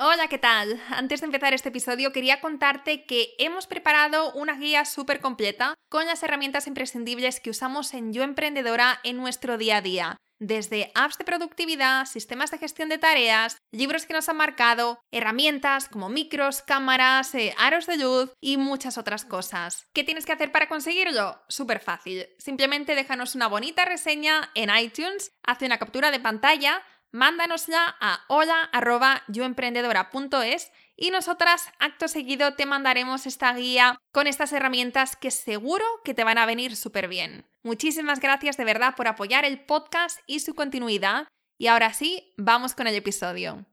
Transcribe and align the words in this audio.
Hola, 0.00 0.28
¿qué 0.28 0.38
tal? 0.38 0.80
Antes 0.90 1.22
de 1.22 1.26
empezar 1.26 1.54
este 1.54 1.70
episodio 1.70 2.12
quería 2.12 2.40
contarte 2.40 3.04
que 3.04 3.34
hemos 3.38 3.66
preparado 3.66 4.32
una 4.34 4.54
guía 4.54 4.84
súper 4.84 5.20
completa 5.20 5.74
con 5.88 6.06
las 6.06 6.22
herramientas 6.22 6.68
imprescindibles 6.68 7.40
que 7.40 7.50
usamos 7.50 7.92
en 7.94 8.12
Yo 8.12 8.22
Emprendedora 8.22 9.00
en 9.02 9.16
nuestro 9.16 9.58
día 9.58 9.78
a 9.78 9.80
día. 9.80 10.16
Desde 10.38 10.92
apps 10.94 11.18
de 11.18 11.24
productividad, 11.24 12.06
sistemas 12.06 12.52
de 12.52 12.58
gestión 12.58 12.88
de 12.88 12.98
tareas, 12.98 13.56
libros 13.72 14.06
que 14.06 14.12
nos 14.12 14.28
han 14.28 14.36
marcado, 14.36 15.00
herramientas 15.10 15.88
como 15.88 16.08
micros, 16.08 16.62
cámaras, 16.62 17.34
eh, 17.34 17.52
aros 17.58 17.86
de 17.86 17.96
luz 17.96 18.32
y 18.40 18.56
muchas 18.56 18.98
otras 18.98 19.24
cosas. 19.24 19.88
¿Qué 19.92 20.04
tienes 20.04 20.26
que 20.26 20.32
hacer 20.32 20.52
para 20.52 20.68
conseguirlo? 20.68 21.42
Súper 21.48 21.80
fácil. 21.80 22.28
Simplemente 22.38 22.94
déjanos 22.94 23.34
una 23.34 23.48
bonita 23.48 23.84
reseña 23.84 24.52
en 24.54 24.70
iTunes, 24.70 25.32
hace 25.42 25.66
una 25.66 25.78
captura 25.78 26.12
de 26.12 26.20
pantalla, 26.20 26.84
mándanosla 27.12 27.96
a 28.00 28.20
hola.yoemprendedora.es 28.28 30.72
y 30.96 31.10
nosotras 31.10 31.68
acto 31.78 32.08
seguido 32.08 32.54
te 32.54 32.64
mandaremos 32.66 33.26
esta 33.26 33.52
guía 33.54 33.96
con 34.12 34.26
estas 34.26 34.52
herramientas 34.52 35.16
que 35.16 35.30
seguro 35.30 35.84
que 36.04 36.14
te 36.14 36.24
van 36.24 36.38
a 36.38 36.46
venir 36.46 36.74
súper 36.76 37.08
bien. 37.08 37.44
Muchísimas 37.62 38.20
gracias 38.20 38.56
de 38.56 38.64
verdad 38.64 38.94
por 38.96 39.08
apoyar 39.08 39.44
el 39.44 39.64
podcast 39.64 40.20
y 40.26 40.40
su 40.40 40.54
continuidad 40.54 41.28
y 41.58 41.66
ahora 41.66 41.92
sí, 41.92 42.32
vamos 42.36 42.74
con 42.74 42.86
el 42.86 42.94
episodio. 42.94 43.66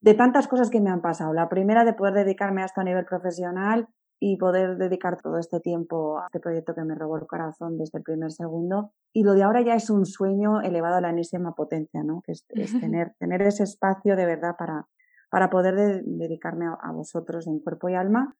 De 0.00 0.14
tantas 0.14 0.48
cosas 0.48 0.70
que 0.70 0.80
me 0.80 0.90
han 0.90 1.02
pasado. 1.02 1.32
La 1.32 1.48
primera 1.48 1.84
de 1.84 1.92
poder 1.92 2.14
dedicarme 2.14 2.62
a 2.62 2.66
esto 2.66 2.80
a 2.80 2.84
nivel 2.84 3.04
profesional 3.04 3.88
y 4.24 4.36
poder 4.36 4.76
dedicar 4.76 5.20
todo 5.20 5.36
este 5.36 5.58
tiempo 5.58 6.20
a 6.20 6.26
este 6.26 6.38
proyecto 6.38 6.76
que 6.76 6.84
me 6.84 6.94
robó 6.94 7.16
el 7.16 7.26
corazón 7.26 7.76
desde 7.76 7.98
el 7.98 8.04
primer 8.04 8.30
segundo. 8.30 8.92
Y 9.12 9.24
lo 9.24 9.32
de 9.32 9.42
ahora 9.42 9.62
ya 9.62 9.74
es 9.74 9.90
un 9.90 10.06
sueño 10.06 10.60
elevado 10.60 10.94
a 10.94 11.00
la 11.00 11.10
enésima 11.10 11.56
potencia, 11.56 12.04
¿no? 12.04 12.22
Que 12.24 12.30
es, 12.30 12.46
tener, 12.80 13.14
tener 13.18 13.42
ese 13.42 13.64
espacio 13.64 14.14
de 14.14 14.24
verdad 14.24 14.54
para, 14.56 14.86
para 15.28 15.50
poder 15.50 16.04
dedicarme 16.04 16.66
a, 16.66 16.92
vosotros 16.92 17.48
en 17.48 17.58
cuerpo 17.58 17.88
y 17.88 17.96
alma. 17.96 18.36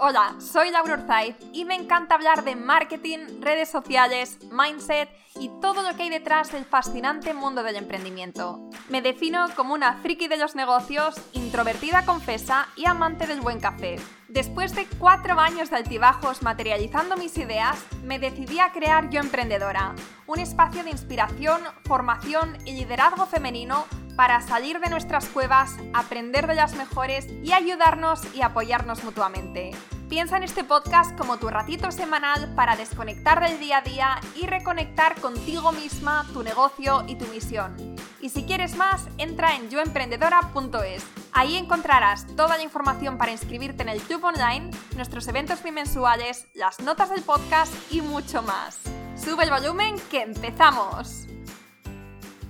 Hola, 0.00 0.34
soy 0.40 0.72
Laura 0.72 0.94
Orzaiz 0.94 1.36
y 1.52 1.64
me 1.64 1.76
encanta 1.76 2.16
hablar 2.16 2.42
de 2.42 2.56
marketing, 2.56 3.40
redes 3.40 3.68
sociales, 3.68 4.40
mindset 4.50 5.08
y 5.38 5.50
todo 5.60 5.88
lo 5.88 5.96
que 5.96 6.02
hay 6.02 6.10
detrás 6.10 6.50
del 6.50 6.64
fascinante 6.64 7.32
mundo 7.32 7.62
del 7.62 7.76
emprendimiento. 7.76 8.68
Me 8.88 9.02
defino 9.02 9.46
como 9.54 9.72
una 9.72 9.98
friki 9.98 10.26
de 10.26 10.38
los 10.38 10.56
negocios, 10.56 11.14
introvertida 11.32 12.04
confesa 12.04 12.66
y 12.74 12.86
amante 12.86 13.28
del 13.28 13.40
buen 13.40 13.60
café. 13.60 13.98
Después 14.30 14.76
de 14.76 14.86
cuatro 15.00 15.40
años 15.40 15.70
de 15.70 15.76
altibajos 15.76 16.42
materializando 16.42 17.16
mis 17.16 17.36
ideas, 17.36 17.76
me 18.04 18.20
decidí 18.20 18.60
a 18.60 18.70
crear 18.70 19.10
Yo 19.10 19.18
Emprendedora, 19.18 19.96
un 20.28 20.38
espacio 20.38 20.84
de 20.84 20.90
inspiración, 20.90 21.60
formación 21.84 22.56
y 22.64 22.74
liderazgo 22.74 23.26
femenino 23.26 23.86
para 24.14 24.40
salir 24.40 24.78
de 24.78 24.88
nuestras 24.88 25.26
cuevas, 25.26 25.74
aprender 25.94 26.46
de 26.46 26.54
las 26.54 26.76
mejores 26.76 27.26
y 27.42 27.50
ayudarnos 27.50 28.20
y 28.32 28.42
apoyarnos 28.42 29.02
mutuamente. 29.02 29.72
Piensa 30.08 30.36
en 30.36 30.44
este 30.44 30.62
podcast 30.62 31.18
como 31.18 31.38
tu 31.38 31.48
ratito 31.48 31.90
semanal 31.90 32.54
para 32.54 32.76
desconectar 32.76 33.40
del 33.40 33.58
día 33.58 33.78
a 33.78 33.82
día 33.82 34.20
y 34.36 34.46
reconectar 34.46 35.20
contigo 35.20 35.72
misma, 35.72 36.24
tu 36.32 36.44
negocio 36.44 37.02
y 37.08 37.16
tu 37.16 37.26
misión. 37.26 37.74
Y 38.20 38.28
si 38.28 38.44
quieres 38.44 38.76
más, 38.76 39.08
entra 39.18 39.56
en 39.56 39.70
yoemprendedora.es. 39.70 41.19
Ahí 41.32 41.56
encontrarás 41.56 42.26
toda 42.34 42.56
la 42.56 42.62
información 42.62 43.16
para 43.16 43.30
inscribirte 43.30 43.82
en 43.82 43.88
el 43.88 44.00
Club 44.00 44.24
Online, 44.24 44.70
nuestros 44.96 45.28
eventos 45.28 45.62
bimensuales, 45.62 46.46
las 46.54 46.80
notas 46.80 47.10
del 47.10 47.22
podcast 47.22 47.72
y 47.92 48.00
mucho 48.00 48.42
más. 48.42 48.80
Sube 49.16 49.44
el 49.44 49.50
volumen 49.50 49.94
que 50.10 50.22
empezamos. 50.22 51.26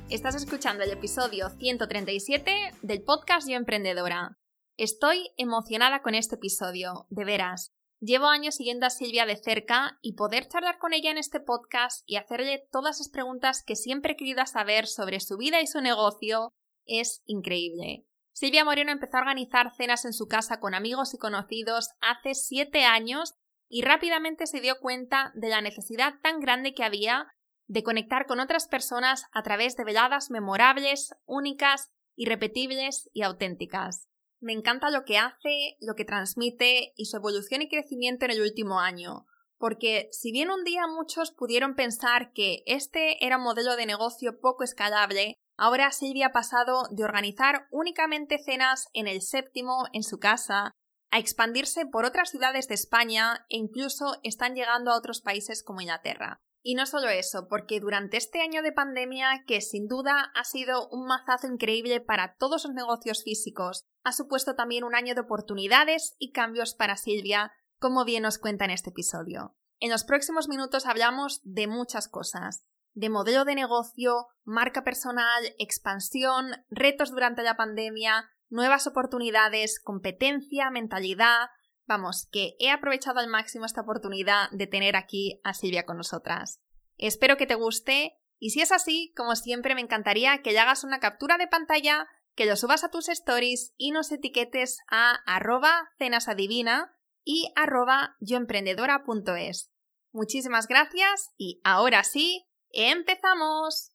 Estás 0.09 0.35
escuchando 0.35 0.83
el 0.83 0.91
episodio 0.91 1.51
137 1.51 2.73
del 2.81 3.03
podcast 3.03 3.49
Yo 3.49 3.57
Emprendedora. 3.57 4.39
Estoy 4.79 5.31
emocionada 5.37 6.01
con 6.01 6.15
este 6.15 6.37
episodio, 6.37 7.07
de 7.11 7.25
veras. 7.25 7.75
Llevo 8.01 8.29
años 8.29 8.55
siguiendo 8.55 8.87
a 8.87 8.91
Silvia 8.91 9.27
de 9.27 9.37
cerca 9.37 9.99
y 10.01 10.15
poder 10.15 10.49
charlar 10.49 10.79
con 10.79 10.95
ella 10.95 11.11
en 11.11 11.19
este 11.19 11.39
podcast 11.39 12.03
y 12.07 12.17
hacerle 12.17 12.67
todas 12.73 12.99
las 12.99 13.11
preguntas 13.11 13.63
que 13.63 13.77
siempre 13.77 14.15
he 14.15 14.17
querido 14.17 14.45
saber 14.47 14.87
sobre 14.87 15.21
su 15.21 15.37
vida 15.37 15.61
y 15.61 15.67
su 15.67 15.83
negocio 15.83 16.55
es 16.87 17.23
increíble. 17.27 18.07
Silvia 18.41 18.65
Moreno 18.65 18.91
empezó 18.91 19.19
a 19.19 19.21
organizar 19.21 19.71
cenas 19.77 20.07
en 20.07 20.15
su 20.15 20.27
casa 20.27 20.61
con 20.61 20.73
amigos 20.73 21.13
y 21.13 21.19
conocidos 21.19 21.91
hace 22.01 22.35
siete 22.35 22.85
años 22.85 23.35
y 23.69 23.83
rápidamente 23.83 24.47
se 24.47 24.63
dio 24.63 24.79
cuenta 24.81 25.31
de 25.35 25.51
la 25.51 25.61
necesidad 25.61 26.15
tan 26.23 26.41
grande 26.41 26.73
que 26.73 26.83
había 26.83 27.27
de 27.67 27.83
conectar 27.83 28.25
con 28.25 28.41
otras 28.41 28.67
personas 28.67 29.25
a 29.33 29.43
través 29.43 29.77
de 29.77 29.85
veladas 29.85 30.31
memorables, 30.31 31.15
únicas, 31.27 31.91
irrepetibles 32.17 33.11
y 33.13 33.25
auténticas. 33.25 34.09
Me 34.41 34.55
encanta 34.55 34.89
lo 34.89 35.05
que 35.05 35.19
hace, 35.19 35.77
lo 35.79 35.95
que 35.95 36.07
transmite 36.07 36.95
y 36.97 37.05
su 37.05 37.19
evolución 37.19 37.61
y 37.61 37.69
crecimiento 37.69 38.25
en 38.25 38.31
el 38.31 38.41
último 38.41 38.81
año, 38.81 39.27
porque 39.59 40.09
si 40.13 40.33
bien 40.33 40.51
un 40.51 40.65
día 40.65 40.87
muchos 40.87 41.31
pudieron 41.31 41.75
pensar 41.75 42.33
que 42.33 42.63
este 42.65 43.23
era 43.23 43.37
un 43.37 43.43
modelo 43.43 43.77
de 43.77 43.85
negocio 43.85 44.41
poco 44.41 44.65
escalable, 44.65 45.37
ahora 45.61 45.93
Silvia 45.93 46.29
ha 46.29 46.33
pasado 46.33 46.89
de 46.91 47.05
organizar 47.05 47.67
únicamente 47.71 48.39
cenas 48.43 48.89
en 48.95 49.07
el 49.07 49.21
séptimo 49.21 49.85
en 49.93 50.03
su 50.03 50.19
casa 50.19 50.73
a 51.11 51.19
expandirse 51.19 51.85
por 51.85 52.07
otras 52.07 52.31
ciudades 52.31 52.67
de 52.67 52.75
España 52.75 53.45
e 53.51 53.59
incluso 53.59 54.19
están 54.23 54.55
llegando 54.55 54.91
a 54.91 54.97
otros 54.97 55.21
países 55.21 55.63
como 55.63 55.83
Inglaterra. 55.83 56.39
Y 56.63 56.77
no 56.77 56.87
solo 56.87 57.11
eso, 57.11 57.47
porque 57.47 57.79
durante 57.79 58.17
este 58.17 58.41
año 58.41 58.63
de 58.63 58.73
pandemia, 58.73 59.45
que 59.47 59.61
sin 59.61 59.87
duda 59.87 60.31
ha 60.35 60.45
sido 60.45 60.89
un 60.89 61.07
mazazo 61.07 61.47
increíble 61.47 62.01
para 62.01 62.37
todos 62.37 62.65
los 62.65 62.75
negocios 62.75 63.23
físicos, 63.23 63.85
ha 64.03 64.13
supuesto 64.13 64.55
también 64.55 64.85
un 64.85 64.95
año 64.95 65.15
de 65.15 65.21
oportunidades 65.21 66.17
y 66.19 66.33
cambios 66.33 66.75
para 66.75 66.97
Silvia, 66.97 67.53
como 67.79 68.05
bien 68.07 68.23
nos 68.23 68.39
cuenta 68.39 68.65
en 68.65 68.71
este 68.71 68.91
episodio. 68.91 69.57
En 69.79 69.91
los 69.91 70.05
próximos 70.05 70.49
minutos 70.49 70.87
hablamos 70.87 71.41
de 71.43 71.67
muchas 71.67 72.09
cosas, 72.09 72.65
de 72.95 73.09
modelo 73.09 73.45
de 73.45 73.55
negocio, 73.55 74.27
marca 74.45 74.85
personal, 74.85 75.43
expansión, 75.59 76.53
retos 76.71 77.11
durante 77.11 77.43
la 77.43 77.57
pandemia, 77.57 78.31
nuevas 78.49 78.87
oportunidades, 78.87 79.81
competencia, 79.81 80.71
mentalidad, 80.71 81.49
Vamos, 81.91 82.29
que 82.31 82.55
he 82.61 82.71
aprovechado 82.71 83.19
al 83.19 83.27
máximo 83.27 83.65
esta 83.65 83.81
oportunidad 83.81 84.49
de 84.53 84.69
tener 84.69 84.95
aquí 84.95 85.41
a 85.43 85.55
Silvia 85.55 85.87
con 85.87 85.97
nosotras. 85.97 86.61
Espero 86.99 87.37
que 87.37 87.49
te 87.49 87.57
guste 87.57 88.13
y 88.39 88.51
si 88.51 88.61
es 88.61 88.71
así, 88.71 89.13
como 89.17 89.35
siempre 89.35 89.75
me 89.75 89.81
encantaría 89.81 90.41
que 90.41 90.53
le 90.53 90.61
hagas 90.61 90.85
una 90.85 91.01
captura 91.01 91.37
de 91.37 91.49
pantalla, 91.49 92.07
que 92.37 92.47
lo 92.47 92.55
subas 92.55 92.85
a 92.85 92.93
tus 92.93 93.09
stories 93.09 93.75
y 93.77 93.91
nos 93.91 94.13
etiquetes 94.13 94.79
a 94.89 95.17
arroba 95.27 95.91
cenasadivina 95.99 96.97
y 97.25 97.53
arroba 97.57 98.15
yoemprendedora.es. 98.21 99.73
Muchísimas 100.13 100.69
gracias 100.69 101.33
y 101.37 101.61
ahora 101.65 102.05
sí, 102.05 102.47
empezamos. 102.73 103.93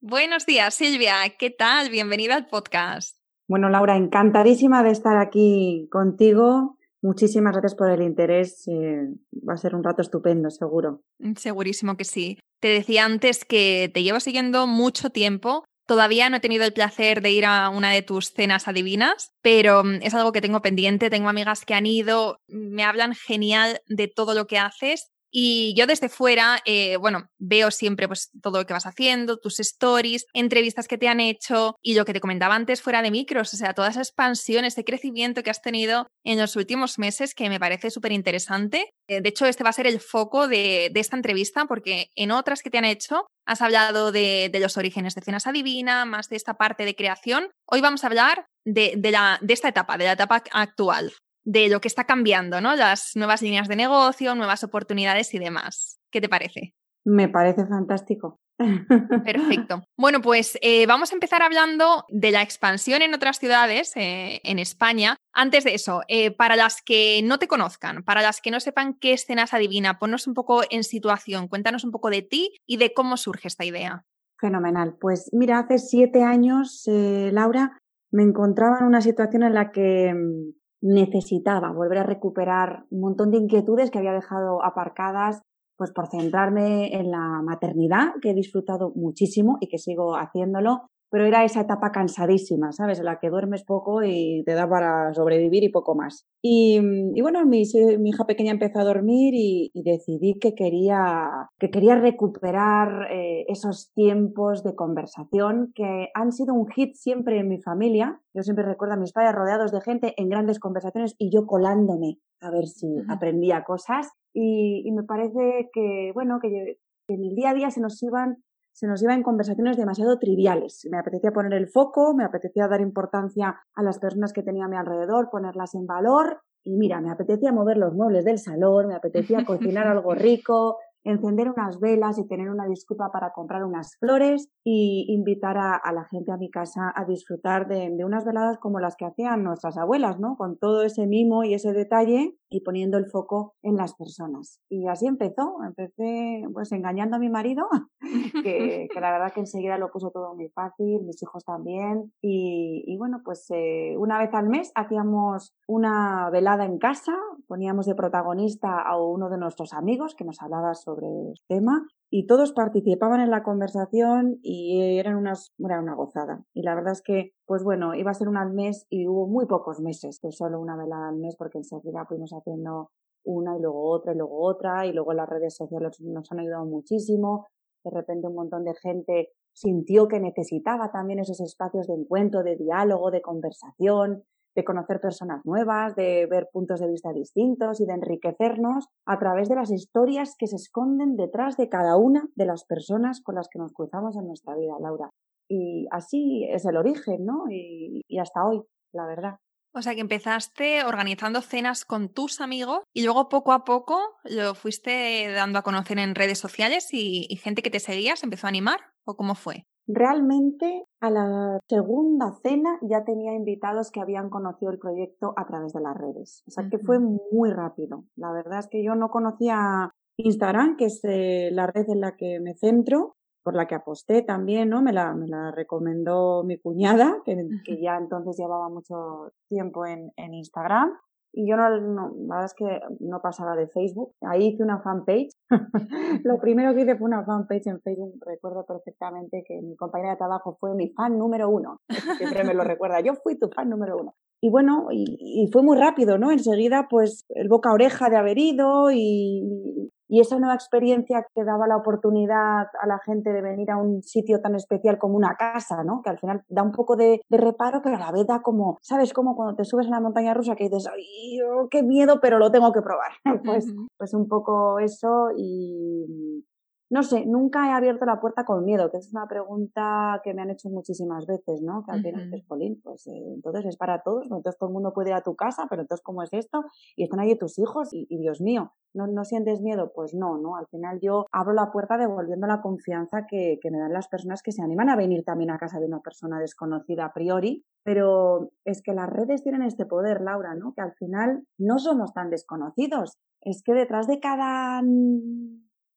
Buenos 0.00 0.46
días, 0.46 0.74
Silvia. 0.74 1.16
¿Qué 1.38 1.50
tal? 1.50 1.90
Bienvenida 1.90 2.34
al 2.34 2.46
podcast. 2.46 3.18
Bueno, 3.46 3.68
Laura, 3.68 3.96
encantadísima 3.96 4.82
de 4.82 4.90
estar 4.90 5.16
aquí 5.16 5.88
contigo 5.90 6.78
Muchísimas 7.00 7.52
gracias 7.52 7.74
por 7.76 7.90
el 7.90 8.02
interés. 8.02 8.66
Eh, 8.66 9.06
va 9.48 9.54
a 9.54 9.58
ser 9.58 9.74
un 9.74 9.84
rato 9.84 10.02
estupendo, 10.02 10.50
seguro. 10.50 11.02
Segurísimo 11.36 11.96
que 11.96 12.04
sí. 12.04 12.38
Te 12.60 12.68
decía 12.68 13.04
antes 13.04 13.44
que 13.44 13.90
te 13.92 14.02
llevo 14.02 14.18
siguiendo 14.18 14.66
mucho 14.66 15.10
tiempo. 15.10 15.64
Todavía 15.86 16.28
no 16.28 16.36
he 16.36 16.40
tenido 16.40 16.64
el 16.64 16.72
placer 16.72 17.22
de 17.22 17.30
ir 17.30 17.46
a 17.46 17.70
una 17.70 17.90
de 17.92 18.02
tus 18.02 18.32
cenas 18.32 18.68
adivinas, 18.68 19.32
pero 19.42 19.84
mm, 19.84 20.00
es 20.02 20.12
algo 20.14 20.32
que 20.32 20.40
tengo 20.40 20.60
pendiente. 20.60 21.08
Tengo 21.08 21.28
amigas 21.28 21.64
que 21.64 21.74
han 21.74 21.86
ido, 21.86 22.40
me 22.48 22.82
hablan 22.82 23.14
genial 23.14 23.80
de 23.86 24.08
todo 24.08 24.34
lo 24.34 24.46
que 24.46 24.58
haces 24.58 25.12
y 25.30 25.74
yo 25.76 25.86
desde 25.86 26.08
fuera, 26.08 26.60
eh, 26.64 26.96
bueno, 26.96 27.28
veo 27.38 27.70
siempre 27.70 28.08
pues 28.08 28.30
todo 28.42 28.58
lo 28.58 28.66
que 28.66 28.72
vas 28.72 28.86
haciendo, 28.86 29.38
tus 29.38 29.60
stories, 29.60 30.26
entrevistas 30.32 30.88
que 30.88 30.98
te 30.98 31.08
han 31.08 31.20
hecho 31.20 31.76
y 31.82 31.94
lo 31.94 32.04
que 32.04 32.12
te 32.12 32.20
comentaba 32.20 32.54
antes 32.54 32.82
fuera 32.82 33.02
de 33.02 33.10
micros, 33.10 33.52
o 33.52 33.56
sea, 33.56 33.74
toda 33.74 33.88
esa 33.88 34.00
expansión, 34.00 34.64
ese 34.64 34.84
crecimiento 34.84 35.42
que 35.42 35.50
has 35.50 35.62
tenido 35.62 36.06
en 36.24 36.38
los 36.38 36.56
últimos 36.56 36.98
meses 36.98 37.34
que 37.34 37.48
me 37.48 37.60
parece 37.60 37.90
súper 37.90 38.12
interesante. 38.12 38.90
Eh, 39.08 39.20
de 39.20 39.28
hecho, 39.28 39.46
este 39.46 39.64
va 39.64 39.70
a 39.70 39.74
ser 39.74 39.86
el 39.86 40.00
foco 40.00 40.48
de, 40.48 40.90
esta 40.94 41.16
entrevista 41.16 41.66
porque 41.66 42.10
en 42.16 42.32
otras 42.32 42.62
que 42.62 42.70
te 42.70 42.78
han 42.78 42.84
hecho 42.84 43.26
has 43.46 43.62
hablado 43.62 44.10
de, 44.10 44.50
los 44.60 44.76
orígenes 44.76 45.14
de 45.14 45.22
Cenas 45.22 45.46
Adivina, 45.46 46.04
más 46.04 46.28
de 46.28 46.36
esta 46.36 46.54
parte 46.54 46.84
de 46.84 46.96
creación. 46.96 47.50
Hoy 47.66 47.80
vamos 47.80 48.02
a 48.02 48.08
hablar 48.08 48.46
de, 48.64 48.98
la, 49.10 49.38
de 49.40 49.54
esta 49.54 49.68
etapa, 49.68 49.96
de 49.96 50.04
la 50.04 50.12
etapa 50.12 50.42
actual 50.50 51.12
de 51.48 51.70
lo 51.70 51.80
que 51.80 51.88
está 51.88 52.04
cambiando, 52.04 52.60
¿no? 52.60 52.76
Las 52.76 53.12
nuevas 53.16 53.40
líneas 53.40 53.68
de 53.68 53.76
negocio, 53.76 54.34
nuevas 54.34 54.62
oportunidades 54.64 55.32
y 55.32 55.38
demás. 55.38 55.98
¿Qué 56.12 56.20
te 56.20 56.28
parece? 56.28 56.74
Me 57.06 57.30
parece 57.30 57.66
fantástico. 57.66 58.38
Perfecto. 59.24 59.82
Bueno, 59.96 60.20
pues 60.20 60.58
eh, 60.60 60.84
vamos 60.86 61.10
a 61.10 61.14
empezar 61.14 61.40
hablando 61.40 62.04
de 62.10 62.32
la 62.32 62.42
expansión 62.42 63.00
en 63.00 63.14
otras 63.14 63.38
ciudades 63.38 63.96
eh, 63.96 64.42
en 64.44 64.58
España. 64.58 65.16
Antes 65.32 65.64
de 65.64 65.74
eso, 65.74 66.02
eh, 66.08 66.32
para 66.32 66.54
las 66.54 66.82
que 66.82 67.22
no 67.24 67.38
te 67.38 67.48
conozcan, 67.48 68.02
para 68.02 68.20
las 68.20 68.42
que 68.42 68.50
no 68.50 68.60
sepan 68.60 68.92
qué 69.00 69.14
escenas 69.14 69.54
adivina, 69.54 69.98
ponnos 69.98 70.26
un 70.26 70.34
poco 70.34 70.62
en 70.68 70.84
situación, 70.84 71.48
cuéntanos 71.48 71.82
un 71.82 71.92
poco 71.92 72.10
de 72.10 72.20
ti 72.20 72.52
y 72.66 72.76
de 72.76 72.92
cómo 72.92 73.16
surge 73.16 73.48
esta 73.48 73.64
idea. 73.64 74.04
Fenomenal. 74.38 74.96
Pues 75.00 75.30
mira, 75.32 75.60
hace 75.60 75.78
siete 75.78 76.22
años, 76.24 76.84
Laura, 76.86 77.78
me 78.10 78.22
encontraba 78.22 78.80
en 78.80 78.86
una 78.86 79.00
situación 79.00 79.44
en 79.44 79.54
la 79.54 79.70
que 79.70 80.12
mm, 80.14 80.57
necesitaba 80.80 81.72
volver 81.72 81.98
a 81.98 82.04
recuperar 82.04 82.84
un 82.90 83.00
montón 83.00 83.30
de 83.30 83.38
inquietudes 83.38 83.90
que 83.90 83.98
había 83.98 84.12
dejado 84.12 84.64
aparcadas 84.64 85.42
pues 85.76 85.92
por 85.92 86.08
centrarme 86.08 86.92
en 86.98 87.10
la 87.12 87.40
maternidad, 87.42 88.14
que 88.20 88.30
he 88.30 88.34
disfrutado 88.34 88.92
muchísimo 88.96 89.58
y 89.60 89.68
que 89.68 89.78
sigo 89.78 90.16
haciéndolo, 90.16 90.88
pero 91.10 91.24
era 91.24 91.44
esa 91.44 91.62
etapa 91.62 91.90
cansadísima, 91.92 92.72
¿sabes? 92.72 92.98
En 92.98 93.06
la 93.06 93.18
que 93.18 93.30
duermes 93.30 93.64
poco 93.64 94.02
y 94.02 94.42
te 94.44 94.54
da 94.54 94.68
para 94.68 95.12
sobrevivir 95.14 95.64
y 95.64 95.70
poco 95.70 95.94
más. 95.94 96.26
Y, 96.42 96.80
bueno, 97.20 97.44
mi, 97.44 97.62
mi, 97.98 98.10
hija 98.10 98.26
pequeña 98.26 98.52
empezó 98.52 98.80
a 98.80 98.84
dormir 98.84 99.34
y, 99.34 99.70
decidí 99.74 100.38
que 100.38 100.54
quería, 100.54 101.48
que 101.58 101.70
quería 101.70 101.96
recuperar 101.96 103.10
eh, 103.10 103.46
esos 103.48 103.90
tiempos 103.94 104.62
de 104.62 104.74
conversación 104.74 105.72
que 105.74 106.08
han 106.14 106.32
sido 106.32 106.52
un 106.52 106.68
hit 106.68 106.94
siempre 106.94 107.38
en 107.38 107.48
mi 107.48 107.60
familia. 107.62 108.20
Yo 108.34 108.42
siempre 108.42 108.64
recuerdo 108.64 108.94
a 108.94 108.98
mis 108.98 109.12
padres 109.12 109.34
rodeados 109.34 109.72
de 109.72 109.80
gente 109.80 110.14
en 110.16 110.28
grandes 110.28 110.58
conversaciones 110.58 111.14
y 111.18 111.30
yo 111.30 111.46
colándome 111.46 112.18
a 112.40 112.50
ver 112.50 112.66
si 112.66 112.86
aprendía 113.08 113.64
cosas. 113.64 114.12
Y, 114.34 114.82
y 114.86 114.92
me 114.92 115.04
parece 115.04 115.70
que, 115.72 116.12
bueno, 116.12 116.38
que 116.40 116.78
en 117.08 117.24
el 117.24 117.34
día 117.34 117.50
a 117.50 117.54
día 117.54 117.70
se 117.70 117.80
nos 117.80 118.02
iban 118.02 118.42
se 118.78 118.86
nos 118.86 119.02
iba 119.02 119.12
en 119.12 119.24
conversaciones 119.24 119.76
demasiado 119.76 120.20
triviales. 120.20 120.86
Me 120.88 120.98
apetecía 120.98 121.32
poner 121.32 121.52
el 121.54 121.66
foco, 121.66 122.14
me 122.14 122.22
apetecía 122.22 122.68
dar 122.68 122.80
importancia 122.80 123.58
a 123.74 123.82
las 123.82 123.98
personas 123.98 124.32
que 124.32 124.44
tenía 124.44 124.66
a 124.66 124.68
mi 124.68 124.76
alrededor, 124.76 125.30
ponerlas 125.30 125.74
en 125.74 125.84
valor. 125.84 126.42
Y 126.62 126.76
mira, 126.76 127.00
me 127.00 127.10
apetecía 127.10 127.50
mover 127.50 127.76
los 127.76 127.92
muebles 127.94 128.24
del 128.24 128.38
salón, 128.38 128.86
me 128.86 128.94
apetecía 128.94 129.44
cocinar 129.44 129.88
algo 129.88 130.14
rico, 130.14 130.78
encender 131.04 131.50
unas 131.50 131.80
velas 131.80 132.18
y 132.18 132.26
tener 132.26 132.50
una 132.50 132.66
disculpa 132.66 133.10
para 133.12 133.32
comprar 133.32 133.64
unas 133.64 133.96
flores 133.98 134.50
y 134.64 135.06
invitar 135.08 135.56
a, 135.58 135.80
la 135.92 136.04
gente 136.04 136.32
a 136.32 136.36
mi 136.36 136.50
casa 136.50 136.92
a 136.94 137.04
disfrutar 137.04 137.68
de, 137.68 138.04
unas 138.04 138.24
veladas 138.24 138.58
como 138.58 138.80
las 138.80 138.96
que 138.96 139.06
hacían 139.06 139.42
nuestras 139.42 139.78
abuelas, 139.78 140.18
¿no? 140.18 140.36
Con 140.36 140.58
todo 140.58 140.82
ese 140.82 141.06
mimo 141.06 141.44
y 141.44 141.54
ese 141.54 141.72
detalle 141.72 142.36
y 142.50 142.60
poniendo 142.60 142.98
el 142.98 143.06
foco 143.06 143.54
en 143.62 143.76
las 143.76 143.94
personas. 143.94 144.60
Y 144.68 144.86
así 144.86 145.06
empezó, 145.06 145.56
empecé 145.64 146.44
pues 146.52 146.72
engañando 146.72 147.16
a 147.16 147.18
mi 147.18 147.28
marido, 147.28 147.66
que, 148.42 148.88
la 148.94 149.12
verdad 149.12 149.32
que 149.32 149.40
enseguida 149.40 149.78
lo 149.78 149.90
puso 149.90 150.10
todo 150.10 150.34
muy 150.34 150.48
fácil, 150.48 151.02
mis 151.04 151.22
hijos 151.22 151.44
también. 151.44 152.12
Y, 152.22 152.96
bueno, 152.98 153.20
pues 153.24 153.46
eh, 153.50 153.94
una 153.98 154.18
vez 154.18 154.32
al 154.34 154.48
mes 154.48 154.72
hacíamos 154.74 155.54
una 155.66 156.30
velada 156.30 156.64
en 156.64 156.78
casa, 156.78 157.12
poníamos 157.46 157.86
de 157.86 157.94
protagonista 157.94 158.80
a 158.80 159.00
uno 159.00 159.28
de 159.28 159.38
nuestros 159.38 159.72
amigos 159.72 160.14
que 160.14 160.24
nos 160.24 160.40
hablaba 160.42 160.74
el 160.96 161.34
tema 161.48 161.86
y 162.10 162.26
todos 162.26 162.52
participaban 162.52 163.20
en 163.20 163.30
la 163.30 163.42
conversación 163.42 164.38
y 164.42 164.98
eran 164.98 165.16
unas, 165.16 165.52
era 165.58 165.80
una 165.80 165.94
gozada. 165.94 166.42
Y 166.54 166.62
la 166.62 166.74
verdad 166.74 166.92
es 166.92 167.02
que, 167.02 167.32
pues 167.46 167.62
bueno, 167.62 167.94
iba 167.94 168.10
a 168.10 168.14
ser 168.14 168.28
una 168.28 168.42
al 168.42 168.52
mes 168.52 168.86
y 168.88 169.06
hubo 169.06 169.26
muy 169.26 169.46
pocos 169.46 169.80
meses 169.80 170.18
de 170.22 170.32
solo 170.32 170.60
una 170.60 170.76
velada 170.76 171.08
al 171.08 171.16
mes 171.16 171.36
porque 171.36 171.58
enseguida 171.58 172.06
fuimos 172.06 172.30
haciendo 172.32 172.90
una 173.24 173.56
y 173.56 173.60
luego 173.60 173.90
otra 173.90 174.14
y 174.14 174.16
luego 174.16 174.40
otra 174.40 174.86
y 174.86 174.92
luego 174.92 175.12
las 175.12 175.28
redes 175.28 175.54
sociales 175.54 176.00
nos 176.00 176.32
han 176.32 176.40
ayudado 176.40 176.64
muchísimo. 176.64 177.46
De 177.84 177.90
repente 177.90 178.26
un 178.26 178.34
montón 178.34 178.64
de 178.64 178.74
gente 178.74 179.28
sintió 179.52 180.08
que 180.08 180.20
necesitaba 180.20 180.90
también 180.90 181.18
esos 181.18 181.40
espacios 181.40 181.86
de 181.88 181.94
encuentro, 181.94 182.42
de 182.42 182.56
diálogo, 182.56 183.10
de 183.10 183.20
conversación, 183.20 184.22
de 184.54 184.64
conocer 184.64 185.00
personas 185.00 185.44
nuevas, 185.44 185.94
de 185.94 186.26
ver 186.26 186.48
puntos 186.52 186.80
de 186.80 186.88
vista 186.88 187.12
distintos 187.12 187.80
y 187.80 187.86
de 187.86 187.94
enriquecernos 187.94 188.86
a 189.06 189.18
través 189.18 189.48
de 189.48 189.54
las 189.54 189.70
historias 189.70 190.34
que 190.38 190.46
se 190.46 190.56
esconden 190.56 191.16
detrás 191.16 191.56
de 191.56 191.68
cada 191.68 191.96
una 191.96 192.28
de 192.34 192.46
las 192.46 192.64
personas 192.64 193.20
con 193.22 193.36
las 193.36 193.48
que 193.48 193.58
nos 193.58 193.72
cruzamos 193.72 194.16
en 194.16 194.26
nuestra 194.26 194.56
vida, 194.56 194.74
Laura. 194.80 195.10
Y 195.48 195.86
así 195.90 196.46
es 196.50 196.64
el 196.64 196.76
origen, 196.76 197.24
¿no? 197.24 197.44
Y, 197.50 198.02
hasta 198.20 198.44
hoy, 198.44 198.62
la 198.92 199.06
verdad. 199.06 199.36
O 199.72 199.82
sea 199.82 199.94
que 199.94 200.00
empezaste 200.00 200.84
organizando 200.84 201.40
cenas 201.40 201.84
con 201.84 202.08
tus 202.08 202.40
amigos 202.40 202.80
y 202.92 203.04
luego 203.04 203.28
poco 203.28 203.52
a 203.52 203.64
poco 203.64 204.00
lo 204.24 204.54
fuiste 204.54 205.30
dando 205.30 205.58
a 205.58 205.62
conocer 205.62 205.98
en 205.98 206.14
redes 206.14 206.38
sociales 206.38 206.88
y, 206.92 207.26
y 207.28 207.36
gente 207.36 207.62
que 207.62 207.70
te 207.70 207.78
seguía 207.78 208.16
se 208.16 208.26
empezó 208.26 208.46
a 208.46 208.48
animar 208.48 208.80
o 209.04 209.16
cómo 209.16 209.34
fue? 209.34 209.66
Realmente 209.88 210.84
a 211.00 211.10
la 211.10 211.58
segunda 211.66 212.34
cena 212.42 212.78
ya 212.82 213.04
tenía 213.04 213.34
invitados 213.34 213.90
que 213.90 214.00
habían 214.00 214.28
conocido 214.28 214.70
el 214.70 214.78
proyecto 214.78 215.32
a 215.36 215.46
través 215.46 215.72
de 215.72 215.80
las 215.80 215.96
redes. 215.96 216.44
O 216.46 216.50
sea 216.50 216.68
que 216.68 216.78
fue 216.78 216.98
muy 216.98 217.50
rápido. 217.50 218.04
La 218.14 218.30
verdad 218.30 218.58
es 218.58 218.68
que 218.68 218.84
yo 218.84 218.94
no 218.94 219.08
conocía 219.08 219.90
Instagram, 220.18 220.76
que 220.76 220.86
es 220.86 221.00
eh, 221.04 221.48
la 221.52 221.68
red 221.68 221.88
en 221.88 222.00
la 222.00 222.16
que 222.16 222.38
me 222.38 222.54
centro, 222.54 223.16
por 223.42 223.54
la 223.54 223.66
que 223.66 223.76
aposté 223.76 224.20
también, 224.20 224.68
¿no? 224.68 224.82
Me 224.82 224.92
la, 224.92 225.14
me 225.14 225.26
la 225.26 225.52
recomendó 225.52 226.44
mi 226.44 226.58
cuñada, 226.58 227.22
que, 227.24 227.34
que, 227.64 227.80
ya 227.80 227.96
entonces 227.96 228.36
llevaba 228.36 228.68
mucho 228.68 229.32
tiempo 229.48 229.86
en, 229.86 230.12
en 230.16 230.34
Instagram. 230.34 230.92
Y 231.32 231.48
yo 231.48 231.56
no, 231.56 231.68
no, 231.80 232.12
la 232.26 232.36
verdad 232.36 232.44
es 232.46 232.54
que 232.54 232.80
no 233.00 233.20
pasaba 233.20 233.54
de 233.54 233.68
Facebook. 233.68 234.14
Ahí 234.22 234.48
hice 234.48 234.62
una 234.62 234.80
fanpage. 234.80 235.30
Lo 236.24 236.38
primero 236.40 236.74
que 236.74 236.82
hice 236.82 236.96
fue 236.96 237.06
una 237.06 237.24
fanpage 237.24 237.66
en 237.66 237.80
Facebook. 237.80 238.14
Recuerdo 238.26 238.64
perfectamente 238.66 239.44
que 239.46 239.60
mi 239.60 239.76
compañera 239.76 240.12
de 240.12 240.18
trabajo 240.18 240.56
fue 240.58 240.74
mi 240.74 240.90
fan 240.90 241.18
número 241.18 241.48
uno. 241.48 241.80
Siempre 242.16 242.44
me 242.44 242.54
lo 242.54 242.64
recuerda. 242.64 243.00
Yo 243.00 243.14
fui 243.14 243.38
tu 243.38 243.48
fan 243.48 243.68
número 243.68 243.96
uno. 243.98 244.14
Y 244.40 244.50
bueno, 244.50 244.86
y, 244.92 245.04
y, 245.18 245.50
fue 245.52 245.62
muy 245.62 245.76
rápido, 245.76 246.16
¿no? 246.16 246.30
Enseguida, 246.30 246.86
pues, 246.88 247.24
el 247.30 247.48
boca 247.48 247.72
oreja 247.72 248.08
de 248.08 248.16
haber 248.16 248.38
ido 248.38 248.92
y, 248.92 249.90
y 250.08 250.20
esa 250.20 250.38
nueva 250.38 250.54
experiencia 250.54 251.26
que 251.34 251.44
daba 251.44 251.66
la 251.66 251.76
oportunidad 251.76 252.66
a 252.80 252.86
la 252.86 252.98
gente 253.04 253.30
de 253.30 253.42
venir 253.42 253.70
a 253.70 253.76
un 253.76 254.02
sitio 254.02 254.40
tan 254.40 254.54
especial 254.54 254.98
como 254.98 255.16
una 255.16 255.36
casa, 255.36 255.84
¿no? 255.84 256.00
Que 256.02 256.10
al 256.10 256.18
final 256.18 256.42
da 256.48 256.62
un 256.62 256.72
poco 256.72 256.96
de, 256.96 257.20
reparo, 257.30 257.80
pero 257.82 257.96
a 257.96 258.00
la 258.00 258.12
vez 258.12 258.26
da 258.26 258.40
como, 258.40 258.78
¿sabes? 258.80 259.12
Como 259.12 259.36
cuando 259.36 259.54
te 259.54 259.64
subes 259.64 259.86
a 259.86 259.90
la 259.90 260.00
montaña 260.00 260.34
rusa 260.34 260.56
que 260.56 260.64
dices, 260.64 260.88
¡ay, 260.88 261.40
oh, 261.42 261.68
qué 261.70 261.82
miedo, 261.82 262.20
pero 262.20 262.38
lo 262.38 262.50
tengo 262.50 262.72
que 262.72 262.82
probar! 262.82 263.12
pues, 263.44 263.66
pues 263.96 264.14
un 264.14 264.28
poco 264.28 264.78
eso 264.78 265.28
y, 265.36 266.44
no 266.90 267.02
sé, 267.02 267.26
nunca 267.26 267.68
he 267.68 267.72
abierto 267.72 268.06
la 268.06 268.20
puerta 268.20 268.44
con 268.44 268.64
miedo, 268.64 268.90
que 268.90 268.96
es 268.96 269.12
una 269.12 269.26
pregunta 269.26 270.20
que 270.24 270.32
me 270.32 270.42
han 270.42 270.50
hecho 270.50 270.70
muchísimas 270.70 271.26
veces, 271.26 271.60
¿no? 271.60 271.84
Que 271.84 271.92
al 271.92 272.02
final 272.02 272.24
dices, 272.24 272.46
Polín, 272.46 272.80
pues 272.82 273.06
eh, 273.06 273.22
entonces 273.34 273.66
es 273.66 273.76
para 273.76 274.02
todos, 274.02 274.24
entonces 274.24 274.56
todo 274.58 274.70
el 274.70 274.72
mundo 274.72 274.92
puede 274.94 275.10
ir 275.10 275.14
a 275.14 275.22
tu 275.22 275.36
casa, 275.36 275.66
pero 275.68 275.82
entonces 275.82 276.02
¿cómo 276.02 276.22
es 276.22 276.32
esto? 276.32 276.64
Y 276.96 277.04
están 277.04 277.20
ahí 277.20 277.36
tus 277.36 277.58
hijos 277.58 277.90
y, 277.92 278.06
Dios 278.18 278.40
mío, 278.40 278.72
¿no, 278.94 279.06
¿no 279.06 279.24
sientes 279.24 279.60
miedo? 279.60 279.92
Pues 279.94 280.14
no, 280.14 280.38
¿no? 280.38 280.56
Al 280.56 280.66
final 280.68 280.98
yo 281.00 281.26
abro 281.30 281.52
la 281.52 281.70
puerta 281.70 281.98
devolviendo 281.98 282.46
la 282.46 282.62
confianza 282.62 283.26
que, 283.28 283.58
que 283.60 283.70
me 283.70 283.78
dan 283.78 283.92
las 283.92 284.08
personas 284.08 284.42
que 284.42 284.52
se 284.52 284.62
animan 284.62 284.88
a 284.88 284.96
venir 284.96 285.24
también 285.24 285.50
a 285.50 285.58
casa 285.58 285.78
de 285.78 285.86
una 285.86 286.00
persona 286.00 286.40
desconocida 286.40 287.04
a 287.04 287.12
priori, 287.12 287.64
pero 287.84 288.50
es 288.64 288.82
que 288.82 288.94
las 288.94 289.08
redes 289.10 289.42
tienen 289.42 289.62
este 289.62 289.86
poder, 289.86 290.22
Laura, 290.22 290.54
¿no? 290.54 290.72
Que 290.74 290.82
al 290.82 290.92
final 290.94 291.44
no 291.58 291.78
somos 291.78 292.12
tan 292.14 292.30
desconocidos. 292.30 293.18
Es 293.40 293.62
que 293.62 293.72
detrás 293.72 294.06
de 294.06 294.20
cada 294.20 294.82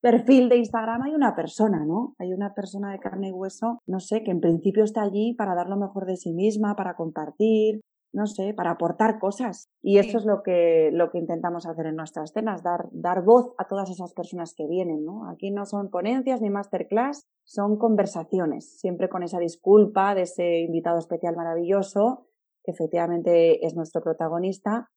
perfil 0.01 0.49
de 0.49 0.57
Instagram 0.57 1.03
hay 1.03 1.13
una 1.13 1.35
persona, 1.35 1.85
¿no? 1.85 2.15
Hay 2.17 2.33
una 2.33 2.53
persona 2.53 2.91
de 2.91 2.99
carne 2.99 3.29
y 3.29 3.31
hueso, 3.31 3.79
no 3.87 3.99
sé, 3.99 4.23
que 4.23 4.31
en 4.31 4.41
principio 4.41 4.83
está 4.83 5.03
allí 5.03 5.33
para 5.35 5.55
dar 5.55 5.69
lo 5.69 5.77
mejor 5.77 6.05
de 6.05 6.17
sí 6.17 6.33
misma, 6.33 6.75
para 6.75 6.95
compartir, 6.95 7.81
no 8.13 8.25
sé, 8.25 8.53
para 8.53 8.71
aportar 8.71 9.19
cosas. 9.19 9.69
Y 9.81 9.97
eso 9.97 10.17
es 10.17 10.25
lo 10.25 10.43
que, 10.43 10.89
lo 10.91 11.11
que 11.11 11.19
intentamos 11.19 11.65
hacer 11.65 11.85
en 11.85 11.95
nuestras 11.95 12.31
cenas, 12.33 12.63
dar, 12.63 12.89
dar 12.91 13.23
voz 13.23 13.53
a 13.57 13.67
todas 13.67 13.89
esas 13.89 14.13
personas 14.13 14.53
que 14.55 14.67
vienen, 14.67 15.05
¿no? 15.05 15.29
Aquí 15.29 15.51
no 15.51 15.65
son 15.65 15.89
ponencias 15.89 16.41
ni 16.41 16.49
masterclass, 16.49 17.25
son 17.45 17.77
conversaciones, 17.77 18.79
siempre 18.79 19.09
con 19.09 19.23
esa 19.23 19.39
disculpa 19.39 20.15
de 20.15 20.23
ese 20.23 20.59
invitado 20.59 20.97
especial 20.99 21.35
maravilloso, 21.35 22.27
que 22.63 22.71
efectivamente 22.71 23.65
es 23.65 23.75
nuestro 23.75 24.01
protagonista, 24.01 24.89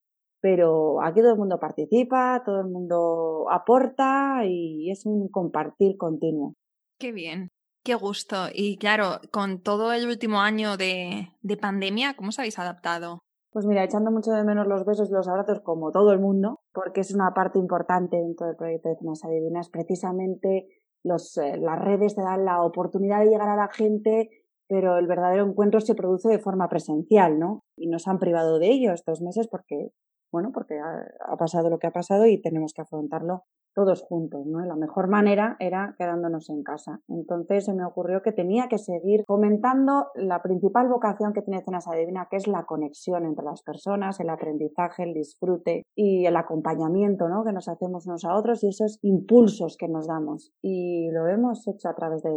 pero 0.44 1.02
aquí 1.02 1.22
todo 1.22 1.32
el 1.32 1.38
mundo 1.38 1.58
participa, 1.58 2.42
todo 2.44 2.60
el 2.60 2.66
mundo 2.66 3.46
aporta 3.50 4.42
y 4.44 4.90
es 4.90 5.06
un 5.06 5.28
compartir 5.28 5.96
continuo. 5.96 6.52
Qué 7.00 7.12
bien, 7.12 7.48
qué 7.82 7.94
gusto. 7.94 8.48
Y 8.52 8.76
claro, 8.76 9.22
con 9.32 9.62
todo 9.62 9.94
el 9.94 10.06
último 10.06 10.42
año 10.42 10.76
de, 10.76 11.30
de 11.40 11.56
pandemia, 11.56 12.12
¿cómo 12.14 12.28
os 12.28 12.38
habéis 12.38 12.58
adaptado? 12.58 13.20
Pues 13.52 13.64
mira, 13.64 13.84
echando 13.84 14.10
mucho 14.10 14.32
de 14.32 14.44
menos 14.44 14.66
los 14.66 14.84
besos 14.84 15.08
y 15.08 15.14
los 15.14 15.28
abrazos 15.28 15.62
como 15.62 15.90
todo 15.92 16.12
el 16.12 16.20
mundo, 16.20 16.60
porque 16.74 17.00
es 17.00 17.14
una 17.14 17.32
parte 17.32 17.58
importante 17.58 18.18
dentro 18.18 18.46
del 18.46 18.56
proyecto 18.56 18.90
de 18.90 18.96
Cenas 18.96 19.24
Adivinas. 19.24 19.70
Precisamente 19.70 20.66
los, 21.02 21.38
eh, 21.38 21.56
las 21.56 21.78
redes 21.78 22.16
te 22.16 22.20
dan 22.20 22.44
la 22.44 22.62
oportunidad 22.62 23.20
de 23.20 23.30
llegar 23.30 23.48
a 23.48 23.56
la 23.56 23.68
gente, 23.68 24.28
pero 24.68 24.98
el 24.98 25.06
verdadero 25.06 25.46
encuentro 25.46 25.80
se 25.80 25.94
produce 25.94 26.28
de 26.28 26.38
forma 26.38 26.68
presencial, 26.68 27.38
¿no? 27.38 27.62
Y 27.78 27.86
nos 27.86 28.06
han 28.08 28.18
privado 28.18 28.58
de 28.58 28.68
ello 28.68 28.92
estos 28.92 29.22
meses 29.22 29.48
porque 29.48 29.88
bueno, 30.34 30.50
porque 30.52 30.80
ha, 30.80 31.36
pasado 31.36 31.70
lo 31.70 31.78
que 31.78 31.86
ha 31.86 31.92
pasado 31.92 32.26
y 32.26 32.42
tenemos 32.42 32.72
que 32.74 32.82
afrontarlo 32.82 33.44
todos 33.72 34.02
juntos, 34.02 34.44
¿no? 34.46 34.64
la 34.64 34.74
mejor 34.74 35.08
manera 35.08 35.56
era 35.60 35.94
quedándonos 35.96 36.50
en 36.50 36.64
casa. 36.64 37.00
Entonces 37.06 37.66
se 37.66 37.72
me 37.72 37.84
ocurrió 37.84 38.20
que 38.20 38.32
tenía 38.32 38.66
que 38.68 38.78
seguir 38.78 39.24
comentando 39.26 40.08
la 40.16 40.42
principal 40.42 40.88
vocación 40.88 41.32
que 41.32 41.42
tiene 41.42 41.62
Cenas 41.64 41.86
Adivina, 41.86 42.26
que 42.28 42.36
es 42.36 42.48
la 42.48 42.64
conexión 42.64 43.26
entre 43.26 43.44
las 43.44 43.62
personas, 43.62 44.18
el 44.18 44.30
aprendizaje, 44.30 45.04
el 45.04 45.14
disfrute 45.14 45.84
y 45.94 46.26
el 46.26 46.36
acompañamiento, 46.36 47.28
¿no? 47.28 47.44
Que 47.44 47.52
nos 47.52 47.68
hacemos 47.68 48.06
unos 48.06 48.24
a 48.24 48.34
otros 48.34 48.64
y 48.64 48.68
esos 48.68 48.98
impulsos 49.02 49.76
que 49.76 49.88
nos 49.88 50.08
damos. 50.08 50.52
Y 50.62 51.10
lo 51.12 51.28
hemos 51.28 51.66
hecho 51.68 51.88
a 51.88 51.94
través 51.94 52.22
de, 52.22 52.32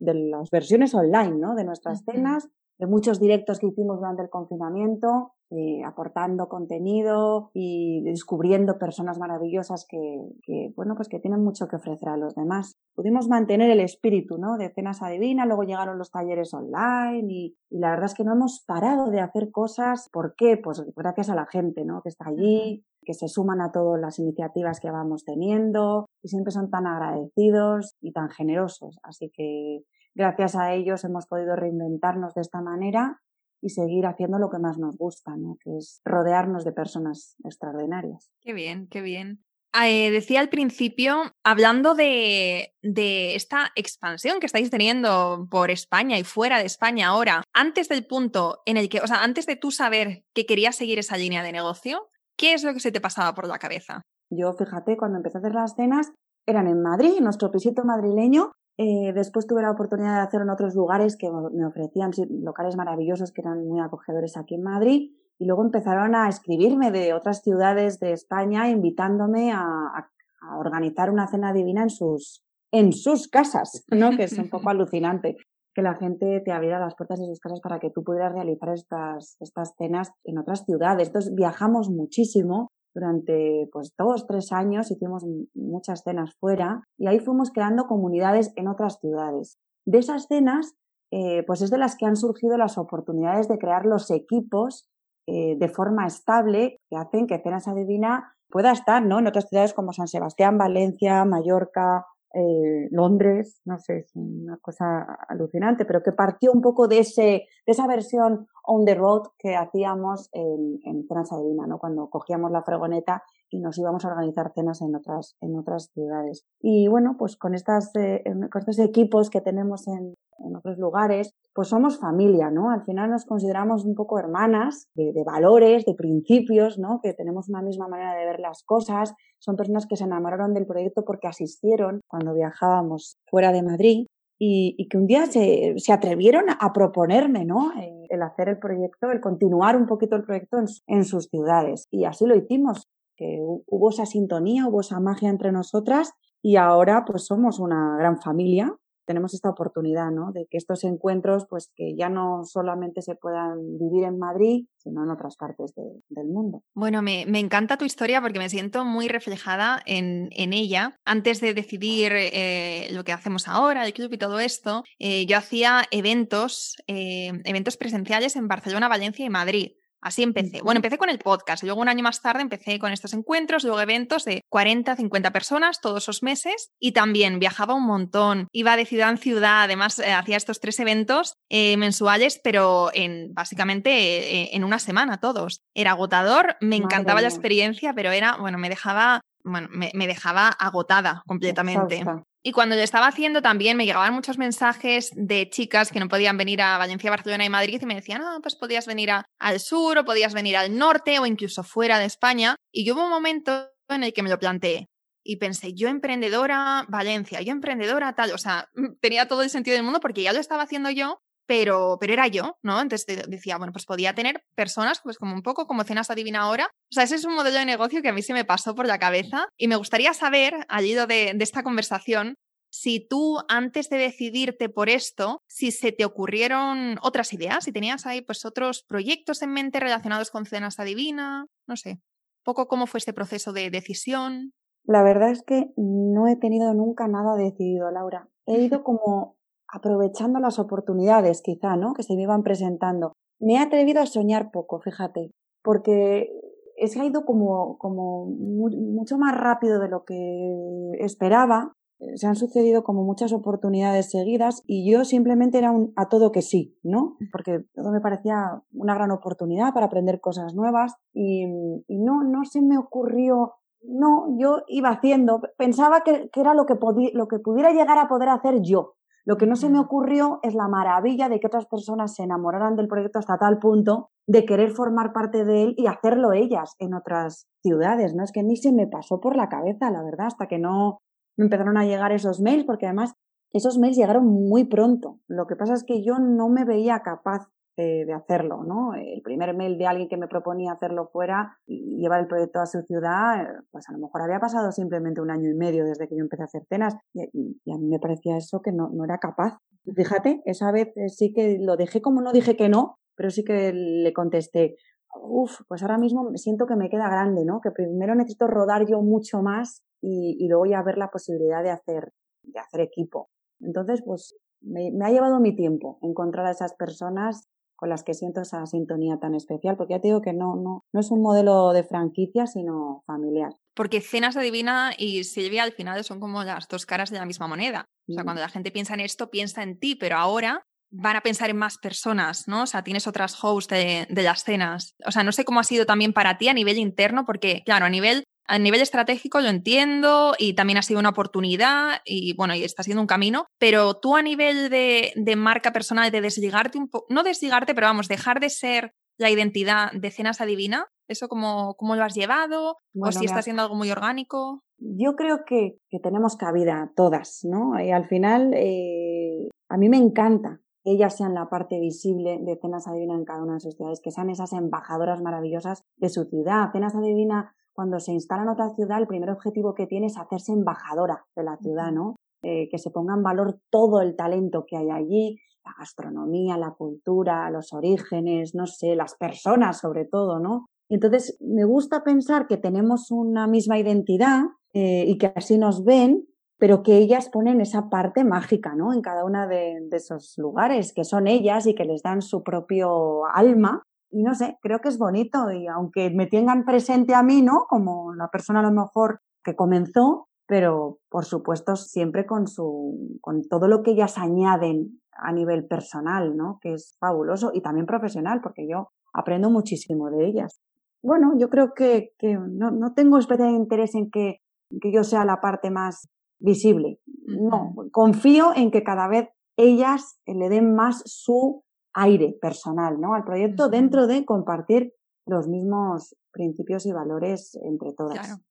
las 0.00 0.50
versiones 0.50 0.94
online, 0.94 1.38
¿no? 1.38 1.54
De 1.54 1.64
nuestras 1.64 2.02
cenas 2.04 2.48
de 2.78 2.86
muchos 2.86 3.20
directos 3.20 3.58
que 3.58 3.68
hicimos 3.68 3.98
durante 3.98 4.22
el 4.22 4.30
confinamiento, 4.30 5.32
eh, 5.50 5.84
aportando 5.84 6.48
contenido 6.48 7.50
y 7.54 8.02
descubriendo 8.02 8.78
personas 8.78 9.18
maravillosas 9.18 9.86
que, 9.88 9.98
que, 10.42 10.72
bueno, 10.74 10.96
pues 10.96 11.08
que 11.08 11.20
tienen 11.20 11.44
mucho 11.44 11.68
que 11.68 11.76
ofrecer 11.76 12.08
a 12.08 12.16
los 12.16 12.34
demás. 12.34 12.72
Pudimos 12.94 13.28
mantener 13.28 13.70
el 13.70 13.80
espíritu, 13.80 14.38
¿no? 14.38 14.56
De 14.56 14.72
cenas 14.74 15.02
adivina, 15.02 15.46
luego 15.46 15.62
llegaron 15.62 15.98
los 15.98 16.10
talleres 16.10 16.52
online 16.52 17.26
y, 17.28 17.56
y 17.70 17.78
la 17.78 17.90
verdad 17.90 18.06
es 18.06 18.14
que 18.14 18.24
no 18.24 18.32
hemos 18.32 18.64
parado 18.66 19.10
de 19.10 19.20
hacer 19.20 19.50
cosas. 19.52 20.08
¿Por 20.12 20.34
qué? 20.36 20.56
Pues 20.56 20.82
gracias 20.96 21.30
a 21.30 21.34
la 21.34 21.46
gente, 21.46 21.84
¿no? 21.84 22.02
Que 22.02 22.08
está 22.08 22.28
allí, 22.28 22.84
que 23.06 23.14
se 23.14 23.28
suman 23.28 23.60
a 23.60 23.70
todas 23.70 24.00
las 24.00 24.18
iniciativas 24.18 24.80
que 24.80 24.90
vamos 24.90 25.24
teniendo 25.24 26.06
y 26.22 26.28
siempre 26.28 26.50
son 26.50 26.70
tan 26.70 26.86
agradecidos 26.86 27.94
y 28.00 28.12
tan 28.12 28.30
generosos. 28.30 28.98
Así 29.02 29.30
que 29.32 29.84
gracias 30.14 30.56
a 30.56 30.74
ellos 30.74 31.04
hemos 31.04 31.26
podido 31.26 31.54
reinventarnos 31.54 32.34
de 32.34 32.40
esta 32.40 32.60
manera 32.60 33.20
y 33.66 33.70
seguir 33.70 34.06
haciendo 34.06 34.38
lo 34.38 34.48
que 34.48 34.60
más 34.60 34.78
nos 34.78 34.96
gusta, 34.96 35.36
¿no? 35.36 35.58
que 35.60 35.76
es 35.76 36.00
rodearnos 36.04 36.64
de 36.64 36.72
personas 36.72 37.34
extraordinarias. 37.44 38.30
Qué 38.40 38.52
bien, 38.52 38.86
qué 38.88 39.00
bien. 39.00 39.44
Eh, 39.82 40.12
decía 40.12 40.38
al 40.38 40.48
principio, 40.48 41.34
hablando 41.42 41.94
de, 41.94 42.72
de, 42.80 43.34
esta 43.34 43.72
expansión 43.74 44.38
que 44.38 44.46
estáis 44.46 44.70
teniendo 44.70 45.48
por 45.50 45.72
España 45.72 46.16
y 46.16 46.22
fuera 46.22 46.58
de 46.58 46.64
España 46.64 47.08
ahora, 47.08 47.42
antes 47.52 47.88
del 47.88 48.06
punto 48.06 48.62
en 48.66 48.76
el 48.76 48.88
que, 48.88 49.00
o 49.00 49.06
sea, 49.06 49.24
antes 49.24 49.46
de 49.46 49.56
tú 49.56 49.72
saber 49.72 50.24
que 50.32 50.46
querías 50.46 50.76
seguir 50.76 51.00
esa 51.00 51.16
línea 51.16 51.42
de 51.42 51.52
negocio, 51.52 52.08
¿qué 52.38 52.54
es 52.54 52.62
lo 52.62 52.72
que 52.72 52.80
se 52.80 52.92
te 52.92 53.00
pasaba 53.00 53.34
por 53.34 53.48
la 53.48 53.58
cabeza? 53.58 54.02
Yo, 54.30 54.52
fíjate, 54.52 54.96
cuando 54.96 55.18
empecé 55.18 55.38
a 55.38 55.40
hacer 55.40 55.54
las 55.54 55.74
cenas, 55.74 56.12
eran 56.46 56.68
en 56.68 56.80
Madrid, 56.80 57.14
en 57.18 57.24
nuestro 57.24 57.50
pisito 57.50 57.84
madrileño, 57.84 58.52
eh, 58.78 59.12
después 59.14 59.46
tuve 59.46 59.62
la 59.62 59.70
oportunidad 59.70 60.16
de 60.16 60.20
hacer 60.20 60.42
en 60.42 60.50
otros 60.50 60.74
lugares 60.74 61.16
que 61.16 61.30
me 61.30 61.66
ofrecían 61.66 62.10
locales 62.42 62.76
maravillosos 62.76 63.32
que 63.32 63.40
eran 63.40 63.66
muy 63.66 63.80
acogedores 63.80 64.36
aquí 64.36 64.54
en 64.54 64.62
Madrid. 64.62 65.12
Y 65.38 65.46
luego 65.46 65.64
empezaron 65.64 66.14
a 66.14 66.28
escribirme 66.28 66.90
de 66.90 67.14
otras 67.14 67.42
ciudades 67.42 68.00
de 68.00 68.12
España 68.12 68.68
invitándome 68.68 69.52
a, 69.52 69.62
a, 69.62 70.58
organizar 70.58 71.10
una 71.10 71.26
cena 71.26 71.52
divina 71.52 71.82
en 71.82 71.90
sus, 71.90 72.44
en 72.70 72.92
sus 72.92 73.28
casas, 73.28 73.84
¿no? 73.90 74.10
Que 74.16 74.24
es 74.24 74.38
un 74.38 74.50
poco 74.50 74.68
alucinante 74.68 75.36
que 75.74 75.82
la 75.82 75.94
gente 75.94 76.40
te 76.40 76.52
abriera 76.52 76.80
las 76.80 76.94
puertas 76.94 77.20
de 77.20 77.26
sus 77.26 77.38
casas 77.38 77.60
para 77.60 77.78
que 77.78 77.90
tú 77.90 78.02
pudieras 78.02 78.32
realizar 78.32 78.70
estas, 78.70 79.36
estas 79.40 79.74
cenas 79.76 80.10
en 80.24 80.38
otras 80.38 80.64
ciudades. 80.64 81.08
Entonces 81.08 81.34
viajamos 81.34 81.90
muchísimo 81.90 82.72
durante 82.96 83.68
pues 83.72 83.94
dos, 83.98 84.26
tres 84.26 84.52
años, 84.52 84.90
hicimos 84.90 85.24
muchas 85.54 86.02
cenas 86.02 86.34
fuera 86.40 86.82
y 86.96 87.06
ahí 87.06 87.20
fuimos 87.20 87.50
creando 87.50 87.86
comunidades 87.86 88.52
en 88.56 88.68
otras 88.68 88.98
ciudades. 89.00 89.58
De 89.84 89.98
esas 89.98 90.26
cenas, 90.28 90.74
eh, 91.12 91.44
pues 91.46 91.60
es 91.60 91.70
de 91.70 91.76
las 91.76 91.96
que 91.96 92.06
han 92.06 92.16
surgido 92.16 92.56
las 92.56 92.78
oportunidades 92.78 93.48
de 93.48 93.58
crear 93.58 93.84
los 93.84 94.10
equipos 94.10 94.88
eh, 95.26 95.56
de 95.58 95.68
forma 95.68 96.06
estable 96.06 96.80
que 96.88 96.96
hacen 96.96 97.26
que 97.26 97.38
Cenas 97.38 97.68
Adivina 97.68 98.34
pueda 98.48 98.72
estar 98.72 99.04
¿no? 99.04 99.18
en 99.18 99.26
otras 99.26 99.48
ciudades 99.48 99.74
como 99.74 99.92
San 99.92 100.08
Sebastián, 100.08 100.56
Valencia, 100.56 101.24
Mallorca, 101.26 102.06
eh, 102.38 102.88
Londres, 102.90 103.62
no 103.64 103.78
sé, 103.78 104.00
es 104.00 104.14
una 104.14 104.58
cosa 104.58 105.06
alucinante, 105.26 105.86
pero 105.86 106.02
que 106.02 106.12
partió 106.12 106.52
un 106.52 106.60
poco 106.60 106.86
de, 106.86 106.98
ese, 106.98 107.22
de 107.22 107.72
esa 107.72 107.86
versión 107.86 108.46
on 108.62 108.84
the 108.84 108.94
road 108.94 109.22
que 109.38 109.56
hacíamos 109.56 110.28
en, 110.32 110.78
en 110.84 111.06
Adivina, 111.10 111.66
¿no? 111.66 111.78
Cuando 111.78 112.10
cogíamos 112.10 112.50
la 112.50 112.62
fregoneta 112.62 113.22
y 113.50 113.60
nos 113.60 113.78
íbamos 113.78 114.04
a 114.04 114.08
organizar 114.08 114.52
cenas 114.54 114.82
en 114.82 114.94
otras, 114.94 115.36
en 115.40 115.56
otras 115.56 115.90
ciudades. 115.92 116.44
Y 116.60 116.88
bueno, 116.88 117.16
pues 117.18 117.36
con, 117.36 117.54
estas, 117.54 117.94
eh, 117.96 118.22
con 118.24 118.60
estos 118.60 118.78
equipos 118.78 119.30
que 119.30 119.40
tenemos 119.40 119.86
en, 119.88 120.14
en 120.38 120.56
otros 120.56 120.78
lugares, 120.78 121.32
pues 121.54 121.68
somos 121.68 121.98
familia, 121.98 122.50
¿no? 122.50 122.70
Al 122.70 122.84
final 122.84 123.10
nos 123.10 123.24
consideramos 123.24 123.84
un 123.84 123.94
poco 123.94 124.18
hermanas 124.18 124.88
de, 124.94 125.12
de, 125.12 125.24
valores, 125.24 125.84
de 125.84 125.94
principios, 125.94 126.78
¿no? 126.78 127.00
Que 127.02 127.14
tenemos 127.14 127.48
una 127.48 127.62
misma 127.62 127.88
manera 127.88 128.14
de 128.14 128.26
ver 128.26 128.40
las 128.40 128.62
cosas. 128.62 129.14
Son 129.38 129.56
personas 129.56 129.86
que 129.86 129.96
se 129.96 130.04
enamoraron 130.04 130.52
del 130.52 130.66
proyecto 130.66 131.04
porque 131.04 131.28
asistieron 131.28 132.00
cuando 132.08 132.34
viajábamos 132.34 133.16
fuera 133.30 133.52
de 133.52 133.62
Madrid 133.62 134.06
y, 134.38 134.74
y 134.76 134.88
que 134.88 134.98
un 134.98 135.06
día 135.06 135.26
se, 135.26 135.74
se, 135.78 135.92
atrevieron 135.92 136.44
a 136.48 136.72
proponerme, 136.72 137.44
¿no? 137.44 137.72
El 138.08 138.22
hacer 138.22 138.48
el 138.50 138.58
proyecto, 138.58 139.10
el 139.10 139.20
continuar 139.20 139.76
un 139.76 139.86
poquito 139.86 140.16
el 140.16 140.24
proyecto 140.24 140.58
en, 140.58 140.66
en 140.86 141.04
sus 141.04 141.26
ciudades. 141.26 141.86
Y 141.90 142.04
así 142.04 142.26
lo 142.26 142.36
hicimos. 142.36 142.86
Que 143.16 143.38
hubo 143.40 143.90
esa 143.90 144.06
sintonía, 144.06 144.66
hubo 144.66 144.80
esa 144.80 145.00
magia 145.00 145.30
entre 145.30 145.52
nosotras 145.52 146.12
y 146.42 146.56
ahora 146.56 147.04
pues 147.06 147.26
somos 147.26 147.58
una 147.58 147.96
gran 147.98 148.20
familia 148.20 148.76
tenemos 149.06 149.32
esta 149.32 149.48
oportunidad, 149.48 150.10
¿no? 150.10 150.32
De 150.32 150.46
que 150.50 150.58
estos 150.58 150.84
encuentros, 150.84 151.46
pues 151.48 151.70
que 151.74 151.96
ya 151.96 152.10
no 152.10 152.44
solamente 152.44 153.00
se 153.00 153.14
puedan 153.14 153.78
vivir 153.78 154.04
en 154.04 154.18
Madrid, 154.18 154.66
sino 154.76 155.04
en 155.04 155.10
otras 155.10 155.36
partes 155.36 155.74
de, 155.74 155.82
del 156.08 156.26
mundo. 156.26 156.62
Bueno, 156.74 157.00
me, 157.00 157.24
me, 157.26 157.38
encanta 157.38 157.78
tu 157.78 157.84
historia 157.84 158.20
porque 158.20 158.40
me 158.40 158.50
siento 158.50 158.84
muy 158.84 159.08
reflejada 159.08 159.80
en, 159.86 160.28
en 160.32 160.52
ella. 160.52 160.98
Antes 161.04 161.40
de 161.40 161.54
decidir 161.54 162.12
eh, 162.14 162.88
lo 162.92 163.04
que 163.04 163.12
hacemos 163.12 163.48
ahora, 163.48 163.86
el 163.86 163.94
club 163.94 164.12
y 164.12 164.18
todo 164.18 164.40
esto, 164.40 164.82
eh, 164.98 165.24
yo 165.26 165.38
hacía 165.38 165.84
eventos, 165.90 166.76
eh, 166.88 167.30
eventos 167.44 167.76
presenciales 167.76 168.36
en 168.36 168.48
Barcelona, 168.48 168.88
Valencia 168.88 169.24
y 169.24 169.30
Madrid. 169.30 169.72
Así 170.02 170.22
empecé. 170.22 170.60
Bueno, 170.62 170.78
empecé 170.78 170.98
con 170.98 171.10
el 171.10 171.18
podcast. 171.18 171.62
Luego, 171.62 171.80
un 171.80 171.88
año 171.88 172.02
más 172.02 172.22
tarde, 172.22 172.42
empecé 172.42 172.78
con 172.78 172.92
estos 172.92 173.12
encuentros, 173.12 173.64
luego 173.64 173.80
eventos 173.80 174.24
de 174.24 174.42
40, 174.48 174.96
50 174.96 175.32
personas 175.32 175.80
todos 175.80 176.04
esos 176.04 176.22
meses. 176.22 176.70
Y 176.78 176.92
también 176.92 177.38
viajaba 177.38 177.74
un 177.74 177.86
montón. 177.86 178.48
Iba 178.52 178.76
de 178.76 178.86
ciudad 178.86 179.10
en 179.10 179.18
ciudad. 179.18 179.64
Además, 179.64 179.98
eh, 179.98 180.12
hacía 180.12 180.36
estos 180.36 180.60
tres 180.60 180.78
eventos 180.80 181.34
eh, 181.50 181.76
mensuales, 181.76 182.40
pero 182.42 182.90
en 182.94 183.34
básicamente 183.34 183.90
eh, 183.90 184.50
en 184.52 184.64
una 184.64 184.78
semana 184.78 185.18
todos. 185.18 185.60
Era 185.74 185.92
agotador, 185.92 186.56
me 186.60 186.76
encantaba 186.76 187.20
la 187.20 187.28
experiencia, 187.28 187.92
pero 187.94 188.10
era, 188.12 188.36
bueno, 188.36 188.58
me 188.58 188.68
dejaba 188.68 189.20
bueno, 189.44 189.68
me, 189.70 189.92
me, 189.94 190.08
dejaba 190.08 190.48
agotada 190.48 191.22
completamente. 191.24 192.04
Y 192.46 192.52
cuando 192.52 192.76
lo 192.76 192.82
estaba 192.82 193.08
haciendo 193.08 193.42
también 193.42 193.76
me 193.76 193.86
llegaban 193.86 194.14
muchos 194.14 194.38
mensajes 194.38 195.10
de 195.16 195.50
chicas 195.50 195.90
que 195.90 195.98
no 195.98 196.06
podían 196.06 196.36
venir 196.36 196.62
a 196.62 196.78
Valencia, 196.78 197.10
Barcelona 197.10 197.44
y 197.44 197.48
Madrid 197.48 197.80
y 197.82 197.86
me 197.86 197.96
decían, 197.96 198.22
no, 198.22 198.40
pues 198.40 198.54
podías 198.54 198.86
venir 198.86 199.10
a, 199.10 199.26
al 199.40 199.58
sur 199.58 199.98
o 199.98 200.04
podías 200.04 200.32
venir 200.32 200.56
al 200.56 200.78
norte 200.78 201.18
o 201.18 201.26
incluso 201.26 201.64
fuera 201.64 201.98
de 201.98 202.04
España. 202.04 202.54
Y 202.70 202.88
hubo 202.88 203.02
un 203.02 203.10
momento 203.10 203.72
en 203.88 204.04
el 204.04 204.12
que 204.12 204.22
me 204.22 204.30
lo 204.30 204.38
planteé 204.38 204.86
y 205.24 205.38
pensé, 205.38 205.74
yo 205.74 205.88
emprendedora, 205.88 206.86
Valencia, 206.88 207.40
yo 207.40 207.50
emprendedora, 207.50 208.14
tal, 208.14 208.30
o 208.30 208.38
sea, 208.38 208.68
tenía 209.00 209.26
todo 209.26 209.42
el 209.42 209.50
sentido 209.50 209.74
del 209.74 209.82
mundo 209.82 209.98
porque 209.98 210.22
ya 210.22 210.32
lo 210.32 210.38
estaba 210.38 210.62
haciendo 210.62 210.90
yo, 210.90 211.20
pero, 211.46 211.96
pero 212.00 212.12
era 212.12 212.26
yo, 212.28 212.58
¿no? 212.62 212.80
Entonces 212.80 213.06
decía, 213.28 213.58
bueno, 213.58 213.72
pues 213.72 213.86
podía 213.86 214.14
tener 214.14 214.42
personas, 214.54 215.00
pues 215.02 215.18
como 215.18 215.34
un 215.34 215.42
poco 215.42 215.66
como 215.66 215.84
cenas 215.84 216.10
adivina 216.10 216.40
ahora. 216.40 216.68
O 216.90 216.94
sea, 216.94 217.04
ese 217.04 217.16
es 217.16 217.24
un 217.24 217.34
modelo 217.34 217.58
de 217.58 217.64
negocio 217.64 218.02
que 218.02 218.08
a 218.08 218.12
mí 218.12 218.22
se 218.22 218.34
me 218.34 218.44
pasó 218.44 218.74
por 218.74 218.86
la 218.86 218.98
cabeza 218.98 219.48
y 219.56 219.68
me 219.68 219.76
gustaría 219.76 220.12
saber, 220.12 220.54
al 220.68 220.84
hilo 220.84 221.06
de, 221.06 221.32
de 221.34 221.44
esta 221.44 221.62
conversación, 221.62 222.36
si 222.70 223.06
tú 223.06 223.38
antes 223.48 223.88
de 223.88 223.96
decidirte 223.96 224.68
por 224.68 224.90
esto, 224.90 225.42
si 225.48 225.70
se 225.70 225.92
te 225.92 226.04
ocurrieron 226.04 226.96
otras 227.00 227.32
ideas, 227.32 227.64
si 227.64 227.72
tenías 227.72 228.06
ahí 228.06 228.20
pues 228.20 228.44
otros 228.44 228.84
proyectos 228.86 229.40
en 229.42 229.52
mente 229.52 229.80
relacionados 229.80 230.30
con 230.30 230.44
cenas 230.44 230.78
adivina, 230.78 231.46
no 231.66 231.76
sé, 231.76 232.00
poco 232.44 232.68
cómo 232.68 232.86
fue 232.86 232.98
este 232.98 233.12
proceso 233.12 233.52
de 233.52 233.70
decisión. 233.70 234.52
La 234.84 235.02
verdad 235.02 235.30
es 235.30 235.42
que 235.42 235.72
no 235.76 236.28
he 236.28 236.36
tenido 236.36 236.72
nunca 236.74 237.08
nada 237.08 237.34
decidido, 237.36 237.90
Laura. 237.90 238.28
He 238.46 238.60
ido 238.60 238.82
como 238.84 239.35
aprovechando 239.72 240.40
las 240.40 240.58
oportunidades, 240.58 241.42
quizá, 241.42 241.76
¿no? 241.76 241.92
Que 241.94 242.02
se 242.02 242.14
me 242.14 242.22
iban 242.22 242.42
presentando. 242.42 243.12
Me 243.40 243.54
he 243.54 243.58
atrevido 243.58 244.00
a 244.00 244.06
soñar 244.06 244.50
poco, 244.50 244.80
fíjate, 244.80 245.30
porque 245.62 246.30
es 246.76 246.96
ha 246.96 247.04
ido 247.04 247.24
como, 247.24 247.78
como 247.78 248.26
mucho 248.26 249.18
más 249.18 249.36
rápido 249.36 249.80
de 249.80 249.88
lo 249.88 250.04
que 250.04 250.92
esperaba. 250.98 251.72
Se 252.14 252.26
han 252.26 252.36
sucedido 252.36 252.84
como 252.84 253.04
muchas 253.04 253.32
oportunidades 253.32 254.10
seguidas 254.10 254.62
y 254.66 254.90
yo 254.90 255.06
simplemente 255.06 255.56
era 255.56 255.70
un 255.70 255.92
a 255.96 256.08
todo 256.08 256.30
que 256.30 256.42
sí, 256.42 256.78
¿no? 256.82 257.16
Porque 257.32 257.64
todo 257.74 257.90
me 257.90 258.02
parecía 258.02 258.62
una 258.72 258.94
gran 258.94 259.10
oportunidad 259.10 259.72
para 259.72 259.86
aprender 259.86 260.20
cosas 260.20 260.54
nuevas 260.54 260.94
y, 261.14 261.44
y 261.88 261.98
no, 261.98 262.22
no 262.22 262.44
se 262.44 262.60
me 262.60 262.76
ocurrió 262.76 263.54
no, 263.88 264.26
yo 264.38 264.62
iba 264.68 264.90
haciendo, 264.90 265.40
pensaba 265.56 266.02
que, 266.02 266.28
que 266.30 266.40
era 266.40 266.54
lo 266.54 266.66
que, 266.66 266.74
lo 267.12 267.28
que 267.28 267.38
pudiera 267.38 267.72
llegar 267.72 267.98
a 267.98 268.08
poder 268.08 268.28
hacer 268.28 268.60
yo, 268.62 268.94
lo 269.26 269.36
que 269.36 269.46
no 269.46 269.56
se 269.56 269.68
me 269.68 269.80
ocurrió 269.80 270.38
es 270.42 270.54
la 270.54 270.68
maravilla 270.68 271.28
de 271.28 271.40
que 271.40 271.48
otras 271.48 271.66
personas 271.66 272.14
se 272.14 272.22
enamoraran 272.22 272.76
del 272.76 272.86
proyecto 272.86 273.18
hasta 273.18 273.38
tal 273.38 273.58
punto 273.58 274.10
de 274.28 274.44
querer 274.44 274.70
formar 274.70 275.12
parte 275.12 275.44
de 275.44 275.64
él 275.64 275.74
y 275.76 275.88
hacerlo 275.88 276.32
ellas 276.32 276.76
en 276.78 276.94
otras 276.94 277.48
ciudades, 277.60 278.14
¿no? 278.14 278.22
Es 278.22 278.30
que 278.30 278.44
ni 278.44 278.56
se 278.56 278.72
me 278.72 278.86
pasó 278.86 279.20
por 279.20 279.36
la 279.36 279.48
cabeza, 279.48 279.90
la 279.90 280.04
verdad, 280.04 280.28
hasta 280.28 280.46
que 280.46 280.58
no 280.58 280.98
me 281.36 281.44
empezaron 281.44 281.76
a 281.76 281.84
llegar 281.84 282.12
esos 282.12 282.40
mails, 282.40 282.64
porque 282.64 282.86
además 282.86 283.14
esos 283.52 283.78
mails 283.78 283.96
llegaron 283.96 284.26
muy 284.26 284.64
pronto. 284.64 285.18
Lo 285.26 285.46
que 285.48 285.56
pasa 285.56 285.74
es 285.74 285.82
que 285.82 286.04
yo 286.04 286.18
no 286.20 286.48
me 286.48 286.64
veía 286.64 287.00
capaz 287.00 287.48
de, 287.76 288.12
hacerlo, 288.12 288.64
¿no? 288.64 288.94
El 288.94 289.20
primer 289.22 289.54
mail 289.54 289.78
de 289.78 289.86
alguien 289.86 290.08
que 290.08 290.16
me 290.16 290.28
proponía 290.28 290.72
hacerlo 290.72 291.08
fuera 291.12 291.58
y 291.66 292.00
llevar 292.00 292.20
el 292.20 292.26
proyecto 292.26 292.60
a 292.60 292.66
su 292.66 292.82
ciudad, 292.82 293.46
pues 293.70 293.88
a 293.88 293.92
lo 293.92 293.98
mejor 293.98 294.22
había 294.22 294.40
pasado 294.40 294.72
simplemente 294.72 295.20
un 295.20 295.30
año 295.30 295.50
y 295.50 295.54
medio 295.54 295.84
desde 295.84 296.08
que 296.08 296.16
yo 296.16 296.22
empecé 296.22 296.42
a 296.42 296.46
hacer 296.46 296.62
cenas 296.68 296.96
y, 297.12 297.56
a 297.70 297.78
mí 297.78 297.88
me 297.88 297.98
parecía 297.98 298.36
eso 298.36 298.62
que 298.62 298.72
no, 298.72 298.88
no 298.88 299.04
era 299.04 299.18
capaz. 299.18 299.58
Fíjate, 299.94 300.42
esa 300.46 300.72
vez 300.72 300.88
eh, 300.96 301.08
sí 301.08 301.32
que 301.32 301.58
lo 301.60 301.76
dejé 301.76 302.00
como 302.00 302.20
no 302.22 302.32
dije 302.32 302.56
que 302.56 302.68
no, 302.68 302.98
pero 303.14 303.30
sí 303.30 303.44
que 303.44 303.72
le 303.72 304.12
contesté, 304.12 304.76
uf, 305.22 305.60
pues 305.68 305.82
ahora 305.82 305.98
mismo 305.98 306.30
siento 306.34 306.66
que 306.66 306.76
me 306.76 306.88
queda 306.88 307.08
grande, 307.08 307.44
¿no? 307.44 307.60
Que 307.60 307.70
primero 307.70 308.14
necesito 308.14 308.46
rodar 308.46 308.86
yo 308.86 309.00
mucho 309.02 309.42
más 309.42 309.82
y, 310.00 310.46
luego 310.48 310.66
ya 310.66 310.82
ver 310.82 310.98
la 310.98 311.10
posibilidad 311.10 311.62
de 311.62 311.70
hacer, 311.70 312.12
de 312.42 312.60
hacer 312.60 312.80
equipo. 312.80 313.30
Entonces, 313.60 314.02
pues 314.04 314.36
me, 314.60 314.92
ha 315.02 315.10
llevado 315.10 315.40
mi 315.40 315.54
tiempo 315.54 315.98
encontrar 316.02 316.46
a 316.46 316.50
esas 316.50 316.74
personas 316.74 317.48
con 317.76 317.88
las 317.88 318.02
que 318.02 318.14
siento 318.14 318.40
esa 318.40 318.66
sintonía 318.66 319.18
tan 319.18 319.34
especial, 319.34 319.76
porque 319.76 319.94
ya 319.94 320.00
te 320.00 320.08
digo 320.08 320.22
que 320.22 320.32
no, 320.32 320.56
no, 320.56 320.84
no 320.92 321.00
es 321.00 321.10
un 321.10 321.22
modelo 321.22 321.72
de 321.72 321.84
franquicia, 321.84 322.46
sino 322.46 323.02
familiar. 323.06 323.52
Porque 323.74 324.00
Cenas 324.00 324.36
Adivina 324.36 324.92
y 324.96 325.24
Silvia 325.24 325.62
al 325.62 325.72
final 325.72 326.02
son 326.04 326.18
como 326.18 326.42
las 326.42 326.66
dos 326.68 326.86
caras 326.86 327.10
de 327.10 327.18
la 327.18 327.26
misma 327.26 327.46
moneda. 327.46 327.84
O 328.08 328.14
sea, 328.14 328.24
cuando 328.24 328.40
la 328.40 328.48
gente 328.48 328.70
piensa 328.70 328.94
en 328.94 329.00
esto, 329.00 329.30
piensa 329.30 329.62
en 329.62 329.78
ti, 329.78 329.94
pero 329.94 330.16
ahora 330.16 330.62
van 330.90 331.16
a 331.16 331.20
pensar 331.20 331.50
en 331.50 331.58
más 331.58 331.78
personas, 331.78 332.48
¿no? 332.48 332.62
O 332.62 332.66
sea, 332.66 332.82
tienes 332.82 333.06
otras 333.06 333.36
hosts 333.42 333.68
de, 333.68 334.06
de, 334.08 334.22
las 334.22 334.44
cenas. 334.44 334.94
O 335.04 335.10
sea, 335.10 335.24
no 335.24 335.32
sé 335.32 335.44
cómo 335.44 335.60
ha 335.60 335.64
sido 335.64 335.84
también 335.84 336.12
para 336.12 336.38
ti 336.38 336.48
a 336.48 336.54
nivel 336.54 336.78
interno, 336.78 337.24
porque, 337.26 337.62
claro, 337.66 337.86
a 337.86 337.90
nivel, 337.90 338.24
a 338.48 338.58
nivel 338.58 338.80
estratégico 338.80 339.40
lo 339.40 339.48
entiendo 339.48 340.34
y 340.38 340.54
también 340.54 340.78
ha 340.78 340.82
sido 340.82 341.00
una 341.00 341.10
oportunidad 341.10 342.00
y, 342.04 342.34
bueno, 342.34 342.54
y 342.54 342.64
está 342.64 342.82
siendo 342.82 343.00
un 343.00 343.06
camino, 343.06 343.46
pero 343.58 343.94
tú 343.94 344.16
a 344.16 344.22
nivel 344.22 344.70
de, 344.70 345.12
de 345.16 345.36
marca 345.36 345.72
personal, 345.72 346.10
de 346.10 346.20
desligarte 346.20 346.78
un 346.78 346.88
poco, 346.88 347.06
no 347.08 347.22
desligarte, 347.22 347.74
pero 347.74 347.86
vamos, 347.86 348.08
dejar 348.08 348.40
de 348.40 348.50
ser 348.50 348.92
la 349.18 349.30
identidad 349.30 349.92
de 349.92 350.10
Cenas 350.10 350.40
Adivina, 350.40 350.88
¿eso 351.08 351.28
cómo, 351.28 351.74
cómo 351.76 351.96
lo 351.96 352.04
has 352.04 352.14
llevado? 352.14 352.76
Bueno, 352.92 353.16
¿O 353.16 353.18
si 353.18 353.24
está 353.24 353.42
siendo 353.42 353.62
algo 353.62 353.74
muy 353.74 353.90
orgánico? 353.90 354.62
Yo 354.78 355.16
creo 355.16 355.44
que, 355.46 355.78
que 355.88 355.98
tenemos 356.00 356.36
cabida 356.36 356.92
todas, 356.94 357.40
¿no? 357.44 357.80
Y 357.80 357.90
al 357.92 358.06
final, 358.08 358.52
eh, 358.54 359.48
a 359.70 359.78
mí 359.78 359.88
me 359.88 359.96
encanta 359.96 360.60
ellas 360.86 361.16
sean 361.16 361.34
la 361.34 361.48
parte 361.48 361.80
visible 361.80 362.38
de 362.40 362.58
Cenas 362.60 362.86
Adivina 362.86 363.14
en 363.14 363.24
cada 363.24 363.42
una 363.42 363.54
de 363.54 363.60
sus 363.60 363.74
ciudades, 363.74 364.00
que 364.00 364.12
sean 364.12 364.30
esas 364.30 364.52
embajadoras 364.52 365.20
maravillosas 365.20 365.82
de 365.96 366.08
su 366.08 366.24
ciudad. 366.24 366.70
Cenas 366.72 366.94
Adivina, 366.94 367.54
cuando 367.72 367.98
se 367.98 368.12
instala 368.12 368.44
en 368.44 368.50
otra 368.50 368.70
ciudad, 368.70 368.98
el 368.98 369.08
primer 369.08 369.30
objetivo 369.30 369.74
que 369.74 369.86
tiene 369.86 370.06
es 370.06 370.16
hacerse 370.16 370.52
embajadora 370.52 371.26
de 371.34 371.42
la 371.42 371.56
ciudad, 371.56 371.90
¿no? 371.92 372.16
Eh, 372.42 372.68
que 372.70 372.78
se 372.78 372.90
ponga 372.90 373.14
en 373.14 373.22
valor 373.22 373.58
todo 373.70 374.00
el 374.00 374.14
talento 374.14 374.64
que 374.66 374.76
hay 374.76 374.90
allí, 374.90 375.38
la 375.64 375.74
gastronomía, 375.78 376.56
la 376.56 376.70
cultura, 376.70 377.50
los 377.50 377.72
orígenes, 377.72 378.54
no 378.54 378.66
sé, 378.66 378.94
las 378.94 379.16
personas 379.16 379.80
sobre 379.80 380.04
todo, 380.04 380.38
¿no? 380.38 380.66
Entonces, 380.88 381.36
me 381.40 381.64
gusta 381.64 382.04
pensar 382.04 382.46
que 382.46 382.56
tenemos 382.56 383.10
una 383.10 383.48
misma 383.48 383.78
identidad 383.78 384.42
eh, 384.72 385.04
y 385.08 385.18
que 385.18 385.32
así 385.34 385.58
nos 385.58 385.84
ven, 385.84 386.26
pero 386.58 386.82
que 386.82 386.96
ellas 386.96 387.28
ponen 387.28 387.60
esa 387.60 387.90
parte 387.90 388.24
mágica, 388.24 388.74
¿no? 388.74 388.92
En 388.92 389.02
cada 389.02 389.24
de, 389.46 389.78
de, 389.90 389.96
esos 389.96 390.34
lugares, 390.38 390.92
que 390.94 391.04
son 391.04 391.26
ellas 391.26 391.66
y 391.66 391.74
que 391.74 391.84
les 391.84 392.02
dan 392.02 392.22
su 392.22 392.42
propio 392.42 393.26
alma. 393.26 393.82
Y 394.10 394.22
no 394.22 394.34
sé, 394.34 394.56
creo 394.62 394.80
que 394.80 394.88
es 394.88 394.98
bonito 394.98 395.50
y 395.50 395.66
aunque 395.66 396.10
me 396.10 396.26
tengan 396.26 396.64
presente 396.64 397.14
a 397.14 397.22
mí, 397.22 397.42
¿no? 397.42 397.66
Como 397.68 398.14
la 398.14 398.28
persona 398.28 398.60
a 398.60 398.62
lo 398.62 398.72
mejor 398.72 399.20
que 399.44 399.54
comenzó, 399.54 400.28
pero 400.46 400.98
por 401.10 401.24
supuesto 401.24 401.76
siempre 401.76 402.24
con 402.24 402.46
su, 402.46 403.18
con 403.20 403.42
todo 403.42 403.68
lo 403.68 403.82
que 403.82 403.90
ellas 403.90 404.16
añaden 404.16 405.00
a 405.12 405.32
nivel 405.32 405.66
personal, 405.66 406.36
¿no? 406.36 406.58
Que 406.62 406.74
es 406.74 406.96
fabuloso 407.00 407.50
y 407.52 407.60
también 407.60 407.86
profesional, 407.86 408.40
porque 408.40 408.66
yo 408.68 408.90
aprendo 409.12 409.50
muchísimo 409.50 410.10
de 410.10 410.26
ellas. 410.26 410.60
Bueno, 411.02 411.34
yo 411.36 411.50
creo 411.50 411.74
que, 411.74 412.12
que 412.18 412.36
no, 412.36 412.70
no 412.70 412.94
tengo 412.94 413.18
especial 413.18 413.50
interés 413.50 413.94
en 413.94 414.10
que, 414.10 414.40
que 414.80 414.92
yo 414.92 415.04
sea 415.04 415.24
la 415.24 415.40
parte 415.40 415.70
más 415.70 416.08
visible. 416.38 417.00
No, 417.26 417.74
confío 417.92 418.52
en 418.54 418.70
que 418.70 418.82
cada 418.82 419.08
vez 419.08 419.28
ellas 419.56 420.18
le 420.26 420.48
den 420.48 420.74
más 420.74 421.02
su 421.06 421.64
aire 421.94 422.36
personal, 422.40 423.00
¿no? 423.00 423.14
Al 423.14 423.24
proyecto 423.24 423.68
dentro 423.68 424.06
de 424.06 424.24
compartir 424.24 424.92
los 425.26 425.48
mismos 425.48 426.14
principios 426.30 426.86
y 426.86 426.92
valores 426.92 427.58
entre 427.62 427.92
todas. 427.92 428.18
Claro. 428.18 428.42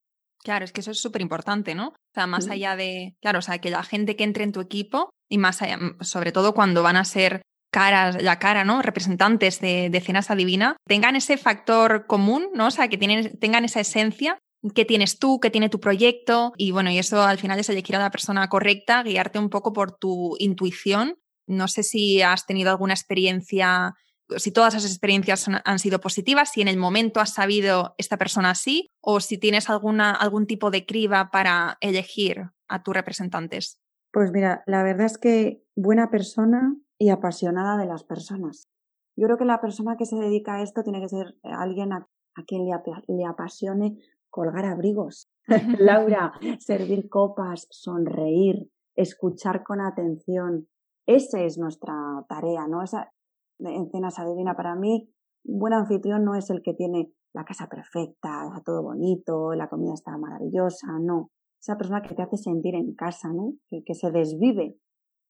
Claro, 0.44 0.64
es 0.64 0.72
que 0.72 0.82
eso 0.82 0.92
es 0.92 1.02
súper 1.02 1.24
importante, 1.24 1.74
¿no? 1.74 1.88
O 1.88 1.94
sea, 2.14 2.28
más 2.28 2.48
allá 2.50 2.76
de, 2.76 3.16
claro, 3.20 3.40
o 3.40 3.42
sea, 3.42 3.58
que 3.58 3.72
la 3.72 3.82
gente 3.82 4.16
que 4.16 4.24
entre 4.24 4.44
en 4.44 4.52
tu 4.52 4.62
equipo 4.62 5.10
y 5.28 5.40
más 5.40 5.64
allá, 5.64 5.80
sobre 6.02 6.32
todo 6.32 6.54
cuando 6.54 6.84
van 6.84 6.98
a 6.98 7.04
ser 7.04 7.42
caras, 7.72 8.22
la 8.22 8.38
cara, 8.38 8.64
¿no? 8.64 8.84
Representantes 8.84 9.60
de, 9.60 9.90
de 9.90 10.02
Cenas 10.02 10.30
Adivina, 10.30 10.78
tengan 10.88 11.16
ese 11.16 11.38
factor 11.38 12.06
común, 12.06 12.50
¿no? 12.54 12.68
O 12.68 12.72
sea, 12.72 12.90
que 12.90 12.98
tienen, 13.00 13.40
tengan 13.40 13.66
esa 13.66 13.80
esencia 13.80 14.38
qué 14.74 14.86
tienes 14.86 15.20
tú, 15.20 15.40
qué 15.40 15.50
tiene 15.50 15.70
tu 15.70 15.80
proyecto 15.80 16.54
y 16.58 16.72
bueno, 16.72 16.90
y 16.90 16.98
eso 16.98 17.22
al 17.22 17.38
final 17.38 17.60
es 17.60 17.70
elegir 17.70 17.96
a 17.96 18.00
la 18.00 18.12
persona 18.12 18.48
correcta, 18.48 19.04
guiarte 19.04 19.40
un 19.40 19.50
poco 19.50 19.74
por 19.74 19.98
tu 19.98 20.36
intuición. 20.40 21.18
No 21.48 21.68
sé 21.68 21.84
si 21.84 22.22
has 22.22 22.46
tenido 22.46 22.72
alguna 22.72 22.94
experiencia, 22.94 23.94
si 24.38 24.52
todas 24.52 24.74
esas 24.74 24.90
experiencias 24.90 25.48
han 25.64 25.80
sido 25.80 26.00
positivas, 26.00 26.52
si 26.52 26.62
en 26.62 26.68
el 26.68 26.78
momento 26.78 27.20
has 27.20 27.34
sabido 27.34 27.94
esta 27.98 28.18
persona 28.18 28.52
así 28.52 28.90
o 29.02 29.20
si 29.20 29.38
tienes 29.38 29.70
alguna, 29.70 30.12
algún 30.12 30.48
tipo 30.48 30.72
de 30.72 30.86
criba 30.86 31.30
para 31.32 31.78
elegir 31.82 32.50
a 32.68 32.82
tus 32.82 32.96
representantes. 32.96 33.80
Pues 34.12 34.32
mira, 34.32 34.64
la 34.66 34.82
verdad 34.82 35.06
es 35.06 35.18
que 35.18 35.64
buena 35.76 36.10
persona 36.10 36.76
y 36.98 37.10
apasionada 37.10 37.78
de 37.78 37.86
las 37.86 38.04
personas. 38.04 38.70
Yo 39.18 39.28
creo 39.28 39.38
que 39.38 39.46
la 39.46 39.62
persona 39.62 39.96
que 39.98 40.06
se 40.06 40.16
dedica 40.16 40.56
a 40.56 40.64
esto 40.64 40.84
tiene 40.84 41.02
que 41.02 41.10
ser 41.10 41.36
alguien 41.44 41.94
a, 41.94 42.08
a 42.36 42.44
quien 42.44 42.66
le, 42.66 42.72
le 43.08 43.26
apasione 43.26 43.98
colgar 44.36 44.66
abrigos. 44.66 45.30
Laura, 45.80 46.34
servir 46.60 47.08
copas, 47.08 47.68
sonreír, 47.72 48.70
escuchar 48.96 49.64
con 49.64 49.80
atención. 49.80 50.68
Esa 51.08 51.42
es 51.42 51.58
nuestra 51.58 51.94
tarea, 52.28 52.68
¿no? 52.68 52.84
Esa, 52.84 53.14
en 53.60 53.90
Cenas 53.92 54.20
Adivina 54.20 54.56
para 54.56 54.76
mí, 54.76 55.10
un 55.46 55.60
buen 55.60 55.74
anfitrión 55.74 56.26
no 56.26 56.36
es 56.36 56.50
el 56.50 56.62
que 56.62 56.74
tiene 56.74 57.14
la 57.34 57.46
casa 57.46 57.68
perfecta, 57.68 58.48
está 58.48 58.62
todo 58.66 58.84
bonito, 58.84 59.54
la 59.54 59.70
comida 59.70 59.94
está 59.94 60.18
maravillosa, 60.18 60.88
no. 61.00 61.32
Esa 61.62 61.78
persona 61.78 62.02
que 62.02 62.16
te 62.16 62.22
hace 62.22 62.38
sentir 62.38 62.76
en 62.76 62.94
casa, 62.94 63.32
¿no? 63.32 63.54
Que, 63.70 63.84
que 63.86 63.94
se 63.94 64.12
desvive 64.12 64.78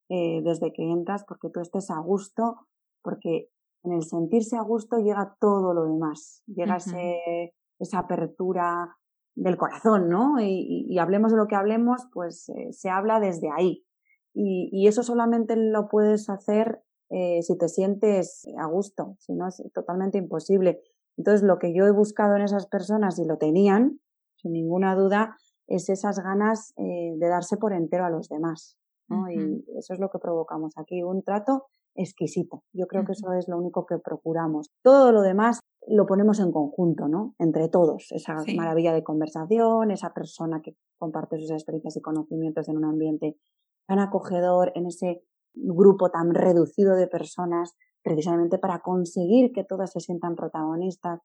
eh, 0.09 0.41
desde 0.43 0.73
que 0.73 0.83
entras 0.83 1.23
porque 1.27 1.49
tú 1.53 1.59
estés 1.59 1.91
a 1.91 1.99
gusto, 1.99 2.55
porque 3.03 3.49
en 3.83 3.93
el 3.93 4.03
sentirse 4.03 4.57
a 4.57 4.63
gusto 4.63 4.97
llega 4.97 5.35
todo 5.39 5.73
lo 5.75 5.85
demás. 5.85 6.41
Llega 6.47 6.75
uh 6.75 6.77
-huh. 6.77 6.87
ese 6.87 7.53
esa 7.79 7.99
apertura 7.99 8.95
del 9.35 9.57
corazón, 9.57 10.09
¿no? 10.09 10.39
Y, 10.39 10.85
y, 10.87 10.97
hablemos 10.97 11.31
de 11.31 11.37
lo 11.37 11.47
que 11.47 11.55
hablemos, 11.55 12.07
pues 12.13 12.49
eh, 12.49 12.71
se 12.71 12.89
habla 12.89 13.19
desde 13.19 13.49
ahí. 13.51 13.85
Y, 14.33 14.69
y, 14.71 14.87
eso 14.87 15.03
solamente 15.03 15.55
lo 15.57 15.87
puedes 15.87 16.29
hacer 16.29 16.81
eh, 17.09 17.41
si 17.43 17.57
te 17.57 17.67
sientes 17.67 18.47
a 18.57 18.65
gusto, 18.67 19.15
si 19.19 19.33
no 19.33 19.47
es 19.47 19.61
totalmente 19.73 20.17
imposible. 20.17 20.81
Entonces, 21.17 21.43
lo 21.43 21.59
que 21.59 21.73
yo 21.73 21.85
he 21.85 21.91
buscado 21.91 22.35
en 22.35 22.43
esas 22.43 22.67
personas, 22.67 23.19
y 23.19 23.25
lo 23.25 23.37
tenían, 23.37 23.99
sin 24.37 24.53
ninguna 24.53 24.95
duda, 24.95 25.37
es 25.67 25.89
esas 25.89 26.19
ganas 26.19 26.73
eh, 26.77 27.13
de 27.17 27.27
darse 27.27 27.57
por 27.57 27.73
entero 27.73 28.05
a 28.05 28.09
los 28.09 28.29
demás. 28.29 28.77
¿no? 29.07 29.21
Uh 29.21 29.25
-huh. 29.25 29.63
Y 29.67 29.77
eso 29.77 29.93
es 29.93 29.99
lo 29.99 30.09
que 30.09 30.19
provocamos 30.19 30.77
aquí, 30.77 31.03
un 31.03 31.23
trato 31.23 31.65
exquisito. 31.95 32.63
Yo 32.73 32.87
creo 32.87 33.05
que 33.05 33.13
eso 33.13 33.33
es 33.33 33.47
lo 33.47 33.57
único 33.57 33.85
que 33.85 33.97
procuramos. 33.97 34.69
Todo 34.83 35.11
lo 35.11 35.21
demás 35.21 35.59
lo 35.87 36.05
ponemos 36.05 36.39
en 36.39 36.51
conjunto, 36.51 37.07
¿no? 37.07 37.35
Entre 37.39 37.69
todos, 37.69 38.11
esa 38.11 38.39
sí. 38.39 38.55
maravilla 38.55 38.93
de 38.93 39.03
conversación, 39.03 39.91
esa 39.91 40.13
persona 40.13 40.61
que 40.61 40.75
comparte 40.97 41.39
sus 41.39 41.51
experiencias 41.51 41.95
y 41.97 42.01
conocimientos 42.01 42.67
en 42.69 42.77
un 42.77 42.85
ambiente 42.85 43.37
tan 43.87 43.99
acogedor, 43.99 44.71
en 44.75 44.87
ese 44.87 45.23
grupo 45.53 46.09
tan 46.09 46.33
reducido 46.33 46.95
de 46.95 47.07
personas, 47.07 47.75
precisamente 48.03 48.57
para 48.57 48.79
conseguir 48.79 49.51
que 49.51 49.63
todas 49.63 49.91
se 49.91 49.99
sientan 49.99 50.35
protagonistas. 50.35 51.21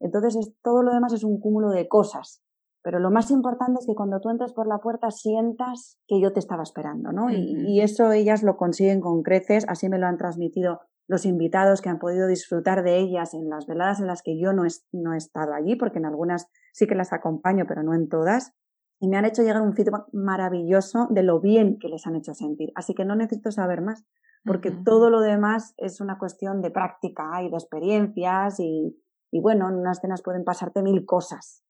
Entonces, 0.00 0.36
es, 0.36 0.52
todo 0.62 0.82
lo 0.82 0.92
demás 0.92 1.12
es 1.12 1.24
un 1.24 1.40
cúmulo 1.40 1.70
de 1.70 1.88
cosas. 1.88 2.42
Pero 2.82 2.98
lo 2.98 3.10
más 3.10 3.30
importante 3.30 3.78
es 3.80 3.86
que 3.86 3.94
cuando 3.94 4.20
tú 4.20 4.28
entres 4.30 4.52
por 4.52 4.66
la 4.66 4.78
puerta 4.78 5.10
sientas 5.10 5.98
que 6.08 6.20
yo 6.20 6.32
te 6.32 6.40
estaba 6.40 6.62
esperando, 6.64 7.12
¿no? 7.12 7.26
Uh 7.26 7.28
-huh. 7.28 7.66
y, 7.68 7.78
y 7.78 7.80
eso 7.80 8.10
ellas 8.12 8.42
lo 8.42 8.56
consiguen 8.56 9.00
con 9.00 9.22
creces, 9.22 9.64
así 9.68 9.88
me 9.88 9.98
lo 9.98 10.06
han 10.06 10.18
transmitido 10.18 10.80
los 11.08 11.26
invitados 11.26 11.80
que 11.80 11.88
han 11.90 11.98
podido 11.98 12.26
disfrutar 12.26 12.82
de 12.82 12.98
ellas 12.98 13.34
en 13.34 13.48
las 13.48 13.66
veladas 13.66 14.00
en 14.00 14.06
las 14.06 14.22
que 14.22 14.38
yo 14.38 14.52
no 14.52 14.64
he, 14.64 14.68
no 14.92 15.14
he 15.14 15.16
estado 15.16 15.52
allí, 15.52 15.76
porque 15.76 15.98
en 15.98 16.06
algunas 16.06 16.48
sí 16.72 16.86
que 16.86 16.94
las 16.94 17.12
acompaño, 17.12 17.64
pero 17.66 17.82
no 17.82 17.94
en 17.94 18.08
todas, 18.08 18.52
y 19.00 19.08
me 19.08 19.16
han 19.16 19.24
hecho 19.24 19.42
llegar 19.42 19.62
un 19.62 19.74
feedback 19.74 20.06
maravilloso 20.12 21.08
de 21.10 21.22
lo 21.24 21.40
bien 21.40 21.78
que 21.78 21.88
les 21.88 22.06
han 22.06 22.14
hecho 22.16 22.34
sentir. 22.34 22.70
Así 22.76 22.94
que 22.94 23.04
no 23.04 23.16
necesito 23.16 23.50
saber 23.50 23.82
más, 23.82 24.04
porque 24.44 24.70
uh 24.70 24.72
-huh. 24.72 24.84
todo 24.84 25.10
lo 25.10 25.20
demás 25.20 25.74
es 25.76 26.00
una 26.00 26.18
cuestión 26.18 26.62
de 26.62 26.70
práctica 26.70 27.42
y 27.42 27.50
de 27.50 27.56
experiencias 27.56 28.60
y, 28.60 28.96
y 29.32 29.40
bueno, 29.40 29.68
en 29.68 29.76
unas 29.76 30.00
cenas 30.00 30.22
pueden 30.22 30.44
pasarte 30.44 30.82
mil 30.82 31.04
cosas, 31.04 31.62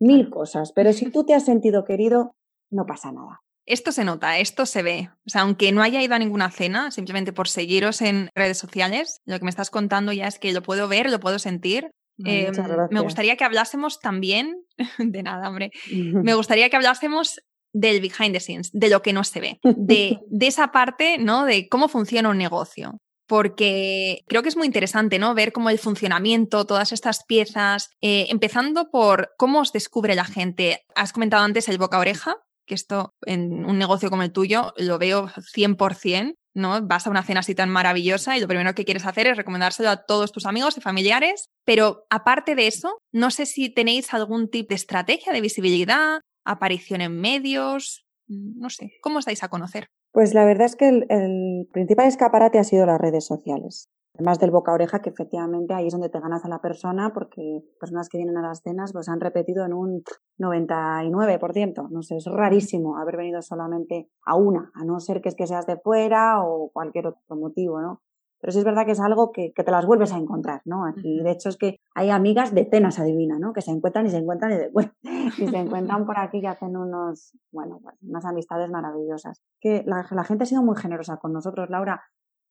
mil 0.00 0.30
cosas, 0.30 0.72
pero 0.72 0.92
si 0.92 1.10
tú 1.10 1.24
te 1.24 1.34
has 1.34 1.44
sentido 1.44 1.84
querido, 1.84 2.34
no 2.70 2.86
pasa 2.86 3.12
nada. 3.12 3.40
Esto 3.66 3.92
se 3.92 4.04
nota, 4.04 4.38
esto 4.38 4.64
se 4.64 4.82
ve. 4.82 5.10
O 5.26 5.30
sea, 5.30 5.42
aunque 5.42 5.72
no 5.72 5.82
haya 5.82 6.02
ido 6.02 6.14
a 6.14 6.18
ninguna 6.18 6.50
cena, 6.50 6.90
simplemente 6.90 7.34
por 7.34 7.48
seguiros 7.48 8.00
en 8.00 8.30
redes 8.34 8.56
sociales, 8.56 9.20
lo 9.26 9.38
que 9.38 9.44
me 9.44 9.50
estás 9.50 9.70
contando 9.70 10.12
ya 10.12 10.26
es 10.26 10.38
que 10.38 10.52
lo 10.52 10.62
puedo 10.62 10.88
ver, 10.88 11.10
lo 11.10 11.20
puedo 11.20 11.38
sentir. 11.38 11.90
Eh, 12.24 12.50
me 12.90 13.00
gustaría 13.00 13.36
que 13.36 13.44
hablásemos 13.44 14.00
también, 14.00 14.64
de 14.98 15.22
nada, 15.22 15.48
hombre, 15.48 15.70
me 15.92 16.34
gustaría 16.34 16.68
que 16.70 16.76
hablásemos 16.76 17.40
del 17.74 18.00
behind 18.00 18.32
the 18.32 18.40
scenes, 18.40 18.70
de 18.72 18.88
lo 18.88 19.02
que 19.02 19.12
no 19.12 19.22
se 19.22 19.40
ve, 19.40 19.60
de, 19.62 20.18
de 20.26 20.46
esa 20.46 20.72
parte, 20.72 21.18
¿no? 21.18 21.44
De 21.44 21.68
cómo 21.68 21.88
funciona 21.88 22.30
un 22.30 22.38
negocio 22.38 22.98
porque 23.28 24.24
creo 24.26 24.42
que 24.42 24.48
es 24.48 24.56
muy 24.56 24.66
interesante, 24.66 25.18
¿no? 25.18 25.34
Ver 25.34 25.52
cómo 25.52 25.70
el 25.70 25.78
funcionamiento, 25.78 26.64
todas 26.64 26.92
estas 26.92 27.24
piezas, 27.24 27.90
eh, 28.00 28.26
empezando 28.30 28.90
por 28.90 29.34
cómo 29.36 29.60
os 29.60 29.72
descubre 29.72 30.14
la 30.14 30.24
gente. 30.24 30.84
Has 30.96 31.12
comentado 31.12 31.44
antes 31.44 31.68
el 31.68 31.78
boca 31.78 31.98
oreja, 31.98 32.36
que 32.66 32.74
esto 32.74 33.14
en 33.26 33.64
un 33.64 33.78
negocio 33.78 34.10
como 34.10 34.22
el 34.22 34.32
tuyo 34.32 34.72
lo 34.76 34.98
veo 34.98 35.28
100%, 35.28 36.34
¿no? 36.54 36.80
Vas 36.86 37.06
a 37.06 37.10
una 37.10 37.22
cena 37.22 37.40
así 37.40 37.54
tan 37.54 37.70
maravillosa 37.70 38.36
y 38.36 38.40
lo 38.40 38.48
primero 38.48 38.74
que 38.74 38.84
quieres 38.84 39.06
hacer 39.06 39.26
es 39.26 39.36
recomendárselo 39.36 39.90
a 39.90 40.04
todos 40.04 40.32
tus 40.32 40.46
amigos 40.46 40.76
y 40.78 40.80
familiares, 40.80 41.50
pero 41.64 42.06
aparte 42.10 42.54
de 42.54 42.66
eso, 42.66 42.98
no 43.12 43.30
sé 43.30 43.46
si 43.46 43.68
tenéis 43.68 44.12
algún 44.14 44.48
tipo 44.48 44.70
de 44.70 44.76
estrategia 44.76 45.32
de 45.32 45.40
visibilidad, 45.42 46.20
aparición 46.44 47.02
en 47.02 47.20
medios, 47.20 48.06
no 48.26 48.70
sé, 48.70 48.92
¿cómo 49.02 49.18
os 49.18 49.26
dais 49.26 49.42
a 49.42 49.48
conocer? 49.48 49.88
Pues 50.12 50.34
la 50.34 50.44
verdad 50.44 50.66
es 50.66 50.76
que 50.76 50.88
el, 50.88 51.68
principal 51.72 52.06
escaparate 52.06 52.58
ha 52.58 52.64
sido 52.64 52.86
las 52.86 53.00
redes 53.00 53.26
sociales. 53.26 53.90
Además 54.14 54.40
del 54.40 54.50
boca 54.50 54.72
a 54.72 54.74
oreja, 54.74 55.00
que 55.00 55.10
efectivamente 55.10 55.74
ahí 55.74 55.86
es 55.86 55.92
donde 55.92 56.08
te 56.08 56.18
ganas 56.18 56.44
a 56.44 56.48
la 56.48 56.60
persona, 56.60 57.12
porque 57.14 57.60
personas 57.78 58.08
que 58.08 58.18
vienen 58.18 58.36
a 58.36 58.42
las 58.42 58.62
cenas 58.62 58.92
pues 58.92 59.08
han 59.08 59.20
repetido 59.20 59.64
en 59.64 59.72
un 59.72 60.02
99%. 60.38 61.88
No 61.90 62.02
sé, 62.02 62.16
es 62.16 62.26
rarísimo 62.26 62.96
haber 62.96 63.16
venido 63.16 63.42
solamente 63.42 64.08
a 64.24 64.34
una, 64.34 64.72
a 64.74 64.84
no 64.84 64.98
ser 64.98 65.20
que 65.20 65.28
es 65.28 65.36
que 65.36 65.46
seas 65.46 65.66
de 65.66 65.76
fuera 65.76 66.42
o 66.42 66.70
cualquier 66.72 67.06
otro 67.06 67.36
motivo, 67.36 67.80
¿no? 67.80 68.02
Pero 68.40 68.52
sí 68.52 68.58
es 68.58 68.64
verdad 68.64 68.86
que 68.86 68.92
es 68.92 69.00
algo 69.00 69.32
que, 69.32 69.52
te 69.54 69.70
las 69.70 69.84
vuelves 69.84 70.12
a 70.12 70.16
encontrar, 70.16 70.62
¿no? 70.64 70.86
Aquí, 70.86 71.20
de 71.20 71.30
hecho, 71.30 71.48
es 71.48 71.56
que 71.56 71.80
hay 71.94 72.10
amigas 72.10 72.54
de 72.54 72.68
cenas 72.70 72.98
adivina, 72.98 73.38
¿no? 73.38 73.52
Que 73.52 73.62
se 73.62 73.72
encuentran 73.72 74.06
y 74.06 74.10
se 74.10 74.18
encuentran 74.18 74.52
y, 74.52 74.56
después, 74.56 74.88
y 75.02 75.48
se 75.48 75.56
encuentran 75.56 76.06
por 76.06 76.18
aquí 76.18 76.38
y 76.38 76.46
hacen 76.46 76.76
unos, 76.76 77.32
bueno, 77.50 77.80
pues, 77.82 77.96
unas 78.02 78.24
amistades 78.24 78.70
maravillosas. 78.70 79.42
Que 79.60 79.82
la, 79.86 80.04
gente 80.24 80.44
ha 80.44 80.46
sido 80.46 80.62
muy 80.62 80.76
generosa 80.76 81.16
con 81.16 81.32
nosotros, 81.32 81.68
Laura. 81.68 82.02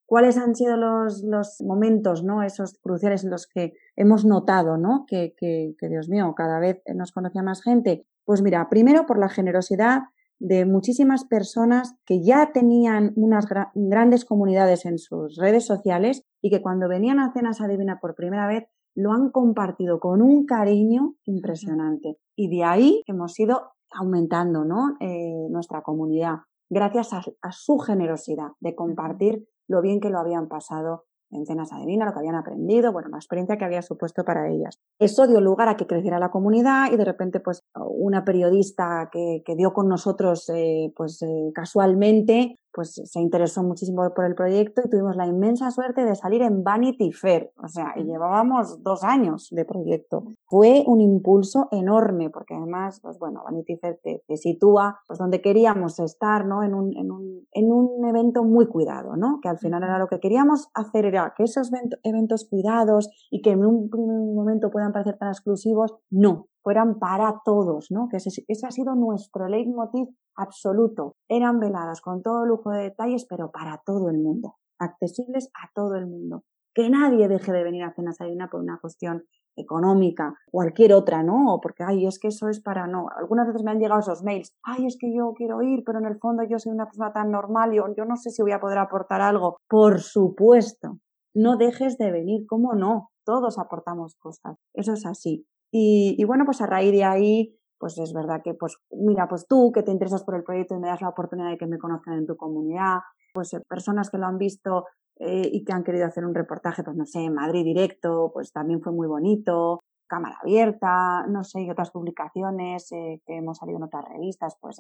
¿Cuáles 0.06 0.38
han 0.38 0.56
sido 0.56 0.78
los, 0.78 1.24
los 1.24 1.62
momentos, 1.66 2.24
¿no? 2.24 2.44
Esos 2.44 2.78
cruciales 2.80 3.24
en 3.24 3.30
los 3.30 3.48
que 3.48 3.74
hemos 3.96 4.26
notado, 4.26 4.78
¿no? 4.78 5.06
Que, 5.08 5.36
que, 5.38 5.76
que, 5.78 5.90
Dios 5.90 6.10
mío, 6.10 6.34
cada 6.36 6.60
vez 6.60 6.82
nos 6.94 7.12
conocía 7.12 7.44
más 7.44 7.62
gente. 7.62 8.06
Pues 8.26 8.42
mira, 8.42 8.70
primero 8.70 9.06
por 9.06 9.20
la 9.20 9.30
generosidad 9.30 10.04
de 10.40 10.66
muchísimas 10.66 11.26
personas 11.26 11.96
que 12.06 12.24
ya 12.24 12.52
tenían 12.54 13.14
unas 13.16 13.46
grandes 13.74 14.26
comunidades 14.26 14.86
en 14.86 14.98
sus 14.98 15.36
redes 15.38 15.66
sociales 15.66 16.24
y 16.42 16.50
que 16.50 16.62
cuando 16.62 16.88
venían 16.88 17.20
a 17.20 17.32
Cenas 17.34 17.62
Adivina 17.62 18.00
por 18.00 18.16
primera 18.16 18.48
vez 18.48 18.66
lo 18.96 19.14
han 19.14 19.30
compartido 19.30 20.00
con 20.00 20.22
un 20.22 20.46
cariño 20.46 21.16
impresionante. 21.26 22.18
Y 22.36 22.50
de 22.50 22.64
ahí 22.64 23.04
hemos 23.06 23.40
ido 23.40 23.74
aumentando 23.92 24.66
¿no? 24.66 24.98
Eh, 25.00 25.48
nuestra 25.50 25.82
comunidad 25.82 26.40
gracias 26.70 27.14
a, 27.14 27.22
a 27.42 27.52
su 27.52 27.78
generosidad 27.78 28.50
de 28.60 28.76
compartir 28.76 29.48
lo 29.68 29.82
bien 29.82 30.00
que 30.00 30.10
lo 30.10 30.20
habían 30.20 30.48
pasado 30.48 31.06
en 31.32 31.46
cenas 31.46 31.74
adivina, 31.74 32.06
lo 32.06 32.14
que 32.14 32.20
habían 32.20 32.36
aprendido, 32.36 32.92
bueno, 32.92 33.10
la 33.10 33.18
experiencia 33.18 33.58
que 33.58 33.66
había 33.66 33.82
supuesto 33.82 34.24
para 34.24 34.50
ellas. 34.50 34.80
Eso 35.00 35.28
dio 35.28 35.42
lugar 35.42 35.70
a 35.70 35.78
que 35.78 35.88
creciera 35.88 36.20
la 36.20 36.32
comunidad 36.32 36.92
y 36.92 36.98
de 36.98 37.06
repente, 37.06 37.40
pues, 37.40 37.64
una 37.76 38.24
periodista 38.24 39.10
que, 39.12 39.44
que 39.46 39.56
dio 39.56 39.74
con 39.74 39.88
nosotros, 39.88 40.50
eh, 40.50 40.92
pues, 40.96 41.22
eh, 41.22 41.52
casualmente, 41.54 42.58
pues 42.78 42.94
se 42.94 43.20
interesó 43.20 43.64
muchísimo 43.64 44.08
por 44.14 44.26
el 44.26 44.36
proyecto 44.36 44.84
y 44.86 44.90
tuvimos 44.92 45.16
la 45.16 45.26
inmensa 45.26 45.72
suerte 45.72 46.06
de 46.06 46.14
salir 46.14 46.44
en 46.44 46.64
Vanity 46.64 47.12
Fair, 47.12 47.52
o 47.58 47.68
sea, 47.68 47.96
y 47.96 48.04
llevábamos 48.04 48.84
dos 48.84 49.04
años 49.04 49.48
de 49.50 49.66
proyecto. 49.66 50.26
Fue 50.46 50.84
un 50.86 51.02
impulso 51.02 51.70
enorme, 51.72 52.30
porque 52.30 52.54
además, 52.54 53.00
pues 53.02 53.18
bueno, 53.18 53.42
Vanity 53.44 53.78
Fair 53.78 54.00
te, 54.04 54.22
sitúa 54.38 55.00
pues 55.08 55.18
donde 55.18 55.42
queríamos 55.42 56.00
estar, 56.00 56.46
¿no? 56.46 56.62
En 56.62 56.76
un, 56.76 56.96
en, 56.96 57.12
un, 57.12 57.48
en 57.52 57.72
un 57.72 58.06
evento 58.06 58.44
muy 58.44 58.68
cuidado, 58.68 59.16
¿no? 59.16 59.40
Que 59.42 59.50
al 59.50 59.58
final 59.58 59.82
era 59.82 59.98
lo 59.98 60.06
que 60.06 60.20
queríamos 60.20 60.68
hacer, 60.76 61.06
era 61.06 61.34
que 61.36 61.46
esos 61.46 61.72
eventos 62.04 62.48
cuidados 62.48 63.10
y 63.32 63.42
que 63.42 63.54
en 63.54 63.66
un 63.66 63.90
primer 63.90 64.20
momento 64.36 64.70
puedan 64.70 64.92
parecer 64.92 65.18
tan 65.18 65.30
exclusivos, 65.30 65.96
no, 66.12 66.46
fueran 66.62 67.00
para 67.00 67.42
todos, 67.44 67.88
¿no? 67.90 68.08
Que 68.08 68.18
ese, 68.18 68.44
ese 68.48 68.68
ha 68.68 68.72
sido 68.72 68.94
nuestro 68.94 69.48
leitmotiv 69.48 70.10
absoluto. 70.38 71.16
Eran 71.28 71.60
veladas 71.60 72.02
con 72.02 72.22
todo 72.22 72.46
lujo 72.46 72.72
de 72.72 72.84
detalles, 72.84 73.26
pero 73.28 73.52
para 73.52 73.82
todo 73.86 74.10
el 74.10 74.20
mundo, 74.20 74.56
accesibles 74.80 75.50
a 75.54 75.70
todo 75.74 75.96
el 75.96 76.08
mundo. 76.08 76.44
Que 76.74 76.90
nadie 76.90 77.28
deje 77.28 77.52
de 77.52 77.64
venir 77.64 77.84
a 77.84 77.94
Cenas 77.94 78.22
Adivina 78.22 78.50
por 78.50 78.62
una 78.62 78.80
cuestión 78.80 79.24
económica, 79.60 80.36
cualquier 80.52 80.94
otra, 80.94 81.24
¿no? 81.24 81.60
Porque, 81.64 81.84
ay, 81.84 82.06
es 82.06 82.20
que 82.20 82.28
eso 82.28 82.48
es 82.48 82.62
para 82.62 82.86
no. 82.86 83.08
Algunas 83.18 83.48
veces 83.48 83.64
me 83.64 83.72
han 83.72 83.80
llegado 83.80 84.00
esos 84.00 84.22
mails, 84.24 84.54
ay, 84.62 84.86
es 84.86 84.98
que 85.00 85.12
yo 85.12 85.34
quiero 85.36 85.64
ir, 85.64 85.82
pero 85.84 85.98
en 85.98 86.06
el 86.06 86.20
fondo 86.20 86.44
yo 86.44 86.60
soy 86.60 86.74
una 86.74 86.86
persona 86.86 87.12
tan 87.12 87.32
normal, 87.32 87.74
y 87.74 87.78
yo 87.78 88.06
no 88.06 88.16
sé 88.18 88.30
si 88.30 88.44
voy 88.44 88.52
a 88.52 88.60
poder 88.60 88.78
aportar 88.78 89.20
algo. 89.20 89.58
Por 89.68 90.02
supuesto, 90.02 91.00
no 91.34 91.58
dejes 91.58 91.98
de 91.98 92.12
venir, 92.12 92.46
¿cómo 92.48 92.76
no? 92.76 93.10
Todos 93.26 93.58
aportamos 93.58 94.16
cosas, 94.16 94.58
eso 94.76 94.94
es 94.94 95.08
así. 95.08 95.48
Y 95.72 96.24
bueno, 96.26 96.46
pues 96.46 96.62
a 96.62 96.68
raíz 96.68 96.92
de 96.92 97.04
ahí 97.04 97.57
pues 97.80 97.98
es 97.98 98.14
verdad 98.14 98.42
que, 98.44 98.54
pues, 98.54 98.78
mira, 98.92 99.28
pues 99.28 99.48
tú 99.48 99.72
que 99.72 99.84
te 99.84 99.92
interesas 99.92 100.24
por 100.24 100.36
el 100.36 100.44
proyecto 100.44 100.76
y 100.76 100.80
me 100.80 100.88
das 100.88 101.02
la 101.02 101.10
oportunidad 101.10 101.50
de 101.50 101.58
que 101.58 101.68
me 101.68 101.78
conozcan 101.78 102.16
en 102.16 102.26
tu 102.26 102.36
comunidad, 102.36 103.00
pues 103.34 103.54
eh, 103.54 103.62
personas 103.68 104.10
que 104.10 104.18
lo 104.18 104.26
han 104.26 104.38
visto 104.38 104.86
eh, 105.20 105.50
y 105.52 105.64
que 105.64 105.74
han 105.74 105.84
querido 105.84 106.06
hacer 106.06 106.26
un 106.26 106.36
reportaje, 106.36 106.84
pues 106.84 106.96
no 106.96 107.06
sé, 107.06 107.30
Madrid 107.30 107.64
directo, 107.64 108.32
pues 108.34 108.52
también 108.52 108.82
fue 108.82 108.94
muy 108.94 109.08
bonito, 109.08 109.82
cámara 110.08 110.38
abierta, 110.42 111.26
no 111.28 111.44
sé, 111.44 111.62
y 111.62 111.70
otras 111.70 111.92
publicaciones 111.92 112.92
eh, 112.92 113.22
que 113.26 113.38
hemos 113.38 113.58
salido 113.58 113.78
en 113.78 113.84
otras 113.84 114.06
revistas, 114.10 114.58
pues 114.60 114.78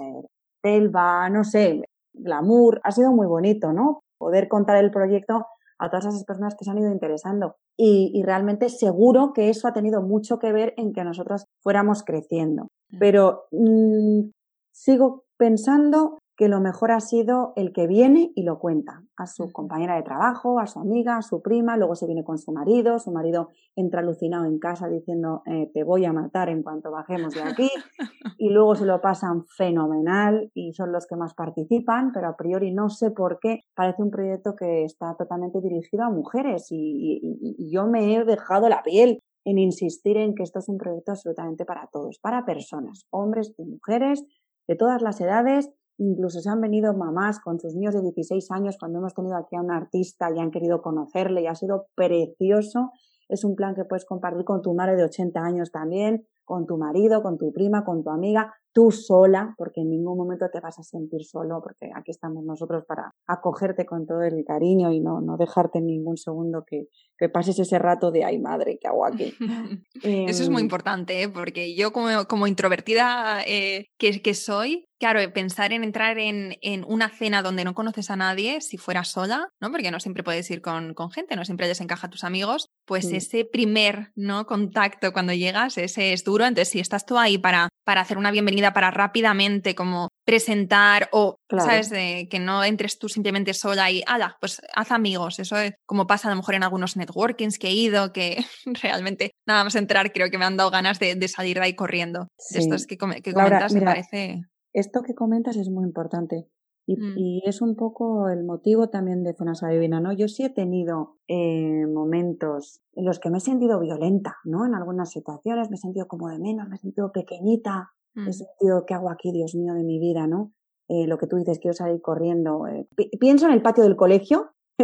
Telva, 0.61 1.29
no 1.29 1.43
sé, 1.43 1.83
Glamour, 2.13 2.81
ha 2.83 2.91
sido 2.91 3.11
muy 3.11 3.27
bonito, 3.27 3.73
¿no? 3.73 4.01
Poder 4.17 4.47
contar 4.47 4.77
el 4.77 4.91
proyecto 4.91 5.45
a 5.79 5.89
todas 5.89 6.05
esas 6.05 6.23
personas 6.23 6.55
que 6.55 6.65
se 6.65 6.71
han 6.71 6.79
ido 6.79 6.91
interesando. 6.91 7.55
Y, 7.77 8.23
realmente 8.23 8.69
seguro 8.69 9.33
que 9.33 9.49
eso 9.49 9.67
ha 9.67 9.73
tenido 9.73 10.01
mucho 10.01 10.39
que 10.39 10.51
ver 10.51 10.73
en 10.77 10.93
que 10.93 11.03
nosotros 11.03 11.45
fuéramos 11.61 12.03
creciendo. 12.03 12.69
Pero 12.99 13.45
mm, 13.51 14.29
sigo 14.71 15.25
pensando 15.37 16.17
que 16.37 16.47
lo 16.47 16.61
mejor 16.61 16.91
ha 16.91 16.99
sido 16.99 17.53
el 17.55 17.73
que 17.73 17.87
viene 17.87 18.31
y 18.35 18.43
lo 18.43 18.59
cuenta 18.59 19.03
a 19.17 19.25
su 19.25 19.51
compañera 19.51 19.95
de 19.95 20.03
trabajo, 20.03 20.59
a 20.59 20.67
su 20.67 20.79
amiga, 20.79 21.17
a 21.17 21.23
su 21.23 21.41
prima, 21.41 21.77
luego 21.77 21.95
se 21.95 22.05
viene 22.05 22.23
con 22.23 22.37
su 22.37 22.51
marido, 22.51 22.99
su 22.99 23.11
marido 23.11 23.49
entra 23.75 24.01
alucinado 24.01 24.45
en 24.45 24.59
casa 24.59 24.87
diciendo 24.87 25.41
eh, 25.47 25.71
te 25.73 25.83
voy 25.83 26.05
a 26.05 26.13
matar 26.13 26.49
en 26.49 26.61
cuanto 26.61 26.91
bajemos 26.91 27.33
de 27.33 27.41
aquí 27.41 27.71
y 28.37 28.49
luego 28.51 28.75
se 28.75 28.85
lo 28.85 29.01
pasan 29.01 29.45
fenomenal 29.47 30.51
y 30.53 30.73
son 30.73 30.91
los 30.91 31.07
que 31.07 31.15
más 31.15 31.33
participan, 31.33 32.11
pero 32.13 32.27
a 32.27 32.37
priori 32.37 32.71
no 32.71 32.89
sé 32.89 33.09
por 33.09 33.39
qué 33.39 33.61
parece 33.73 34.03
un 34.03 34.11
proyecto 34.11 34.55
que 34.55 34.83
está 34.83 35.15
totalmente 35.15 35.59
dirigido 35.59 36.03
a 36.03 36.11
mujeres 36.11 36.67
y, 36.69 37.19
y 37.41 37.71
yo 37.71 37.87
me 37.87 38.15
he 38.15 38.23
dejado 38.25 38.69
la 38.69 38.83
piel 38.83 39.23
en 39.49 39.57
insistir 39.57 40.17
en 40.17 40.35
que 40.35 40.43
esto 40.43 40.59
es 40.59 40.69
un 40.69 40.77
proyecto 40.77 41.11
absolutamente 41.11 41.65
para 41.65 41.87
todos, 41.91 42.19
para 42.19 42.45
personas, 42.45 43.07
hombres 43.11 43.53
y 43.57 43.63
mujeres 43.63 44.23
de 44.67 44.75
todas 44.75 45.01
las 45.01 45.21
edades 45.21 45.71
Incluso 45.99 46.41
se 46.41 46.49
han 46.49 46.61
venido 46.61 46.93
mamás 46.93 47.39
con 47.39 47.59
sus 47.59 47.73
niños 47.73 47.95
de 47.95 48.01
16 48.01 48.51
años 48.51 48.77
cuando 48.79 48.99
hemos 48.99 49.15
tenido 49.15 49.35
aquí 49.35 49.55
a 49.55 49.61
un 49.61 49.71
artista 49.71 50.29
y 50.31 50.39
han 50.39 50.51
querido 50.51 50.81
conocerle 50.81 51.41
y 51.41 51.47
ha 51.47 51.55
sido 51.55 51.87
precioso. 51.95 52.91
Es 53.29 53.43
un 53.43 53.55
plan 53.55 53.73
que 53.73 53.83
puedes 53.83 54.05
compartir 54.05 54.45
con 54.45 54.61
tu 54.61 54.75
madre 54.75 54.95
de 54.95 55.03
80 55.05 55.39
años 55.39 55.71
también, 55.71 56.27
con 56.47 56.65
tu 56.65 56.77
marido, 56.77 57.21
con 57.21 57.37
tu 57.37 57.51
prima, 57.51 57.83
con 57.83 58.05
tu 58.05 58.09
amiga, 58.09 58.53
tú 58.71 58.89
sola, 58.91 59.53
porque 59.57 59.81
en 59.81 59.89
ningún 59.89 60.17
momento 60.17 60.45
te 60.49 60.61
vas 60.61 60.79
a 60.79 60.83
sentir 60.83 61.25
solo, 61.25 61.59
porque 61.61 61.91
aquí 61.93 62.11
estamos 62.11 62.45
nosotros 62.45 62.85
para 62.87 63.13
acogerte 63.27 63.85
con 63.85 64.05
todo 64.05 64.21
el 64.21 64.45
cariño 64.45 64.93
y 64.93 65.01
no, 65.01 65.19
no 65.19 65.35
dejarte 65.35 65.81
ningún 65.81 66.15
segundo 66.15 66.63
que, 66.65 66.85
que 67.17 67.27
pases 67.27 67.59
ese 67.59 67.79
rato 67.79 68.11
de, 68.11 68.23
ay 68.23 68.39
madre, 68.39 68.77
¿qué 68.79 68.87
hago 68.87 69.05
aquí? 69.05 69.33
Eso 70.03 70.43
es 70.43 70.49
muy 70.49 70.61
em, 70.61 70.67
importante, 70.67 71.23
¿eh? 71.23 71.27
porque 71.27 71.75
yo 71.75 71.91
como, 71.91 72.25
como 72.29 72.47
introvertida 72.47 73.41
eh, 73.45 73.87
que, 73.97 74.21
que 74.21 74.33
soy, 74.33 74.87
Claro, 74.99 75.19
pensar 75.31 75.73
en 75.73 75.83
entrar 75.83 76.17
en, 76.17 76.57
en, 76.61 76.83
una 76.87 77.09
cena 77.09 77.43
donde 77.43 77.63
no 77.63 77.75
conoces 77.75 78.09
a 78.09 78.15
nadie, 78.15 78.61
si 78.61 78.77
fuera 78.77 79.03
sola, 79.03 79.49
¿no? 79.61 79.71
Porque 79.71 79.91
no 79.91 79.99
siempre 79.99 80.23
puedes 80.23 80.49
ir 80.49 80.61
con, 80.61 80.95
con 80.95 81.11
gente, 81.11 81.35
no 81.35 81.45
siempre 81.45 81.67
les 81.67 81.81
encaja 81.81 82.07
a 82.07 82.09
tus 82.09 82.23
amigos, 82.23 82.71
pues 82.83 83.05
ese 83.11 83.45
primer 83.45 84.11
¿no? 84.15 84.47
contacto 84.47 85.13
cuando 85.13 85.33
llegas, 85.33 85.77
ese 85.77 86.13
es 86.13 86.23
duro. 86.23 86.36
Entonces, 86.45 86.69
si 86.69 86.79
estás 86.79 87.05
tú 87.05 87.17
ahí 87.17 87.37
para, 87.37 87.69
para 87.85 88.01
hacer 88.01 88.17
una 88.17 88.31
bienvenida, 88.31 88.73
para 88.73 88.91
rápidamente 88.91 89.75
como 89.75 90.09
presentar 90.25 91.09
o, 91.11 91.37
¿sabes? 91.49 91.89
De 91.89 92.27
que 92.29 92.39
no 92.39 92.63
entres 92.63 92.99
tú 92.99 93.09
simplemente 93.09 93.53
sola 93.53 93.89
y, 93.89 94.03
ala, 94.05 94.37
pues 94.39 94.61
haz 94.75 94.91
amigos. 94.91 95.39
Eso 95.39 95.57
es 95.57 95.73
como 95.85 96.07
pasa 96.07 96.27
a 96.27 96.31
lo 96.31 96.37
mejor 96.37 96.55
en 96.55 96.63
algunos 96.63 96.97
networkings 96.97 97.57
que 97.57 97.69
he 97.69 97.73
ido, 97.73 98.13
que 98.13 98.43
realmente 98.81 99.31
nada 99.47 99.63
más 99.63 99.75
entrar 99.75 100.11
creo 100.11 100.29
que 100.29 100.37
me 100.37 100.45
han 100.45 100.57
dado 100.57 100.69
ganas 100.69 100.99
de, 100.99 101.15
de 101.15 101.27
salir 101.27 101.57
de 101.57 101.65
ahí 101.65 101.75
corriendo. 101.75 102.27
Estos 102.53 102.85
que, 102.85 102.97
que 102.97 103.33
comentas 103.33 103.73
me 103.73 103.81
parece 103.81 104.41
esto 104.77 105.01
que 105.01 105.15
comentas 105.15 105.55
es 105.55 105.69
muy 105.69 105.85
importante. 105.85 106.47
Mm. 106.87 107.17
Y, 107.17 107.41
es 107.45 107.61
un 107.61 107.75
poco 107.75 108.29
el 108.29 108.45
motivo 108.45 108.89
también 108.89 109.23
de 109.23 109.33
Zonas 109.33 109.61
Adivina, 109.63 109.99
¿no? 109.99 110.13
Yo 110.13 110.27
sí 110.27 110.43
he 110.43 110.49
tenido 110.49 111.17
eh, 111.27 111.85
momentos 111.85 112.81
en 112.93 113.05
los 113.05 113.19
que 113.19 113.29
me 113.29 113.39
he 113.39 113.41
sentido 113.41 113.79
violenta, 113.79 114.37
¿no? 114.45 114.65
En 114.65 114.73
algunas 114.73 115.11
situaciones 115.11 115.69
me 115.69 115.75
he 115.75 115.79
sentido 115.79 116.07
como 116.07 116.29
de 116.29 116.39
menos, 116.39 116.69
me 116.69 116.75
he 116.75 116.79
sentido 116.79 117.11
pequeñita, 117.11 117.91
He 118.25 118.33
sentido, 118.33 118.83
¿qué 118.87 118.95
hago 118.95 119.11
aquí, 119.11 119.31
Dios 119.31 119.53
mío, 119.53 119.73
de 119.73 119.83
mi 119.83 119.99
vida, 119.99 120.25
no? 120.25 120.51
Eh, 120.87 121.05
lo 121.05 121.17
que 121.17 121.27
tú 121.27 121.35
dices, 121.35 121.59
quiero 121.59 121.73
salir 121.73 122.01
corriendo. 122.01 122.65
Eh, 122.67 122.87
pienso 123.19 123.45
en 123.45 123.53
el 123.53 123.61
patio 123.61 123.83
del 123.83 123.95
colegio, 123.95 124.53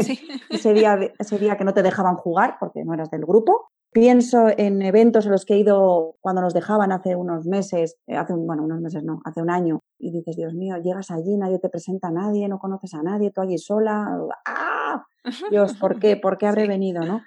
ese, 0.50 0.74
día, 0.74 1.00
ese 1.18 1.40
día 1.40 1.58
que 1.58 1.64
no 1.64 1.74
te 1.74 1.84
dejaban 1.84 2.16
jugar 2.16 2.58
porque 2.60 2.84
no 2.84 2.94
eras 2.94 3.10
del 3.10 3.26
grupo. 3.26 3.72
Pienso 3.94 4.48
en 4.58 4.82
eventos 4.82 5.28
a 5.28 5.30
los 5.30 5.46
que 5.46 5.54
he 5.54 5.60
ido 5.60 6.16
cuando 6.20 6.42
nos 6.42 6.54
dejaban 6.54 6.92
hace 6.92 7.16
unos 7.16 7.46
meses, 7.46 7.98
eh, 8.08 8.16
hace 8.16 8.34
un, 8.34 8.48
bueno, 8.48 8.64
unos 8.64 8.82
meses 8.82 9.04
no, 9.04 9.22
hace 9.24 9.42
un 9.42 9.52
año, 9.52 9.82
y 10.00 10.12
dices, 10.12 10.36
Dios 10.36 10.54
mío, 10.56 10.78
llegas 10.78 11.12
allí, 11.12 11.38
nadie 11.38 11.60
te 11.60 11.70
presenta 11.70 12.08
a 12.08 12.12
nadie, 12.12 12.48
no 12.48 12.58
conoces 12.58 12.94
a 12.96 13.04
nadie, 13.04 13.32
tú 13.32 13.42
allí 13.42 13.58
sola. 13.58 14.08
¡Ah! 14.46 15.06
Dios, 15.52 15.76
¿por 15.76 16.00
qué? 16.00 16.18
¿Por 16.18 16.38
qué 16.38 16.48
habré 16.48 16.68
venido, 16.68 17.06
no? 17.06 17.22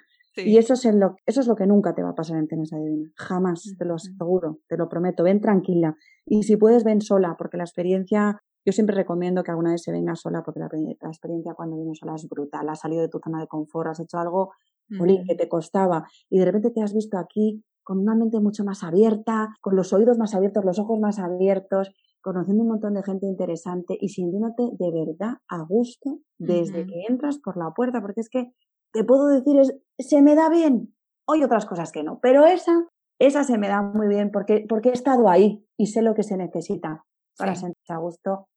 Y 0.45 0.57
eso 0.57 0.73
es, 0.73 0.85
lo, 0.93 1.15
eso 1.25 1.41
es 1.41 1.47
lo 1.47 1.55
que 1.55 1.65
nunca 1.65 1.95
te 1.95 2.03
va 2.03 2.09
a 2.09 2.15
pasar 2.15 2.37
en 2.37 2.47
Tenes 2.47 2.71
Adivina. 2.73 3.09
Jamás, 3.15 3.75
te 3.77 3.85
lo 3.85 3.95
aseguro, 3.95 4.59
te 4.67 4.77
lo 4.77 4.87
prometo. 4.87 5.23
Ven 5.23 5.41
tranquila. 5.41 5.95
Y 6.25 6.43
si 6.43 6.57
puedes, 6.57 6.83
ven 6.83 7.01
sola, 7.01 7.35
porque 7.37 7.57
la 7.57 7.63
experiencia, 7.63 8.39
yo 8.65 8.71
siempre 8.71 8.95
recomiendo 8.95 9.43
que 9.43 9.51
alguna 9.51 9.71
vez 9.71 9.81
se 9.83 9.91
venga 9.91 10.15
sola, 10.15 10.43
porque 10.43 10.59
la, 10.59 10.67
experiencia 11.09 11.53
cuando 11.55 11.77
vienes 11.77 11.97
sola 11.99 12.15
es 12.15 12.27
brutal. 12.29 12.69
Has 12.69 12.81
salido 12.81 13.01
de 13.01 13.09
tu 13.09 13.19
zona 13.19 13.39
de 13.39 13.47
confort, 13.47 13.89
has 13.89 13.99
hecho 13.99 14.19
algo 14.19 14.51
que 14.89 15.35
te 15.35 15.47
costaba 15.47 16.07
y 16.29 16.39
de 16.39 16.45
repente 16.45 16.71
te 16.71 16.81
has 16.81 16.93
visto 16.93 17.17
aquí 17.17 17.63
con 17.83 17.99
una 17.99 18.15
mente 18.15 18.39
mucho 18.39 18.65
más 18.65 18.83
abierta, 18.83 19.55
con 19.61 19.75
los 19.75 19.93
oídos 19.93 20.17
más 20.17 20.35
abiertos, 20.35 20.65
los 20.65 20.77
ojos 20.77 20.99
más 20.99 21.19
abiertos, 21.19 21.93
conociendo 22.21 22.63
un 22.63 22.69
montón 22.69 22.93
de 22.93 23.03
gente 23.03 23.25
interesante 23.25 23.97
y 23.99 24.09
sintiéndote 24.09 24.63
de 24.77 24.91
verdad 24.91 25.37
a 25.47 25.61
gusto 25.63 26.19
desde 26.37 26.85
que 26.85 27.05
entras 27.07 27.39
por 27.39 27.55
la 27.55 27.71
puerta, 27.71 28.01
porque 28.01 28.19
es 28.19 28.29
que 28.29 28.51
te 28.91 29.05
puedo 29.05 29.27
decir, 29.27 29.57
es, 29.59 29.73
se 29.99 30.21
me 30.21 30.35
da 30.35 30.49
bien. 30.49 30.93
Hay 31.27 31.43
otras 31.43 31.65
cosas 31.65 31.93
que 31.93 32.03
no, 32.03 32.19
pero 32.21 32.45
esa, 32.45 32.73
esa 33.19 33.45
se 33.45 33.57
me 33.57 33.69
da 33.69 33.81
muy 33.81 34.09
bien 34.09 34.31
porque, 34.31 34.65
porque 34.67 34.89
he 34.89 34.93
estado 34.93 35.29
ahí 35.29 35.65
y 35.77 35.87
sé 35.87 36.01
lo 36.01 36.13
que 36.13 36.23
se 36.23 36.35
necesita 36.35 37.05
para 37.37 37.55
sentirse 37.55 37.93
a 37.93 37.99
gusto 37.99 38.47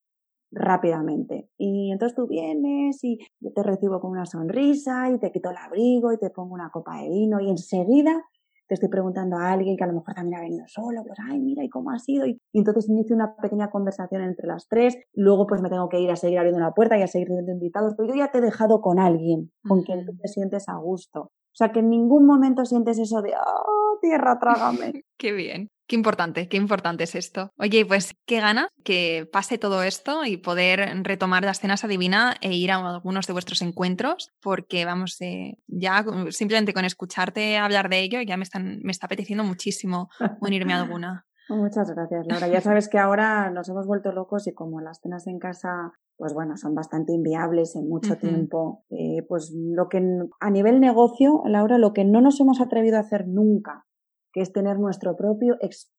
rápidamente. 0.51 1.49
Y 1.57 1.91
entonces 1.93 2.17
tú 2.17 2.27
vienes 2.27 3.03
y 3.05 3.19
yo 3.41 3.53
te 3.53 3.63
recibo 3.63 4.01
con 4.01 4.11
una 4.11 4.27
sonrisa 4.27 5.11
y 5.11 5.19
te 5.19 5.31
quito 5.33 5.51
el 5.51 5.57
abrigo 5.57 6.13
y 6.13 6.19
te 6.19 6.31
pongo 6.31 6.55
una 6.55 6.71
copa 6.71 7.01
de 7.01 7.09
vino 7.09 7.41
y 7.41 7.51
enseguida 7.51 8.23
te 8.71 8.75
estoy 8.75 8.89
preguntando 8.89 9.37
a 9.37 9.51
alguien 9.51 9.77
que 9.77 9.83
a 9.83 9.89
lo 9.89 9.95
mejor 9.95 10.15
también 10.15 10.39
ha 10.39 10.43
venido 10.43 10.65
solo, 10.69 11.03
pues, 11.05 11.19
ay, 11.29 11.41
mira, 11.41 11.65
¿y 11.65 11.69
cómo 11.69 11.91
ha 11.91 11.99
sido? 11.99 12.25
Y, 12.25 12.41
entonces 12.53 12.89
inicio 12.89 13.17
una 13.17 13.35
pequeña 13.35 13.69
conversación 13.69 14.23
entre 14.23 14.47
las 14.47 14.69
tres, 14.69 14.97
luego 15.13 15.49
pues 15.49 15.61
me 15.61 15.69
tengo 15.69 15.89
que 15.89 15.99
ir 15.99 16.09
a 16.09 16.15
seguir 16.15 16.39
abriendo 16.39 16.61
la 16.61 16.71
puerta 16.71 16.97
y 16.97 17.03
a 17.03 17.09
seguir 17.09 17.27
teniendo 17.27 17.51
invitados, 17.51 17.95
pero 17.97 18.09
yo 18.09 18.15
ya 18.15 18.31
te 18.31 18.39
he 18.39 18.41
dejado 18.41 18.81
con 18.81 19.01
alguien 19.01 19.51
con 19.67 19.83
quien 19.83 20.07
tú 20.07 20.13
te 20.17 20.29
sientes 20.29 20.69
a 20.69 20.77
gusto. 20.77 21.21
O 21.23 21.57
sea, 21.57 21.73
que 21.73 21.81
en 21.81 21.91
ningún 21.91 22.27
momento 22.27 22.65
sientes 22.65 23.01
eso 23.01 23.23
de, 23.23 23.33
oh, 23.33 23.99
tierra, 24.01 24.39
trágame. 24.39 25.03
Qué 25.19 25.33
bien. 25.33 25.69
Qué 25.91 25.97
importante, 25.97 26.49
qué 26.49 26.57
importante 26.57 27.03
es 27.03 27.17
esto. 27.17 27.51
Oye, 27.59 27.85
pues 27.85 28.15
qué 28.25 28.39
gana 28.39 28.69
que 28.85 29.29
pase 29.33 29.59
todo 29.59 29.83
esto 29.83 30.25
y 30.25 30.37
poder 30.37 30.89
retomar 31.03 31.43
las 31.43 31.59
cenas 31.59 31.83
adivina 31.83 32.37
e 32.41 32.53
ir 32.53 32.71
a 32.71 32.77
algunos 32.77 33.27
de 33.27 33.33
vuestros 33.33 33.61
encuentros, 33.61 34.31
porque 34.41 34.85
vamos, 34.85 35.21
eh, 35.21 35.59
ya 35.67 36.05
simplemente 36.29 36.75
con 36.75 36.85
escucharte 36.85 37.59
hablar 37.59 37.89
de 37.89 38.03
ello 38.03 38.21
ya 38.23 38.37
me, 38.37 38.45
están, 38.45 38.79
me 38.85 38.93
está 38.93 39.07
apeteciendo 39.07 39.43
muchísimo 39.43 40.11
unirme 40.41 40.75
a 40.75 40.83
alguna. 40.83 41.27
Muchas 41.49 41.91
gracias, 41.91 42.25
Laura. 42.29 42.47
Ya 42.47 42.61
sabes 42.61 42.89
que 42.89 42.99
ahora 43.01 43.51
nos 43.51 43.69
hemos 43.69 43.89
vuelto 43.89 44.13
locos 44.13 44.47
y 44.47 44.55
como 44.55 44.81
las 44.81 45.01
cenas 45.01 45.27
en 45.27 45.41
casa, 45.41 45.91
pues 46.17 46.33
bueno, 46.35 46.57
son 46.57 46.77
bastante 46.77 47.13
inviables 47.13 47.75
en 47.75 47.89
mucho 47.89 48.17
tiempo, 48.17 48.85
eh, 48.91 49.27
pues 49.29 49.53
lo 49.53 49.89
que 49.89 50.01
a 50.39 50.51
nivel 50.51 50.79
negocio, 50.79 51.43
Laura, 51.47 51.79
lo 51.79 51.93
que 51.93 52.05
no 52.05 52.21
nos 52.21 52.39
hemos 52.39 52.61
atrevido 52.61 52.97
a 52.97 53.01
hacer 53.01 53.27
nunca 53.27 53.87
que 54.33 54.41
es 54.41 54.53
tener 54.53 54.79
nuestro 54.79 55.17
propio 55.17 55.57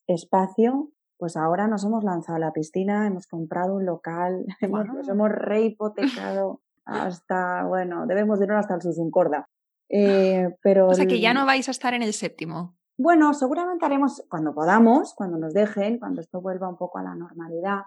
espacio, 0.07 0.91
pues 1.17 1.37
ahora 1.37 1.67
nos 1.67 1.83
hemos 1.83 2.03
lanzado 2.03 2.37
a 2.37 2.39
la 2.39 2.53
piscina, 2.53 3.05
hemos 3.05 3.27
comprado 3.27 3.75
un 3.75 3.85
local, 3.85 4.45
nos 4.95 5.07
hemos 5.07 5.29
reipotecado 5.29 6.61
hasta, 6.85 7.63
bueno, 7.65 8.07
debemos 8.07 8.39
de 8.39 8.53
hasta 8.55 8.75
el 8.75 8.81
Susuncorda. 8.81 9.47
Eh, 9.89 10.55
pero 10.63 10.87
o 10.87 10.93
sea 10.93 11.05
que 11.05 11.19
ya 11.19 11.33
no 11.33 11.45
vais 11.45 11.67
a 11.67 11.71
estar 11.71 11.93
en 11.93 12.01
el 12.01 12.13
séptimo. 12.13 12.75
Bueno, 12.97 13.33
seguramente 13.33 13.85
haremos 13.85 14.23
cuando 14.29 14.53
podamos, 14.53 15.13
cuando 15.15 15.37
nos 15.37 15.53
dejen, 15.53 15.99
cuando 15.99 16.21
esto 16.21 16.41
vuelva 16.41 16.69
un 16.69 16.77
poco 16.77 16.99
a 16.99 17.03
la 17.03 17.15
normalidad. 17.15 17.81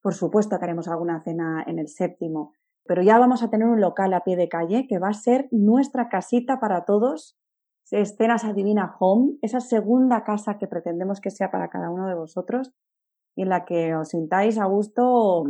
Por 0.00 0.14
supuesto 0.14 0.58
que 0.58 0.64
haremos 0.64 0.88
alguna 0.88 1.22
cena 1.22 1.64
en 1.66 1.78
el 1.78 1.88
séptimo, 1.88 2.54
pero 2.84 3.02
ya 3.02 3.18
vamos 3.18 3.42
a 3.42 3.50
tener 3.50 3.68
un 3.68 3.80
local 3.80 4.14
a 4.14 4.24
pie 4.24 4.36
de 4.36 4.48
calle 4.48 4.86
que 4.88 4.98
va 4.98 5.08
a 5.08 5.14
ser 5.14 5.48
nuestra 5.50 6.08
casita 6.08 6.60
para 6.60 6.84
todos 6.84 7.36
Escenas 7.90 8.44
Adivina 8.44 8.96
Home, 8.98 9.38
esa 9.42 9.60
segunda 9.60 10.24
casa 10.24 10.58
que 10.58 10.66
pretendemos 10.66 11.20
que 11.20 11.30
sea 11.30 11.50
para 11.50 11.68
cada 11.68 11.90
uno 11.90 12.06
de 12.06 12.14
vosotros 12.14 12.72
y 13.34 13.42
en 13.42 13.48
la 13.48 13.64
que 13.64 13.94
os 13.94 14.08
sintáis 14.08 14.58
a 14.58 14.66
gusto 14.66 15.44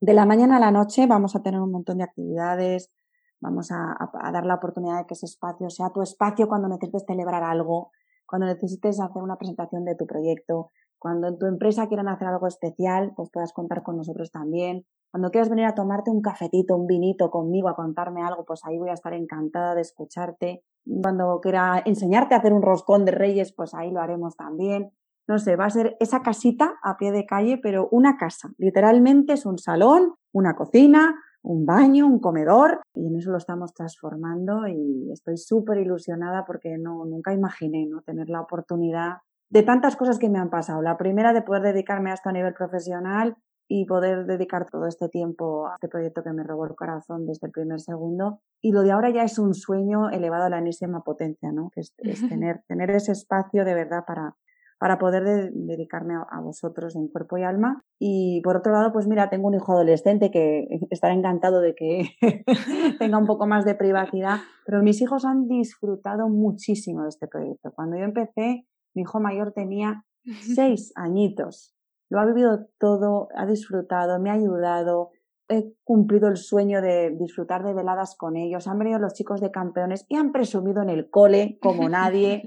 de 0.00 0.14
la 0.14 0.26
mañana 0.26 0.56
a 0.56 0.60
la 0.60 0.70
noche. 0.70 1.06
Vamos 1.06 1.34
a 1.34 1.42
tener 1.42 1.60
un 1.60 1.72
montón 1.72 1.98
de 1.98 2.04
actividades, 2.04 2.92
vamos 3.40 3.70
a, 3.72 3.96
dar 4.32 4.46
la 4.46 4.54
oportunidad 4.54 4.98
de 4.98 5.06
que 5.06 5.14
ese 5.14 5.26
espacio 5.26 5.68
sea 5.70 5.90
tu 5.90 6.02
espacio 6.02 6.46
cuando 6.48 6.68
necesites 6.68 7.04
celebrar 7.06 7.42
algo, 7.42 7.90
cuando 8.32 8.46
necesites 8.46 8.98
hacer 8.98 9.22
una 9.22 9.36
presentación 9.36 9.84
de 9.84 9.94
tu 9.94 10.06
proyecto, 10.06 10.70
cuando 10.98 11.28
en 11.28 11.38
tu 11.38 11.44
empresa 11.44 11.86
quieran 11.86 12.08
hacer 12.08 12.28
algo 12.28 12.46
especial, 12.46 13.12
pues 13.14 13.28
puedas 13.30 13.52
contar 13.52 13.82
con 13.82 13.98
nosotros 13.98 14.32
también. 14.32 14.86
Cuando 15.10 15.30
quieras 15.30 15.50
venir 15.50 15.66
a 15.66 15.74
tomarte 15.74 16.10
un 16.10 16.22
cafetito, 16.22 16.74
un 16.74 16.86
vinito 16.86 17.30
conmigo 17.30 17.68
a 17.68 17.76
contarme 17.76 18.22
algo, 18.22 18.46
pues 18.46 18.62
ahí 18.64 18.78
voy 18.78 18.88
a 18.88 18.94
estar 18.94 19.12
encantada 19.12 19.74
de 19.74 19.82
escucharte. 19.82 20.64
Cuando 21.02 21.40
quiera 21.42 21.82
enseñarte 21.84 22.34
a 22.34 22.38
hacer 22.38 22.54
un 22.54 22.62
roscón 22.62 23.04
de 23.04 23.12
reyes, 23.12 23.52
pues 23.54 23.74
ahí 23.74 23.90
lo 23.90 24.00
haremos 24.00 24.34
también. 24.34 24.92
No 25.28 25.38
sé, 25.38 25.56
va 25.56 25.66
a 25.66 25.70
ser 25.70 25.98
esa 26.00 26.22
casita 26.22 26.76
a 26.82 26.96
pie 26.96 27.12
de 27.12 27.26
calle, 27.26 27.60
pero 27.62 27.86
una 27.90 28.16
casa. 28.16 28.48
Literalmente 28.56 29.34
es 29.34 29.44
un 29.44 29.58
salón, 29.58 30.14
una 30.32 30.56
cocina, 30.56 31.16
un 31.42 31.66
baño, 31.66 32.06
un 32.06 32.20
comedor, 32.20 32.80
y 32.94 33.06
en 33.06 33.16
eso 33.16 33.30
lo 33.30 33.38
estamos 33.38 33.74
transformando 33.74 34.68
y 34.68 35.10
estoy 35.12 35.36
súper 35.36 35.78
ilusionada 35.78 36.44
porque 36.44 36.78
no, 36.78 37.04
nunca 37.04 37.32
imaginé 37.32 37.86
¿no? 37.86 38.02
tener 38.02 38.28
la 38.28 38.40
oportunidad 38.40 39.18
de 39.50 39.62
tantas 39.62 39.96
cosas 39.96 40.18
que 40.18 40.30
me 40.30 40.38
han 40.38 40.50
pasado. 40.50 40.80
La 40.82 40.96
primera 40.96 41.32
de 41.32 41.42
poder 41.42 41.62
dedicarme 41.62 42.10
a 42.10 42.14
esto 42.14 42.30
a 42.30 42.32
nivel 42.32 42.54
profesional 42.54 43.36
y 43.68 43.86
poder 43.86 44.26
dedicar 44.26 44.66
todo 44.70 44.86
este 44.86 45.08
tiempo 45.08 45.66
a 45.66 45.74
este 45.74 45.88
proyecto 45.88 46.22
que 46.22 46.32
me 46.32 46.42
robó 46.42 46.66
el 46.66 46.74
corazón 46.74 47.26
desde 47.26 47.46
el 47.46 47.52
primer 47.52 47.80
segundo. 47.80 48.40
Y 48.60 48.72
lo 48.72 48.82
de 48.82 48.92
ahora 48.92 49.10
ya 49.10 49.24
es 49.24 49.38
un 49.38 49.54
sueño 49.54 50.10
elevado 50.10 50.44
a 50.44 50.50
la 50.50 50.58
enésima 50.58 51.02
potencia, 51.02 51.52
¿no? 51.52 51.70
Que 51.70 51.80
es, 51.80 51.94
tener, 52.28 52.62
tener 52.68 52.90
ese 52.90 53.12
espacio 53.12 53.64
de 53.64 53.74
verdad 53.74 54.04
para, 54.06 54.36
para 54.82 54.98
poder 54.98 55.52
dedicarme 55.52 56.14
a, 56.14 56.40
vosotros 56.40 56.96
en 56.96 57.06
cuerpo 57.06 57.38
y 57.38 57.44
alma. 57.44 57.84
Y 58.00 58.40
por 58.42 58.56
otro 58.56 58.72
lado, 58.72 58.92
pues 58.92 59.06
mira, 59.06 59.30
tengo 59.30 59.46
un 59.46 59.54
hijo 59.54 59.70
adolescente 59.70 60.32
que 60.32 60.66
estará 60.90 61.14
encantado 61.14 61.60
de 61.60 61.76
que 61.76 62.08
tenga 62.98 63.16
un 63.16 63.26
poco 63.26 63.46
más 63.46 63.64
de 63.64 63.76
privacidad, 63.76 64.38
pero 64.66 64.82
mis 64.82 65.00
hijos 65.00 65.24
han 65.24 65.46
disfrutado 65.46 66.28
muchísimo 66.28 67.04
de 67.04 67.10
este 67.10 67.28
proyecto. 67.28 67.70
Cuando 67.76 67.96
yo 67.96 68.02
empecé, 68.02 68.66
mi 68.92 69.02
hijo 69.02 69.20
mayor 69.20 69.52
tenía 69.52 70.04
seis 70.40 70.92
añitos 70.96 71.76
lo 72.10 72.18
ha 72.18 72.26
vivido 72.26 72.66
todo, 72.78 73.28
ha 73.36 73.46
disfrutado, 73.46 74.18
me 74.20 74.30
ha 74.30 74.34
ayudado, 74.34 75.12
he 75.48 75.74
cumplido 75.84 76.28
el 76.28 76.36
sueño 76.36 76.82
de 76.82 77.16
disfrutar 77.18 77.64
de 77.64 77.72
veladas 77.72 78.16
con 78.16 78.36
ellos, 78.36 78.66
han 78.66 78.80
venido 78.80 78.98
los 78.98 79.14
chicos 79.14 79.40
de 79.40 79.52
campeones 79.52 80.04
y 80.08 80.16
han 80.16 80.32
presumido 80.32 80.82
en 80.82 80.90
el 80.90 81.08
cole 81.08 81.58
como 81.62 81.88
nadie 81.88 82.42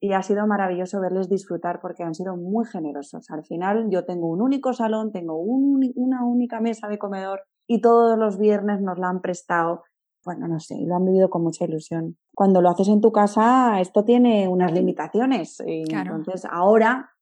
y 0.00 0.12
ha 0.12 0.22
sido 0.22 0.46
maravilloso 0.46 1.00
verles 1.00 1.28
disfrutar 1.28 1.80
porque 1.80 2.02
han 2.02 2.14
sido 2.14 2.36
muy 2.36 2.66
generosos. 2.66 3.30
Al 3.30 3.44
final 3.44 3.88
yo 3.90 4.04
tengo 4.04 4.28
un 4.28 4.42
único 4.42 4.72
salón, 4.72 5.12
tengo 5.12 5.38
una 5.38 6.24
única 6.24 6.60
mesa 6.60 6.88
de 6.88 6.98
comedor 6.98 7.42
y 7.66 7.80
todos 7.80 8.18
los 8.18 8.38
viernes 8.38 8.80
nos 8.80 8.98
la 8.98 9.08
han 9.08 9.20
prestado. 9.20 9.82
Bueno, 10.24 10.48
no 10.48 10.58
sé, 10.60 10.76
lo 10.80 10.96
han 10.96 11.04
vivido 11.04 11.30
con 11.30 11.42
mucha 11.42 11.64
ilusión. 11.64 12.16
Cuando 12.34 12.60
lo 12.60 12.68
haces 12.68 12.88
en 12.88 13.00
tu 13.00 13.12
casa, 13.12 13.80
esto 13.80 14.04
tiene 14.04 14.48
unas 14.48 14.72
limitaciones. 14.72 15.62
Y 15.64 15.84
Entonces, 15.92 16.44
ahora 16.50 17.15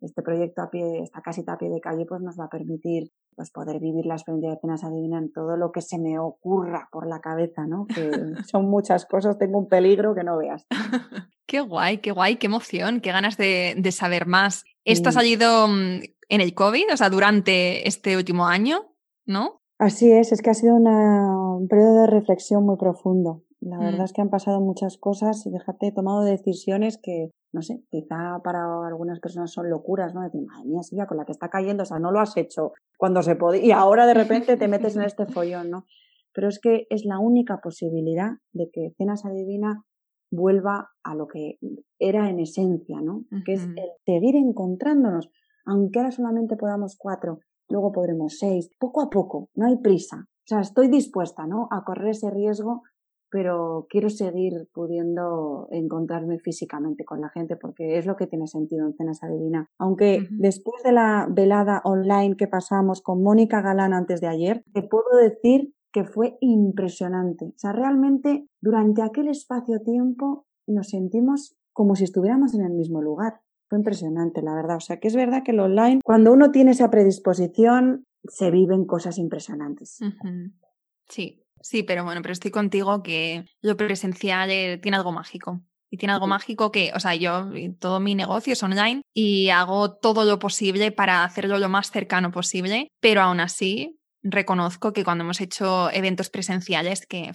este 0.00 0.22
proyecto 0.22 0.62
a 0.62 0.70
pie, 0.70 1.02
esta 1.02 1.20
casita 1.20 1.52
a 1.52 1.58
pie 1.58 1.68
de 1.68 1.80
calle, 1.80 2.06
pues 2.06 2.20
nos 2.20 2.38
va 2.38 2.44
a 2.44 2.48
permitir 2.50 3.10
pues 3.34 3.50
poder 3.50 3.80
vivir 3.80 4.06
la 4.06 4.14
experiencia 4.14 4.50
de 4.50 4.60
cenas 4.60 4.84
adivina 4.84 5.18
en 5.18 5.32
todo 5.32 5.56
lo 5.56 5.72
que 5.72 5.82
se 5.82 5.98
me 5.98 6.18
ocurra 6.18 6.88
por 6.90 7.06
la 7.06 7.20
cabeza, 7.20 7.66
¿no? 7.66 7.86
Que 7.86 8.10
son 8.50 8.68
muchas 8.68 9.06
cosas, 9.06 9.38
tengo 9.38 9.58
un 9.58 9.68
peligro 9.68 10.14
que 10.14 10.24
no 10.24 10.38
veas. 10.38 10.66
qué 11.46 11.60
guay, 11.60 11.98
qué 11.98 12.12
guay, 12.12 12.36
qué 12.36 12.46
emoción, 12.46 13.00
qué 13.00 13.12
ganas 13.12 13.36
de, 13.36 13.76
saber 13.92 14.26
más. 14.26 14.64
Esto 14.84 15.10
ha 15.10 15.12
salido 15.12 15.68
mm, 15.68 16.02
en 16.28 16.40
el 16.40 16.54
COVID, 16.54 16.92
o 16.92 16.96
sea, 16.96 17.10
durante 17.10 17.86
este 17.88 18.16
último 18.16 18.46
año, 18.46 18.94
¿no? 19.26 19.60
Así 19.78 20.12
es, 20.12 20.32
es 20.32 20.42
que 20.42 20.50
ha 20.50 20.54
sido 20.54 20.74
un 20.76 21.66
periodo 21.68 22.02
de 22.02 22.06
reflexión 22.06 22.64
muy 22.64 22.76
profundo. 22.76 23.42
La 23.60 23.78
verdad 23.78 24.00
mm. 24.00 24.04
es 24.04 24.12
que 24.12 24.22
han 24.22 24.30
pasado 24.30 24.60
muchas 24.60 24.96
cosas 24.96 25.44
y 25.46 25.50
déjate, 25.50 25.88
he 25.88 25.92
tomado 25.92 26.22
decisiones 26.22 26.98
que, 27.02 27.30
no 27.52 27.60
sé, 27.60 27.82
quizá 27.90 28.40
para 28.42 28.64
algunas 28.86 29.20
personas 29.20 29.52
son 29.52 29.68
locuras, 29.68 30.14
¿no? 30.14 30.22
Decir, 30.22 30.40
madre 30.46 30.66
mía, 30.66 30.82
Silvia, 30.82 31.06
con 31.06 31.18
la 31.18 31.26
que 31.26 31.32
está 31.32 31.50
cayendo, 31.50 31.82
o 31.82 31.86
sea, 31.86 31.98
no 31.98 32.10
lo 32.10 32.20
has 32.20 32.36
hecho 32.38 32.72
cuando 32.96 33.22
se 33.22 33.36
podía 33.36 33.62
y 33.62 33.70
ahora 33.70 34.06
de 34.06 34.14
repente 34.14 34.56
te 34.56 34.68
metes 34.68 34.96
en 34.96 35.02
este 35.02 35.26
follón, 35.26 35.70
¿no? 35.70 35.84
Pero 36.32 36.48
es 36.48 36.58
que 36.58 36.86
es 36.88 37.04
la 37.04 37.18
única 37.18 37.58
posibilidad 37.58 38.30
de 38.52 38.70
que 38.72 38.94
Cenas 38.96 39.26
Adivina 39.26 39.84
vuelva 40.30 40.90
a 41.02 41.14
lo 41.14 41.26
que 41.26 41.58
era 41.98 42.30
en 42.30 42.40
esencia, 42.40 43.00
¿no? 43.02 43.24
Que 43.44 43.54
es 43.54 43.64
el 43.64 43.90
seguir 44.06 44.36
encontrándonos. 44.36 45.28
aunque 45.66 45.98
ahora 45.98 46.12
solamente 46.12 46.56
podamos 46.56 46.96
cuatro, 46.96 47.40
luego 47.68 47.92
podremos 47.92 48.38
seis, 48.38 48.70
poco 48.78 49.02
a 49.02 49.10
poco, 49.10 49.50
no 49.54 49.66
hay 49.66 49.76
prisa. 49.76 50.26
O 50.26 50.46
sea, 50.46 50.60
estoy 50.60 50.88
dispuesta, 50.88 51.46
¿no? 51.46 51.68
A 51.70 51.84
correr 51.84 52.10
ese 52.10 52.30
riesgo 52.30 52.82
pero 53.30 53.86
quiero 53.88 54.10
seguir 54.10 54.68
pudiendo 54.72 55.68
encontrarme 55.70 56.38
físicamente 56.38 57.04
con 57.04 57.20
la 57.20 57.28
gente 57.30 57.56
porque 57.56 57.98
es 57.98 58.06
lo 58.06 58.16
que 58.16 58.26
tiene 58.26 58.46
sentido 58.46 58.86
en 58.86 58.94
Cenas 58.94 59.22
Adivina. 59.22 59.68
Aunque 59.78 60.26
después 60.30 60.82
de 60.82 60.92
la 60.92 61.28
velada 61.30 61.80
online 61.84 62.36
que 62.36 62.48
pasamos 62.48 63.00
con 63.02 63.22
Mónica 63.22 63.62
Galán 63.62 63.92
antes 63.92 64.20
de 64.20 64.28
ayer, 64.28 64.64
te 64.72 64.82
puedo 64.82 65.16
decir 65.16 65.72
que 65.92 66.04
fue 66.04 66.36
impresionante. 66.40 67.46
O 67.46 67.58
sea, 67.58 67.72
realmente 67.72 68.46
durante 68.60 69.02
aquel 69.02 69.28
espacio-tiempo 69.28 70.46
nos 70.66 70.88
sentimos 70.88 71.56
como 71.72 71.94
si 71.96 72.04
estuviéramos 72.04 72.54
en 72.54 72.62
el 72.62 72.72
mismo 72.72 73.02
lugar. 73.02 73.40
Fue 73.68 73.78
impresionante, 73.78 74.42
la 74.42 74.54
verdad. 74.54 74.76
O 74.76 74.80
sea, 74.80 74.98
que 74.98 75.08
es 75.08 75.14
verdad 75.14 75.42
que 75.44 75.52
el 75.52 75.60
online, 75.60 76.00
cuando 76.04 76.32
uno 76.32 76.50
tiene 76.50 76.72
esa 76.72 76.90
predisposición, 76.90 78.04
se 78.24 78.50
viven 78.50 78.84
cosas 78.84 79.18
impresionantes. 79.18 79.98
Sí, 81.08 81.39
Sí, 81.60 81.82
pero 81.82 82.04
bueno, 82.04 82.22
pero 82.22 82.32
estoy 82.32 82.50
contigo 82.50 83.02
que 83.02 83.44
lo 83.60 83.76
presencial 83.76 84.50
eh, 84.50 84.78
tiene 84.78 84.96
algo 84.96 85.12
mágico. 85.12 85.60
Y 85.92 85.96
tiene 85.96 86.12
algo 86.12 86.28
mágico 86.28 86.70
que, 86.70 86.92
o 86.94 87.00
sea, 87.00 87.16
yo 87.16 87.50
eh, 87.52 87.74
todo 87.78 87.98
mi 87.98 88.14
negocio 88.14 88.52
es 88.52 88.62
online 88.62 89.02
y 89.12 89.48
hago 89.48 89.96
todo 89.96 90.24
lo 90.24 90.38
posible 90.38 90.92
para 90.92 91.24
hacerlo 91.24 91.58
lo 91.58 91.68
más 91.68 91.90
cercano 91.90 92.30
posible, 92.30 92.88
pero 93.00 93.22
aún 93.22 93.40
así 93.40 93.98
reconozco 94.22 94.92
que 94.92 95.02
cuando 95.02 95.24
hemos 95.24 95.40
hecho 95.40 95.90
eventos 95.90 96.30
presenciales, 96.30 97.06
que 97.06 97.32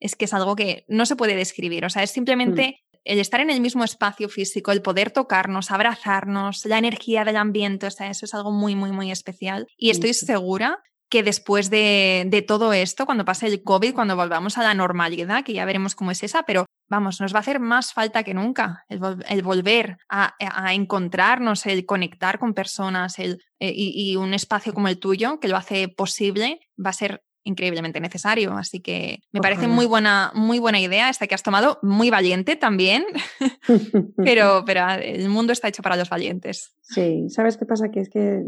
es 0.00 0.16
que 0.16 0.24
es 0.24 0.32
algo 0.32 0.56
que 0.56 0.84
no 0.88 1.04
se 1.04 1.16
puede 1.16 1.36
describir, 1.36 1.84
o 1.84 1.90
sea, 1.90 2.02
es 2.02 2.12
mm. 2.12 2.14
simplemente 2.14 2.80
el 3.04 3.18
estar 3.18 3.40
en 3.40 3.50
el 3.50 3.60
mismo 3.60 3.84
espacio 3.84 4.28
físico, 4.28 4.70
el 4.70 4.82
poder 4.82 5.10
tocarnos, 5.10 5.70
abrazarnos, 5.70 6.64
la 6.66 6.78
energía 6.78 7.24
del 7.24 7.36
ambiente, 7.36 7.86
o 7.86 7.90
sea, 7.90 8.10
eso 8.10 8.26
es 8.26 8.34
algo 8.34 8.52
muy, 8.52 8.74
muy, 8.74 8.92
muy 8.92 9.10
especial. 9.10 9.66
Y 9.76 9.90
estoy 9.90 10.14
segura 10.14 10.78
que 11.08 11.22
después 11.22 11.70
de, 11.70 12.44
todo 12.46 12.72
esto, 12.72 13.06
cuando 13.06 13.24
pase 13.24 13.46
el 13.46 13.62
COVID, 13.62 13.94
cuando 13.94 14.16
volvamos 14.16 14.58
a 14.58 14.62
la 14.62 14.74
normalidad, 14.74 15.44
que 15.44 15.54
ya 15.54 15.64
veremos 15.64 15.94
cómo 15.94 16.10
es 16.10 16.22
esa, 16.22 16.42
pero 16.42 16.66
vamos, 16.88 17.20
nos 17.20 17.32
va 17.32 17.38
a 17.38 17.40
hacer 17.40 17.60
más 17.60 17.92
falta 17.92 18.22
que 18.22 18.34
nunca 18.34 18.84
el, 18.88 19.42
volver 19.42 19.98
a, 20.08 20.34
encontrarnos, 20.74 21.66
el 21.66 21.86
conectar 21.86 22.38
con 22.38 22.54
personas 22.54 23.18
el, 23.18 23.42
eh, 23.58 23.72
y, 23.74 24.16
un 24.16 24.34
espacio 24.34 24.74
como 24.74 24.88
el 24.88 24.98
tuyo, 24.98 25.40
que 25.40 25.48
lo 25.48 25.56
hace 25.56 25.88
posible, 25.88 26.60
va 26.84 26.90
a 26.90 26.94
ser 26.94 27.22
increíblemente 27.44 28.00
necesario. 28.00 28.52
Así 28.52 28.80
que 28.80 29.20
me 29.32 29.40
parece 29.40 29.66
muy 29.66 29.86
buena, 29.86 30.30
muy 30.34 30.58
buena 30.58 30.80
idea 30.80 31.08
esta 31.08 31.26
que 31.26 31.34
has 31.34 31.42
tomado, 31.42 31.78
muy 31.82 32.10
valiente 32.10 32.56
también, 32.56 33.04
pero, 34.16 34.64
pero 34.66 34.86
el 35.00 35.30
mundo 35.30 35.54
está 35.54 35.68
hecho 35.68 35.82
para 35.82 35.96
los 35.96 36.10
valientes. 36.10 36.74
Sí, 36.82 37.30
¿sabes 37.30 37.56
qué 37.56 37.64
pasa? 37.64 37.90
Que 37.90 38.00
es 38.00 38.10
que 38.10 38.42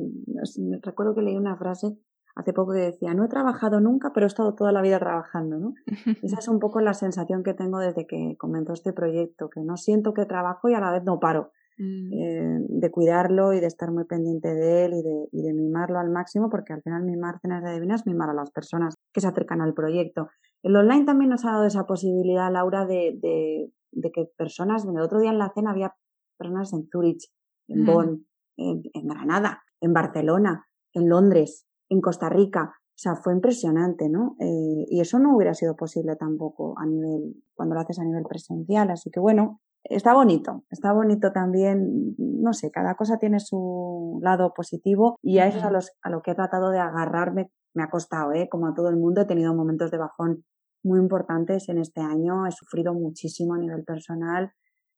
recuerdo 0.83 1.15
que 1.15 1.23
leí 1.23 1.37
una 1.37 1.57
frase 1.57 1.97
hace 2.41 2.53
poco 2.53 2.73
que 2.73 2.81
decía, 2.81 3.15
no 3.15 3.25
he 3.25 3.29
trabajado 3.29 3.81
nunca, 3.81 4.13
pero 4.13 4.27
he 4.27 4.29
estado 4.29 4.55
toda 4.55 4.73
la 4.73 4.83
vida 4.83 4.99
trabajando, 4.99 5.59
¿no? 5.59 5.75
Esa 6.23 6.39
es 6.39 6.49
un 6.49 6.59
poco 6.59 6.81
la 6.81 6.95
sensación 6.95 7.43
que 7.43 7.55
tengo 7.55 7.79
desde 7.79 8.07
que 8.07 8.37
comenzó 8.39 8.73
este 8.73 8.93
proyecto, 8.93 9.51
que 9.51 9.61
no 9.61 9.77
siento 9.77 10.15
que 10.15 10.27
trabajo 10.27 10.69
y 10.69 10.75
a 10.75 10.81
la 10.81 10.93
vez 10.93 11.05
no 11.05 11.21
paro. 11.21 11.53
Mm. 11.79 12.13
Eh, 12.13 12.59
de 12.69 12.91
cuidarlo 12.91 13.55
y 13.55 13.61
de 13.61 13.67
estar 13.67 13.91
muy 13.91 14.05
pendiente 14.05 14.53
de 14.53 14.85
él 14.85 14.93
y 14.93 15.03
de, 15.03 15.29
y 15.33 15.43
de 15.43 15.55
mimarlo 15.55 15.99
al 15.99 16.11
máximo, 16.11 16.51
porque 16.51 16.75
al 16.75 16.83
final 16.83 17.05
mimar 17.05 17.41
cenas 17.41 17.65
de 17.65 17.73
divinas 17.73 18.03
es 18.03 18.07
mimar 18.07 18.29
a 18.29 18.35
las 18.35 18.51
personas 18.51 18.97
que 19.15 19.23
se 19.23 19.29
acercan 19.29 19.63
al 19.63 19.73
proyecto. 19.73 20.29
El 20.63 20.77
online 20.77 21.07
también 21.07 21.31
nos 21.31 21.47
ha 21.47 21.53
dado 21.53 21.65
esa 21.65 21.87
posibilidad, 21.87 22.53
Laura, 22.53 22.85
de, 22.85 23.19
de, 23.23 23.73
de 23.93 24.13
que 24.13 24.27
personas, 24.37 24.85
el 24.85 25.01
otro 25.01 25.21
día 25.21 25.31
en 25.31 25.39
la 25.39 25.53
cena 25.55 25.71
había 25.71 25.95
personas 26.37 26.71
en 26.75 26.87
Zurich, 26.93 27.31
en 27.69 27.87
Bonn, 27.87 28.27
en, 28.59 28.83
en 28.93 29.07
Granada, 29.07 29.63
en 29.81 29.95
Barcelona, 29.95 30.67
en 30.93 31.09
Londres, 31.09 31.67
en 31.91 32.01
Costa 32.01 32.31
Rica. 32.31 32.73
O 32.73 33.03
sea, 33.03 33.17
fue 33.17 33.33
impresionante, 33.35 34.09
¿no? 34.09 34.37
Eh, 34.41 34.87
y 34.89 35.01
eso 35.01 35.19
no 35.19 35.35
hubiera 35.35 35.55
sido 35.55 35.77
posible 35.77 36.17
tampoco 36.17 36.75
a 36.79 36.87
nivel, 36.87 37.35
cuando 37.55 37.75
lo 37.75 37.81
haces 37.81 37.99
a 37.99 38.05
nivel 38.05 38.25
presencial. 38.25 38.91
Así 38.91 39.11
que 39.11 39.21
bueno, 39.21 39.61
está 39.85 40.15
bonito, 40.15 40.65
está 40.71 40.93
bonito 40.93 41.33
también, 41.33 42.15
no 42.19 42.53
sé, 42.53 42.71
cada 42.71 42.95
cosa 42.95 43.19
tiene 43.19 43.41
su 43.41 44.21
lado 44.23 44.53
positivo 44.55 45.17
y 45.23 45.39
a 45.39 45.47
eso 45.47 45.59
es 45.59 45.65
a, 45.65 45.71
los, 45.71 45.93
a 46.03 46.11
lo 46.11 46.23
que 46.23 46.33
he 46.33 46.35
tratado 46.35 46.71
de 46.71 46.79
agarrarme, 46.79 47.51
me 47.75 47.83
ha 47.83 47.91
costado, 47.91 48.33
¿eh? 48.33 48.49
Como 48.51 48.67
a 48.67 48.75
todo 48.75 48.89
el 48.89 48.97
mundo 48.97 49.23
he 49.23 49.27
tenido 49.27 49.55
momentos 49.55 49.91
de 49.91 49.99
bajón 49.99 50.45
muy 50.83 50.99
importantes 50.99 51.69
en 51.69 51.79
este 51.79 52.01
año, 52.01 52.47
he 52.47 52.53
sufrido 52.53 52.95
muchísimo 52.95 53.55
a 53.55 53.59
nivel 53.59 53.85
personal, 53.85 54.53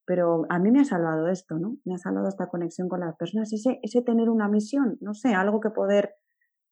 pero 0.04 0.44
a 0.48 0.58
mí 0.58 0.70
me 0.70 0.80
ha 0.80 0.84
salvado 0.84 1.28
esto, 1.28 1.58
¿no? 1.58 1.76
Me 1.84 1.94
ha 1.94 1.98
salvado 1.98 2.28
esta 2.28 2.48
conexión 2.48 2.88
con 2.88 3.00
las 3.00 3.14
personas, 3.16 3.52
ese, 3.52 3.78
ese 3.82 4.02
tener 4.02 4.28
una 4.28 4.48
misión, 4.48 4.96
no 5.00 5.14
sé, 5.14 5.34
algo 5.34 5.60
que 5.60 5.70
poder 5.70 6.14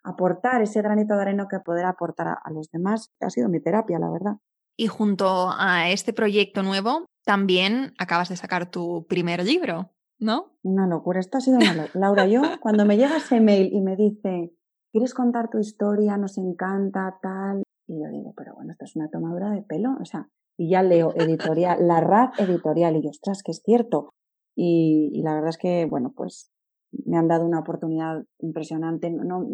aportar, 0.03 0.63
ese 0.63 0.83
granito 0.83 1.15
de 1.15 1.23
arena 1.23 1.47
que 1.49 1.61
poder 1.61 1.87
aportar 1.87 2.29
a, 2.29 2.51
los 2.53 2.71
demás, 2.71 3.11
ha 3.21 3.31
sido 3.31 3.49
mi 3.49 3.61
terapia, 3.61 3.99
la 3.99 4.11
verdad. 4.11 4.37
Y 4.77 4.87
junto 4.87 5.51
a 5.51 5.91
este 5.91 6.13
proyecto 6.13 6.63
nuevo, 6.63 7.07
también 7.25 7.93
acabas 7.99 8.29
de 8.29 8.37
sacar 8.37 8.71
tu 8.71 9.07
primer 9.09 9.45
libro, 9.45 9.91
¿no? 10.19 10.53
Una 10.63 10.87
locura, 10.87 11.21
esto 11.21 11.39
ha 11.39 11.41
sido 11.41 11.59
una 11.59 11.75
locura. 11.75 12.01
Laura, 12.01 12.27
yo 12.27 12.43
cuando 12.61 12.85
me 12.85 12.97
llega 12.97 13.19
ese 13.19 13.41
mail 13.41 13.71
y 13.73 13.81
me 13.81 13.97
dice, 13.97 14.55
¿quieres 14.93 15.15
contar 15.15 15.51
tu 15.51 15.59
historia? 15.59 16.17
Nos 16.17 16.39
encanta, 16.39 17.19
tal. 17.21 17.63
Y 17.87 18.01
yo 18.01 18.09
digo, 18.11 18.33
pero 18.37 18.55
bueno, 18.55 18.73
esto 18.73 18.85
es 18.85 18.97
una 18.97 19.11
tomadura 19.11 19.51
de 19.51 19.63
pelo, 19.63 19.97
o 20.01 20.05
sea, 20.05 20.29
y 20.57 20.71
ya 20.71 20.83
leo 20.83 21.13
editorial, 21.17 21.87
la 21.87 22.01
RAD 22.01 22.33
editorial, 22.39 22.97
y 22.97 23.03
yo, 23.03 23.11
ostras, 23.11 23.43
que 23.43 23.51
es 23.51 23.63
cierto. 23.65 24.11
Y, 24.57 25.11
y, 25.13 25.23
la 25.23 25.35
verdad 25.35 25.51
es 25.51 25.59
que, 25.59 25.87
bueno, 25.87 26.13
pues 26.15 26.53
me 26.93 27.17
han 27.17 27.29
dado 27.29 27.47
una 27.47 27.61
oportunidad 27.61 28.25
impresionante. 28.39 29.11
No, 29.11 29.47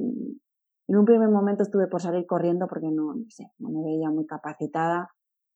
en 0.88 0.96
un 0.96 1.04
primer 1.04 1.28
momento 1.28 1.62
estuve 1.62 1.86
por 1.88 2.00
salir 2.00 2.26
corriendo 2.26 2.66
porque 2.68 2.90
no, 2.90 3.14
no 3.14 3.24
sé, 3.28 3.50
no 3.58 3.70
me 3.70 3.82
veía 3.82 4.10
muy 4.10 4.26
capacitada. 4.26 5.10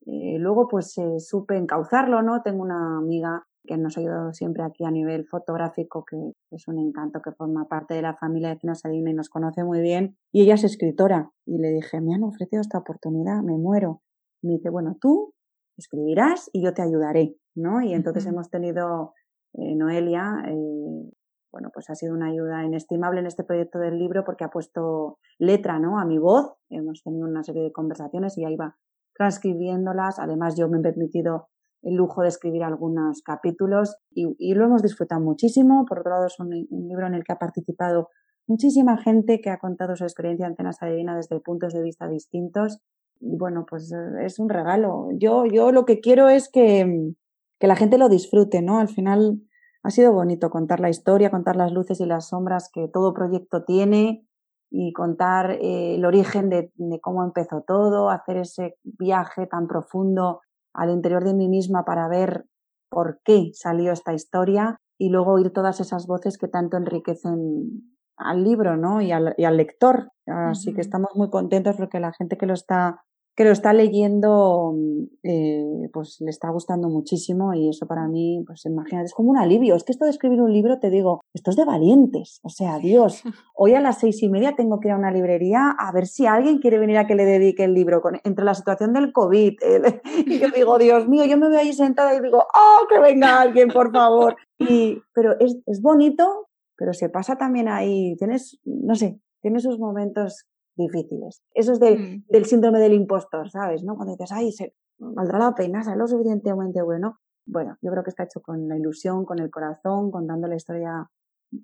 Eh, 0.07 0.38
luego 0.38 0.66
pues 0.69 0.97
eh, 0.99 1.21
supe 1.21 1.57
encauzarlo, 1.57 2.23
¿no? 2.23 2.43
Tengo 2.43 2.62
una 2.62 2.99
amiga 2.99 3.45
que 3.64 3.77
nos 3.77 3.97
ha 3.97 4.01
ayudado 4.01 4.33
siempre 4.33 4.62
aquí 4.62 4.85
a 4.85 4.90
nivel 4.90 5.27
fotográfico, 5.27 6.05
que 6.05 6.16
es 6.51 6.66
un 6.66 6.79
encanto, 6.79 7.21
que 7.23 7.33
forma 7.33 7.69
parte 7.69 7.95
de 7.95 8.03
la 8.03 8.16
familia 8.16 8.49
de 8.49 8.73
Adina 8.85 9.11
y 9.11 9.14
nos 9.14 9.29
conoce 9.29 9.64
muy 9.64 9.81
bien. 9.81 10.16
Y 10.33 10.43
ella 10.43 10.55
es 10.55 10.64
escritora. 10.64 11.31
Y 11.45 11.59
le 11.59 11.71
dije, 11.71 12.01
me 12.01 12.14
han 12.14 12.23
ofrecido 12.23 12.62
esta 12.62 12.79
oportunidad, 12.79 13.43
me 13.43 13.57
muero. 13.59 14.01
Y 14.43 14.49
me 14.49 14.55
dice, 14.55 14.71
bueno, 14.71 14.97
tú 15.01 15.35
escribirás 15.77 16.49
y 16.53 16.62
yo 16.64 16.73
te 16.73 16.83
ayudaré, 16.83 17.37
¿no? 17.55 17.83
Y 17.83 17.93
entonces 17.93 18.27
hemos 18.27 18.49
tenido 18.51 19.12
eh, 19.55 19.75
Noelia, 19.75 20.43
eh, 20.49 21.11
bueno, 21.52 21.70
pues 21.72 21.90
ha 21.90 21.94
sido 21.94 22.14
una 22.14 22.28
ayuda 22.28 22.64
inestimable 22.64 23.20
en 23.20 23.26
este 23.26 23.44
proyecto 23.44 23.78
del 23.78 23.98
libro 23.98 24.24
porque 24.24 24.44
ha 24.44 24.50
puesto 24.50 25.18
letra, 25.38 25.78
¿no? 25.78 25.98
A 25.98 26.04
mi 26.04 26.18
voz. 26.18 26.54
Hemos 26.68 27.02
tenido 27.02 27.26
una 27.26 27.42
serie 27.42 27.62
de 27.62 27.72
conversaciones 27.72 28.38
y 28.38 28.44
ahí 28.44 28.56
va 28.56 28.76
transcribiéndolas. 29.14 30.18
Además, 30.18 30.56
yo 30.56 30.68
me 30.68 30.78
he 30.78 30.82
permitido 30.82 31.48
el 31.82 31.94
lujo 31.94 32.22
de 32.22 32.28
escribir 32.28 32.62
algunos 32.62 33.22
capítulos 33.22 33.96
y, 34.10 34.54
lo 34.54 34.64
hemos 34.64 34.82
disfrutado 34.82 35.20
muchísimo. 35.20 35.84
Por 35.86 36.00
otro 36.00 36.12
lado, 36.12 36.26
es 36.26 36.38
un, 36.38 36.50
libro 36.50 37.06
en 37.06 37.14
el 37.14 37.24
que 37.24 37.32
ha 37.32 37.38
participado 37.38 38.08
muchísima 38.46 38.98
gente 38.98 39.40
que 39.40 39.50
ha 39.50 39.58
contado 39.58 39.96
su 39.96 40.04
experiencia 40.04 40.46
en 40.46 40.56
Cenas 40.56 40.82
Adivina 40.82 41.16
desde 41.16 41.40
puntos 41.40 41.72
de 41.72 41.82
vista 41.82 42.08
distintos. 42.08 42.80
Y 43.20 43.36
bueno, 43.36 43.66
pues 43.68 43.92
eh, 43.92 44.24
es 44.24 44.38
un 44.38 44.48
regalo. 44.48 45.08
Yo, 45.16 45.44
yo 45.46 45.72
lo 45.72 45.84
que 45.84 46.00
quiero 46.00 46.28
es 46.28 46.48
que, 46.50 47.12
que 47.58 47.66
la 47.66 47.76
gente 47.76 47.98
lo 47.98 48.08
disfrute, 48.08 48.62
¿no? 48.62 48.78
Al 48.78 48.88
final, 48.88 49.40
ha 49.83 49.90
sido 49.90 50.12
bonito 50.12 50.51
contar 50.51 50.81
la 50.81 50.90
historia, 50.90 51.31
contar 51.31 51.57
las 51.57 51.73
luces 51.73 52.01
y 52.01 52.07
las 52.07 52.29
sombras 52.29 52.71
que 52.73 52.88
todo 52.88 53.14
proyecto 53.14 53.64
tiene 53.64 54.27
y 54.71 54.93
contar 54.93 55.53
eh, 55.53 55.97
el 55.97 56.05
origen 56.05 56.49
de, 56.49 56.71
cómo 57.01 57.25
empezó 57.25 57.62
todo, 57.62 58.11
hacer 58.11 58.37
ese 58.37 58.77
viaje 58.83 59.47
tan 59.47 59.66
profundo 59.66 60.40
al 60.75 60.90
interior 60.90 61.25
de 61.25 61.35
mí 61.35 61.49
misma 61.49 61.85
para 61.85 62.09
ver 62.09 62.45
por 62.88 63.21
qué 63.25 63.51
salió 63.55 63.93
esta 63.93 64.12
historia 64.12 64.79
y 64.99 65.09
luego 65.09 65.33
oír 65.33 65.53
todas 65.53 65.81
esas 65.81 66.07
voces 66.07 66.38
que 66.38 66.47
tanto 66.47 66.77
enriquecen 66.77 67.97
al 68.16 68.45
libro 68.45 68.77
¿no? 68.77 69.01
y, 69.01 69.12
al, 69.12 69.35
y 69.37 69.45
al 69.45 69.57
lector. 69.57 70.12
Así 70.27 70.75
que 70.75 70.83
estamos 70.83 71.11
muy 71.16 71.31
contentos 71.31 71.77
porque 71.77 71.99
la 71.99 72.12
gente 72.12 72.37
que 72.37 72.47
lo 72.47 72.55
está 72.55 73.03
que 73.37 73.45
lo 73.45 73.53
está 73.53 73.72
leyendo, 73.72 74.74
eh, 75.22 75.89
pues 75.93 76.20
le 76.20 76.31
está 76.31 76.51
gustando 76.51 76.89
muchísimo 76.89 77.55
y 77.55 77.68
eso 77.68 77.87
para 77.87 78.07
mí, 78.09 78.43
pues 78.47 78.64
imagínate, 78.66 79.07
es 79.07 79.14
como 79.14 79.31
un 79.31 79.39
alivio. 79.39 79.76
Es 79.76 79.85
que 79.85 79.93
esto 79.93 80.05
de 80.05 80.11
escribir 80.11 80.43
un 80.43 80.53
libro, 80.53 80.78
te 80.78 80.91
digo, 80.91 81.20
esto 81.33 81.51
es 81.51 81.57
de 81.57 81.64
valientes. 81.64 82.41
O 82.43 82.49
sea, 82.49 82.78
Dios, 82.78 83.22
hoy 83.55 83.74
a 83.74 83.81
las 83.81 83.99
seis 83.99 84.22
y 84.22 84.28
media 84.28 84.57
tengo 84.57 84.81
que 84.81 84.89
ir 84.89 84.93
a 84.93 84.99
una 84.99 85.11
librería 85.11 85.74
a 85.78 85.93
ver 85.93 86.07
si 86.07 86.26
alguien 86.26 86.59
quiere 86.59 86.78
venir 86.78 86.99
a 86.99 87.07
que 87.07 87.14
le 87.14 87.24
dedique 87.24 87.64
el 87.64 87.74
libro 87.74 88.03
con, 88.03 88.20
entre 88.24 88.45
la 88.45 88.55
situación 88.55 88.93
del 88.93 89.12
COVID. 89.12 89.59
y 90.26 90.39
yo 90.39 90.49
digo, 90.55 90.78
Dios 90.78 91.09
mío, 91.09 91.24
yo 91.24 91.39
me 91.39 91.49
veo 91.49 91.61
ahí 91.61 91.72
sentada 91.72 92.14
y 92.14 92.20
digo, 92.20 92.39
oh, 92.39 92.87
que 92.89 92.99
venga 92.99 93.41
alguien, 93.41 93.68
por 93.68 93.93
favor. 93.93 94.37
Y, 94.59 95.01
pero 95.14 95.39
es, 95.41 95.57
es 95.66 95.81
bonito, 95.81 96.49
pero 96.76 96.93
se 96.93 97.09
pasa 97.09 97.37
también 97.37 97.68
ahí, 97.68 98.16
tienes, 98.16 98.59
no 98.64 98.95
sé, 98.95 99.20
tiene 99.41 99.61
sus 99.61 99.78
momentos 99.78 100.47
difíciles. 100.81 101.43
Eso 101.55 101.72
es 101.72 101.81
mm. 101.81 102.24
del 102.28 102.45
síndrome 102.47 102.81
del 102.81 102.95
impostor, 102.95 103.51
¿sabes? 103.51 103.85
¿no? 103.85 103.95
Cuando 103.97 104.14
dices, 104.14 104.33
ay, 104.33 104.53
se, 104.53 104.74
valdrá 104.99 105.39
la 105.39 105.55
pena, 105.55 105.83
¿sabes? 105.83 105.99
Lo 105.99 106.07
suficientemente 106.07 106.83
bueno. 106.83 107.18
Bueno, 107.47 107.76
yo 107.83 107.91
creo 107.91 108.05
que 108.05 108.11
está 108.11 108.24
hecho 108.24 108.41
con 108.41 108.68
la 108.68 108.76
ilusión, 108.76 109.24
con 109.24 109.39
el 109.41 109.51
corazón, 109.51 110.11
contando 110.11 110.47
la 110.47 110.57
historia 110.57 111.09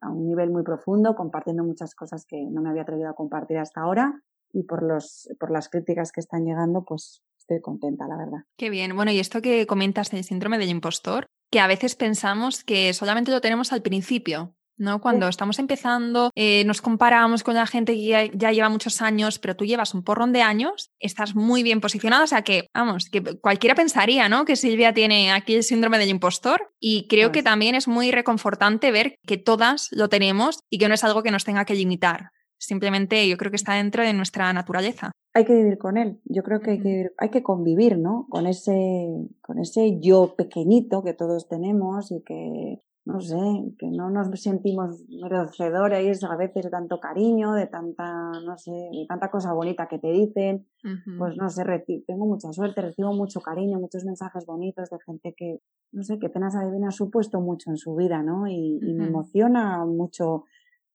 a 0.01 0.11
un 0.11 0.27
nivel 0.27 0.51
muy 0.51 0.63
profundo, 0.63 1.15
compartiendo 1.15 1.63
muchas 1.63 1.95
cosas 1.95 2.25
que 2.27 2.45
no 2.51 2.61
me 2.61 2.71
había 2.71 2.83
atrevido 2.83 3.09
a 3.09 3.15
compartir 3.15 3.59
hasta 3.59 3.83
ahora 3.83 4.21
y 4.53 4.65
por, 4.65 4.83
los, 4.83 5.29
por 5.39 5.51
las 5.51 5.69
críticas 5.69 6.13
que 6.13 6.21
están 6.21 6.45
llegando, 6.45 6.85
pues 6.85 7.23
estoy 7.39 7.61
contenta, 7.61 8.09
la 8.09 8.17
verdad. 8.17 8.39
Qué 8.57 8.71
bien. 8.71 8.97
Bueno, 8.97 9.13
y 9.13 9.21
esto 9.21 9.43
que 9.43 9.67
comentas 9.67 10.11
del 10.11 10.25
síndrome 10.25 10.59
del 10.59 10.71
impostor, 10.71 11.27
que 11.51 11.61
a 11.61 11.67
veces 11.67 11.95
pensamos 11.95 12.65
que 12.65 12.93
solamente 12.93 13.31
lo 13.31 13.41
tenemos 13.41 13.73
al 13.73 13.83
principio, 13.83 14.55
¿no? 14.77 15.01
Cuando 15.01 15.29
estamos 15.29 15.59
empezando, 15.59 16.31
eh, 16.35 16.65
nos 16.65 16.81
comparamos 16.81 17.43
con 17.43 17.55
la 17.55 17.67
gente 17.67 17.95
que 17.95 18.31
ya, 18.35 18.53
lleva 18.53 18.69
muchos 18.69 19.03
años, 19.03 19.39
pero 19.39 19.57
tú 19.57 19.65
llevas 19.65 19.95
un 19.95 20.03
porrón 20.03 20.33
de 20.33 20.43
años, 20.43 20.91
estás 20.99 21.35
muy 21.35 21.63
bien 21.63 21.81
posicionada, 21.81 22.25
o 22.25 22.27
sea 22.27 22.43
que, 22.43 22.69
vamos, 22.75 23.09
que 23.11 23.23
cualquiera 23.23 23.75
pensaría, 23.75 24.29
¿no? 24.29 24.45
Que 24.45 24.57
Silvia 24.57 24.95
tiene 24.95 25.33
aquí 25.33 25.55
el 25.55 25.63
síndrome 25.63 25.99
del 25.99 26.11
impostor 26.11 26.73
y 26.79 27.07
creo 27.09 27.33
que 27.33 27.41
pues 27.41 27.45
también 27.45 27.75
es 27.75 27.89
muy 27.89 28.11
reconfortante 28.11 28.91
ver 28.91 29.19
que 29.27 29.37
todas 29.37 29.89
lo 29.93 30.09
tenemos 30.09 30.61
y 30.71 30.79
que 30.79 30.89
no 30.89 30.95
es 30.95 31.05
algo 31.05 31.23
que 31.23 31.31
nos 31.31 31.45
tenga 31.45 31.65
que 31.65 31.75
limitar. 31.75 32.31
Simplemente 32.59 33.29
yo 33.29 33.37
creo 33.37 33.51
que 33.51 33.57
está 33.57 33.75
dentro 33.75 34.03
de 34.03 34.13
nuestra 34.15 34.53
naturaleza. 34.53 35.13
Hay 35.35 35.45
que 35.45 35.55
vivir 35.55 35.77
con 35.77 35.99
él. 35.99 36.21
Yo 36.25 36.43
creo 36.43 36.61
que 36.61 36.71
hay 36.73 36.81
que, 36.81 37.11
hay 37.19 37.29
que 37.29 37.43
convivir, 37.43 37.99
¿no? 37.99 38.27
Con 38.31 38.47
ese, 38.47 39.07
con 39.43 39.59
ese 39.59 40.01
yo 40.01 40.35
pequeñito 40.37 41.05
que 41.05 41.13
todos 41.13 41.49
tenemos 41.49 42.11
y 42.11 42.23
que 42.23 42.81
no 43.07 43.21
sé, 43.21 43.37
que 43.79 43.87
no 43.87 44.11
nos 44.11 44.29
sentimos 44.41 45.05
merecedores 45.09 46.25
a 46.25 46.37
veces 46.37 46.65
de 46.65 46.71
tanto 46.71 46.99
cariño, 46.99 47.53
de 47.53 47.69
tanta, 47.69 48.33
no 48.45 48.59
sé, 48.59 48.73
de 48.73 49.07
tanta 49.09 49.31
cosa 49.31 49.53
bonita 49.53 49.87
que 49.87 50.01
te 50.01 50.11
dicen. 50.11 50.67
Pues 51.17 51.37
no 51.37 51.49
sé, 51.49 51.65
tengo 52.05 52.27
mucha 52.27 52.53
suerte, 52.53 52.81
recibo 52.81 53.13
mucho 53.13 53.41
cariño, 53.41 53.79
muchos 53.79 54.05
mensajes 54.05 54.45
bonitos 54.45 54.91
de 54.91 54.99
gente 55.07 55.35
que, 55.37 55.61
no 55.93 56.03
sé, 56.03 56.19
que 56.19 56.29
Penas 56.29 56.57
Adivina 56.57 56.89
ha 56.89 56.93
supuesto 56.93 57.41
mucho 57.41 57.71
en 57.71 57.77
su 57.77 57.95
vida, 57.95 58.25
¿no? 58.25 58.49
Y, 58.49 58.81
y 58.83 58.95
me 58.95 59.07
emociona 59.07 59.85
mucho 59.85 60.45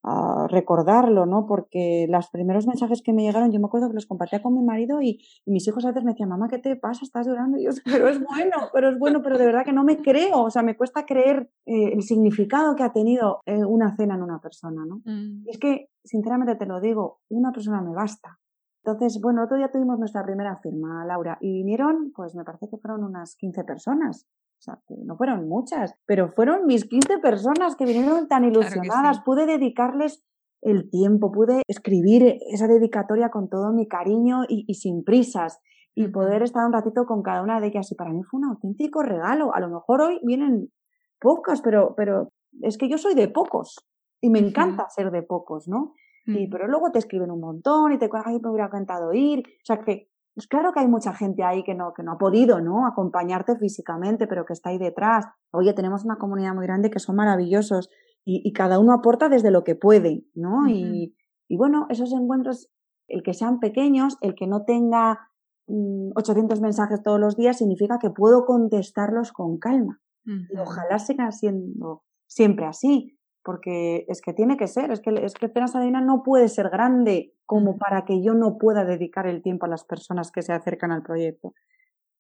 a 0.03 0.47
recordarlo, 0.49 1.25
¿no? 1.25 1.45
Porque 1.45 2.07
los 2.09 2.29
primeros 2.29 2.65
mensajes 2.65 3.01
que 3.01 3.13
me 3.13 3.23
llegaron, 3.23 3.51
yo 3.51 3.59
me 3.59 3.67
acuerdo 3.67 3.89
que 3.89 3.95
los 3.95 4.07
compartía 4.07 4.41
con 4.41 4.53
mi 4.53 4.63
marido 4.63 5.01
y, 5.01 5.19
mis 5.45 5.67
hijos 5.67 5.85
a 5.85 5.89
veces 5.89 6.03
me 6.03 6.11
decían, 6.11 6.29
mamá, 6.29 6.47
¿qué 6.47 6.57
te 6.57 6.75
pasa? 6.75 7.03
¿Estás 7.03 7.27
llorando? 7.27 7.57
Y 7.57 7.65
yo, 7.65 7.71
pero 7.85 8.07
es 8.07 8.19
bueno, 8.19 8.69
pero 8.73 8.89
es 8.89 8.99
bueno, 8.99 9.21
pero 9.21 9.37
de 9.37 9.45
verdad 9.45 9.65
que 9.65 9.73
no 9.73 9.83
me 9.83 9.97
creo, 9.97 10.43
o 10.43 10.49
sea, 10.49 10.63
me 10.63 10.75
cuesta 10.75 11.05
creer 11.05 11.49
eh, 11.65 11.93
el 11.93 12.01
significado 12.01 12.75
que 12.75 12.83
ha 12.83 12.93
tenido 12.93 13.41
eh, 13.45 13.63
una 13.63 13.95
cena 13.95 14.15
en 14.15 14.23
una 14.23 14.39
persona, 14.39 14.85
¿no? 14.85 15.01
Mm. 15.05 15.43
Y 15.45 15.49
es 15.49 15.57
que, 15.59 15.89
sinceramente 16.03 16.55
te 16.55 16.65
lo 16.65 16.79
digo, 16.79 17.19
una 17.29 17.51
persona 17.51 17.81
me 17.81 17.93
basta. 17.93 18.39
Entonces, 18.83 19.21
bueno, 19.21 19.43
otro 19.43 19.57
día 19.57 19.69
tuvimos 19.69 19.99
nuestra 19.99 20.23
primera 20.23 20.57
firma, 20.57 21.05
Laura, 21.05 21.37
y 21.39 21.53
vinieron, 21.53 22.11
pues 22.15 22.33
me 22.33 22.43
parece 22.43 22.67
que 22.67 22.77
fueron 22.77 23.03
unas 23.03 23.35
15 23.35 23.63
personas. 23.63 24.27
O 24.61 24.63
sea, 24.63 24.79
que 24.87 24.93
no 25.03 25.17
fueron 25.17 25.49
muchas, 25.49 25.95
pero 26.05 26.31
fueron 26.33 26.67
mis 26.67 26.87
15 26.87 27.17
personas 27.17 27.75
que 27.75 27.85
vinieron 27.85 28.27
tan 28.27 28.43
ilusionadas. 28.43 29.21
Pude 29.21 29.47
dedicarles 29.47 30.23
el 30.61 30.87
tiempo, 30.91 31.31
pude 31.31 31.63
escribir 31.67 32.37
esa 32.47 32.67
dedicatoria 32.67 33.29
con 33.29 33.49
todo 33.49 33.73
mi 33.73 33.87
cariño 33.87 34.43
y, 34.47 34.71
sin 34.75 35.03
prisas 35.03 35.59
y 35.95 36.09
poder 36.09 36.43
estar 36.43 36.63
un 36.63 36.73
ratito 36.73 37.05
con 37.07 37.23
cada 37.23 37.41
una 37.41 37.59
de 37.59 37.69
ellas. 37.69 37.91
Y 37.91 37.95
para 37.95 38.11
mí 38.11 38.21
fue 38.21 38.37
un 38.39 38.49
auténtico 38.49 39.01
regalo. 39.01 39.51
A 39.55 39.59
lo 39.59 39.69
mejor 39.69 40.01
hoy 40.01 40.19
vienen 40.21 40.71
pocos, 41.19 41.61
pero, 41.63 41.95
pero 41.97 42.31
es 42.61 42.77
que 42.77 42.87
yo 42.87 42.99
soy 42.99 43.15
de 43.15 43.29
pocos 43.29 43.83
y 44.21 44.29
me 44.29 44.37
encanta 44.37 44.89
ser 44.89 45.09
de 45.09 45.23
pocos, 45.23 45.67
¿no? 45.67 45.93
Y, 46.27 46.47
pero 46.51 46.67
luego 46.67 46.91
te 46.91 46.99
escriben 46.99 47.31
un 47.31 47.39
montón 47.39 47.93
y 47.93 47.97
te 47.97 48.07
ay, 48.25 48.39
me 48.39 48.51
hubiera 48.51 48.67
encantado 48.67 49.11
ir. 49.11 49.39
O 49.39 49.65
sea 49.65 49.79
que 49.79 50.10
pues 50.33 50.47
claro 50.47 50.71
que 50.71 50.79
hay 50.79 50.87
mucha 50.87 51.13
gente 51.13 51.43
ahí 51.43 51.63
que 51.63 51.75
no, 51.75 51.93
que 51.93 52.03
no 52.03 52.13
ha 52.13 52.17
podido, 52.17 52.61
¿no? 52.61 52.87
Acompañarte 52.87 53.57
físicamente, 53.57 54.27
pero 54.27 54.45
que 54.45 54.53
está 54.53 54.69
ahí 54.69 54.77
detrás. 54.77 55.25
Oye, 55.51 55.73
tenemos 55.73 56.05
una 56.05 56.17
comunidad 56.17 56.53
muy 56.53 56.65
grande 56.65 56.89
que 56.89 56.99
son 56.99 57.15
maravillosos 57.17 57.89
y, 58.23 58.53
cada 58.53 58.79
uno 58.79 58.93
aporta 58.93 59.29
desde 59.29 59.51
lo 59.51 59.63
que 59.63 59.75
puede, 59.75 60.25
¿no? 60.35 60.67
y, 60.69 61.15
y, 61.47 61.57
bueno, 61.57 61.87
esos 61.89 62.13
encuentros, 62.13 62.69
el 63.07 63.23
que 63.23 63.33
sean 63.33 63.59
pequeños, 63.59 64.17
el 64.21 64.35
que 64.35 64.45
no 64.45 64.63
tenga 64.63 65.31
800 65.67 66.59
mm, 66.59 66.61
mensajes 66.61 67.01
todos 67.01 67.19
los 67.19 67.35
días, 67.35 67.57
significa 67.57 67.97
que 67.99 68.11
puedo 68.11 68.45
contestarlos 68.45 69.31
con 69.31 69.57
calma. 69.57 69.99
Y 70.23 70.55
ojalá 70.59 70.99
siga 70.99 71.31
siendo 71.31 72.03
siempre 72.27 72.67
así 72.67 73.17
porque 73.43 74.05
es 74.07 74.21
que 74.21 74.33
tiene 74.33 74.57
que 74.57 74.67
ser, 74.67 74.91
es 74.91 74.99
que, 74.99 75.11
es 75.23 75.33
que 75.33 75.49
Penas 75.49 75.75
Adivina 75.75 76.01
no 76.01 76.23
puede 76.23 76.47
ser 76.47 76.69
grande 76.69 77.33
como 77.45 77.77
para 77.77 78.05
que 78.05 78.21
yo 78.21 78.33
no 78.33 78.57
pueda 78.57 78.85
dedicar 78.85 79.27
el 79.27 79.41
tiempo 79.41 79.65
a 79.65 79.69
las 79.69 79.83
personas 79.83 80.31
que 80.31 80.41
se 80.41 80.53
acercan 80.53 80.91
al 80.91 81.03
proyecto. 81.03 81.53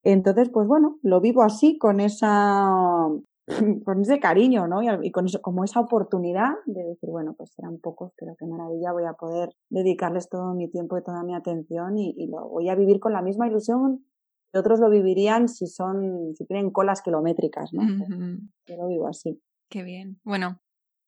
Entonces, 0.03 0.49
pues 0.49 0.67
bueno, 0.67 0.97
lo 1.03 1.21
vivo 1.21 1.43
así, 1.43 1.77
con 1.77 1.99
esa, 1.99 3.07
con 3.85 4.01
ese 4.01 4.19
cariño, 4.19 4.67
¿no? 4.67 4.81
Y, 4.81 5.11
con 5.11 5.25
eso, 5.27 5.41
como 5.41 5.63
esa 5.63 5.79
oportunidad 5.79 6.53
de 6.65 6.83
decir, 6.83 7.09
bueno, 7.09 7.33
pues 7.37 7.51
serán 7.51 7.77
pocos, 7.77 8.11
pero 8.17 8.35
qué 8.37 8.45
maravilla, 8.45 8.91
voy 8.91 9.05
a 9.05 9.13
poder 9.13 9.49
dedicarles 9.69 10.27
todo 10.29 10.53
mi 10.55 10.69
tiempo 10.69 10.97
y 10.97 11.03
toda 11.03 11.23
mi 11.23 11.35
atención 11.35 11.97
y, 11.97 12.27
lo 12.27 12.49
voy 12.49 12.69
a 12.69 12.75
vivir 12.75 12.99
con 12.99 13.13
la 13.13 13.21
misma 13.21 13.47
ilusión 13.47 14.05
que 14.51 14.59
otros 14.59 14.81
lo 14.81 14.89
vivirían 14.89 15.47
si 15.47 15.65
son, 15.65 16.35
si 16.35 16.45
tienen 16.45 16.71
colas 16.71 17.01
kilométricas, 17.01 17.71
¿no? 17.71 17.83
Yo 18.65 18.75
lo 18.75 18.87
vivo 18.87 19.07
así. 19.07 19.41
Qué 19.69 19.81
bien. 19.83 20.19
Bueno, 20.25 20.59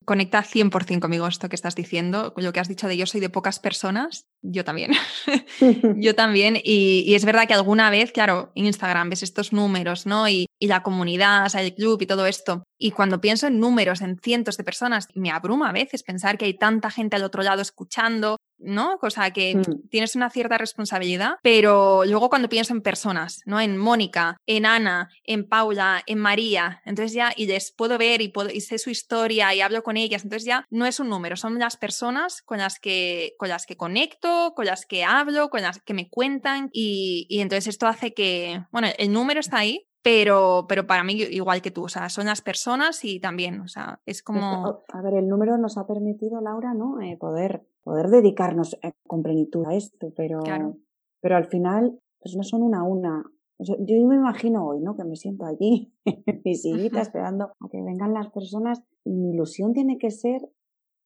conecta 0.04 0.42
100% 0.42 1.00
conmigo 1.00 1.26
esto 1.26 1.48
que 1.48 1.56
estás 1.56 1.74
diciendo, 1.74 2.32
lo 2.36 2.52
que 2.52 2.60
has 2.60 2.68
dicho 2.68 2.88
de 2.88 2.96
yo 2.96 3.06
soy 3.06 3.20
de 3.20 3.30
pocas 3.30 3.58
personas, 3.58 4.26
yo 4.42 4.64
también, 4.64 4.92
yo 5.96 6.14
también, 6.14 6.58
y, 6.62 7.14
es 7.14 7.24
verdad 7.24 7.46
que 7.46 7.54
alguna 7.54 7.90
vez, 7.90 8.12
claro, 8.12 8.52
Instagram 8.54 9.10
ves 9.10 9.22
estos 9.22 9.52
números, 9.52 10.06
¿no? 10.06 10.28
Y, 10.28 10.46
y 10.58 10.66
la 10.66 10.82
comunidad, 10.82 11.46
o 11.46 11.48
sea, 11.48 11.62
el 11.62 11.74
club 11.74 12.02
y 12.02 12.06
todo 12.06 12.26
esto, 12.26 12.64
y 12.78 12.90
cuando 12.90 13.20
pienso 13.20 13.46
en 13.46 13.60
números, 13.60 14.00
en 14.00 14.18
cientos 14.18 14.56
de 14.56 14.64
personas, 14.64 15.08
me 15.14 15.30
abruma 15.30 15.70
a 15.70 15.72
veces 15.72 16.02
pensar 16.02 16.38
que 16.38 16.44
hay 16.44 16.54
tanta 16.54 16.90
gente 16.90 17.16
al 17.16 17.24
otro 17.24 17.42
lado 17.42 17.62
escuchando, 17.62 18.36
¿no? 18.64 18.98
Cosa 18.98 19.30
que 19.30 19.56
mm. 19.56 19.88
tienes 19.88 20.16
una 20.16 20.30
cierta 20.30 20.58
responsabilidad, 20.58 21.34
pero 21.42 22.04
luego 22.04 22.28
cuando 22.28 22.48
pienso 22.48 22.72
en 22.72 22.82
personas, 22.82 23.42
¿no? 23.46 23.60
En 23.60 23.76
Mónica, 23.76 24.36
en 24.46 24.66
Ana, 24.66 25.10
en 25.24 25.48
Paula, 25.48 26.02
en 26.06 26.18
María, 26.18 26.82
entonces 26.84 27.12
ya, 27.12 27.32
y 27.36 27.46
les 27.46 27.72
puedo 27.72 27.98
ver 27.98 28.20
y, 28.22 28.28
puedo, 28.28 28.50
y 28.50 28.60
sé 28.60 28.78
su 28.78 28.90
historia 28.90 29.54
y 29.54 29.60
hablo 29.60 29.82
con 29.82 29.96
ellas, 29.96 30.24
entonces 30.24 30.46
ya 30.46 30.66
no 30.70 30.86
es 30.86 31.00
un 31.00 31.08
número, 31.08 31.36
son 31.36 31.58
las 31.58 31.76
personas 31.76 32.42
con 32.42 32.58
las 32.58 32.78
que, 32.78 33.34
con 33.38 33.48
las 33.48 33.66
que 33.66 33.76
conecto, 33.76 34.52
con 34.56 34.66
las 34.66 34.86
que 34.86 35.04
hablo, 35.04 35.50
con 35.50 35.62
las 35.62 35.80
que 35.80 35.94
me 35.94 36.08
cuentan 36.08 36.70
y, 36.72 37.26
y 37.28 37.40
entonces 37.40 37.68
esto 37.68 37.86
hace 37.86 38.14
que, 38.14 38.64
bueno, 38.72 38.88
el 38.98 39.12
número 39.12 39.40
está 39.40 39.58
ahí, 39.58 39.86
pero, 40.04 40.66
pero 40.68 40.86
para 40.86 41.02
mí 41.02 41.14
igual 41.14 41.62
que 41.62 41.70
tú, 41.70 41.84
o 41.84 41.88
sea, 41.88 42.10
son 42.10 42.26
las 42.26 42.42
personas 42.42 43.02
y 43.06 43.20
también, 43.20 43.60
o 43.60 43.68
sea, 43.68 44.00
es 44.04 44.22
como... 44.22 44.82
A 44.92 45.00
ver, 45.00 45.14
el 45.14 45.28
número 45.28 45.56
nos 45.56 45.78
ha 45.78 45.86
permitido, 45.86 46.42
Laura, 46.42 46.74
¿no? 46.74 47.00
Eh, 47.00 47.16
poder, 47.18 47.66
poder 47.84 48.08
dedicarnos 48.08 48.74
eh, 48.82 48.92
con 49.06 49.22
plenitud 49.22 49.64
a 49.66 49.74
esto, 49.74 50.12
pero, 50.16 50.40
pero 51.20 51.36
al 51.36 51.44
final, 51.44 52.00
pues 52.20 52.34
no 52.36 52.42
son 52.42 52.62
una 52.62 52.80
a 52.80 52.82
una. 52.82 53.24
yo 53.58 54.06
me 54.06 54.16
imagino 54.16 54.66
hoy, 54.66 54.80
¿no? 54.80 54.96
Que 54.96 55.04
me 55.04 55.16
siento 55.16 55.44
allí, 55.44 55.92
en 56.04 56.42
mi 56.44 56.54
sillita, 56.54 57.00
esperando 57.00 57.52
a 57.60 57.68
que 57.70 57.82
vengan 57.82 58.14
las 58.14 58.30
personas 58.30 58.82
y 59.04 59.14
mi 59.14 59.30
ilusión 59.30 59.72
tiene 59.72 59.98
que 59.98 60.10
ser 60.10 60.40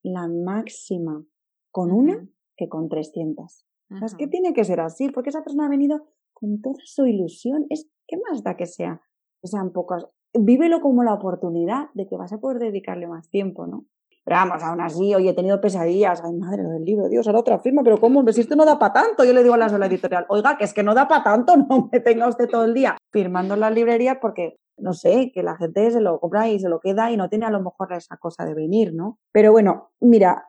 la 0.03 0.29
máxima 0.29 1.25
con 1.71 1.91
una 1.91 2.27
que 2.57 2.69
con 2.69 2.89
300. 2.89 3.65
Es 4.03 4.15
que 4.15 4.27
tiene 4.27 4.53
que 4.53 4.65
ser 4.65 4.81
así, 4.81 5.09
porque 5.09 5.31
esa 5.31 5.43
persona 5.43 5.67
ha 5.67 5.71
venido 5.71 6.07
con 6.33 6.61
toda 6.61 6.77
su 6.85 7.07
ilusión. 7.07 7.67
Es, 7.71 7.89
¿Qué 8.07 8.19
más 8.29 8.43
da 8.43 8.57
que 8.57 8.67
sea? 8.67 9.01
Que 9.41 9.49
sean 9.49 9.73
pocas. 9.73 10.07
Vívelo 10.35 10.81
como 10.81 11.03
la 11.03 11.15
oportunidad 11.15 11.89
de 11.95 12.07
que 12.07 12.17
vas 12.17 12.33
a 12.33 12.39
poder 12.39 12.59
dedicarle 12.59 13.07
más 13.07 13.31
tiempo, 13.31 13.67
¿no? 13.67 13.87
Pero 14.29 14.41
vamos, 14.41 14.63
aún 14.63 14.83
así, 14.83 15.15
hoy 15.15 15.27
he 15.27 15.33
tenido 15.33 15.59
pesadillas. 15.59 16.23
Ay, 16.23 16.35
madre 16.35 16.63
del 16.63 16.85
libro, 16.85 17.09
Dios, 17.09 17.27
ahora 17.27 17.39
otra 17.39 17.59
firma, 17.61 17.83
pero 17.83 17.99
¿cómo? 17.99 18.23
Si 18.31 18.43
esto 18.43 18.57
no 18.57 18.67
da 18.67 18.79
para 18.79 18.93
tanto, 18.93 19.25
yo 19.25 19.33
le 19.33 19.43
digo 19.43 19.55
a 19.55 19.57
la 19.57 19.87
editorial, 19.87 20.27
oiga, 20.29 20.59
que 20.59 20.65
es 20.65 20.75
que 20.75 20.83
no 20.83 20.95
da 20.95 21.09
para 21.09 21.25
tanto, 21.25 21.57
no 21.71 21.89
me 21.91 22.01
tenga 22.01 22.29
usted 22.29 22.47
todo 22.47 22.67
el 22.67 22.75
día 22.75 22.99
firmando 23.11 23.55
en 23.55 23.61
las 23.61 23.73
librerías 23.73 24.19
porque, 24.21 24.59
no 24.77 24.93
sé, 24.93 25.33
que 25.33 25.43
la 25.43 25.57
gente 25.57 25.91
se 25.91 26.03
lo 26.03 26.21
compra 26.21 26.47
y 26.47 26.61
se 26.61 26.69
lo 26.69 26.79
queda 26.79 27.11
y 27.11 27.17
no 27.17 27.31
tiene 27.31 27.47
a 27.47 27.51
lo 27.51 27.63
mejor 27.63 27.91
esa 27.95 28.19
cosa 28.19 28.45
de 28.45 28.53
venir, 28.53 28.93
¿no? 28.93 29.19
Pero 29.33 29.51
bueno, 29.51 29.93
mira, 29.99 30.45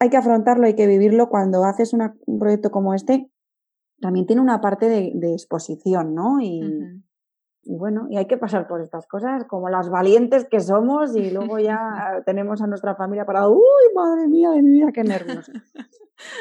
hay 0.00 0.10
que 0.10 0.18
afrontarlo, 0.18 0.66
hay 0.66 0.74
que 0.74 0.86
vivirlo. 0.86 1.30
Cuando 1.30 1.64
haces 1.64 1.94
un 1.94 2.38
proyecto 2.38 2.70
como 2.70 2.92
este, 2.92 3.30
también 4.02 4.26
tiene 4.26 4.42
una 4.42 4.60
parte 4.60 4.86
de, 4.86 5.32
exposición, 5.32 6.14
¿no? 6.14 6.42
Y, 6.42 6.60
y, 7.64 7.76
bueno, 7.76 8.06
y 8.10 8.16
hay 8.16 8.26
que 8.26 8.36
pasar 8.36 8.66
por 8.66 8.80
estas 8.80 9.06
cosas 9.06 9.44
como 9.44 9.68
las 9.68 9.88
valientes 9.90 10.46
que 10.48 10.60
somos 10.60 11.16
y 11.16 11.30
luego 11.30 11.58
ya 11.58 11.78
tenemos 12.26 12.62
a 12.62 12.66
nuestra 12.66 12.94
familia 12.94 13.24
para, 13.24 13.48
uy, 13.48 13.84
madre 13.94 14.28
mía 14.28 14.50
de 14.50 14.62
mi 14.62 14.72
vida, 14.72 14.92
qué 14.92 15.04
nervios. 15.04 15.50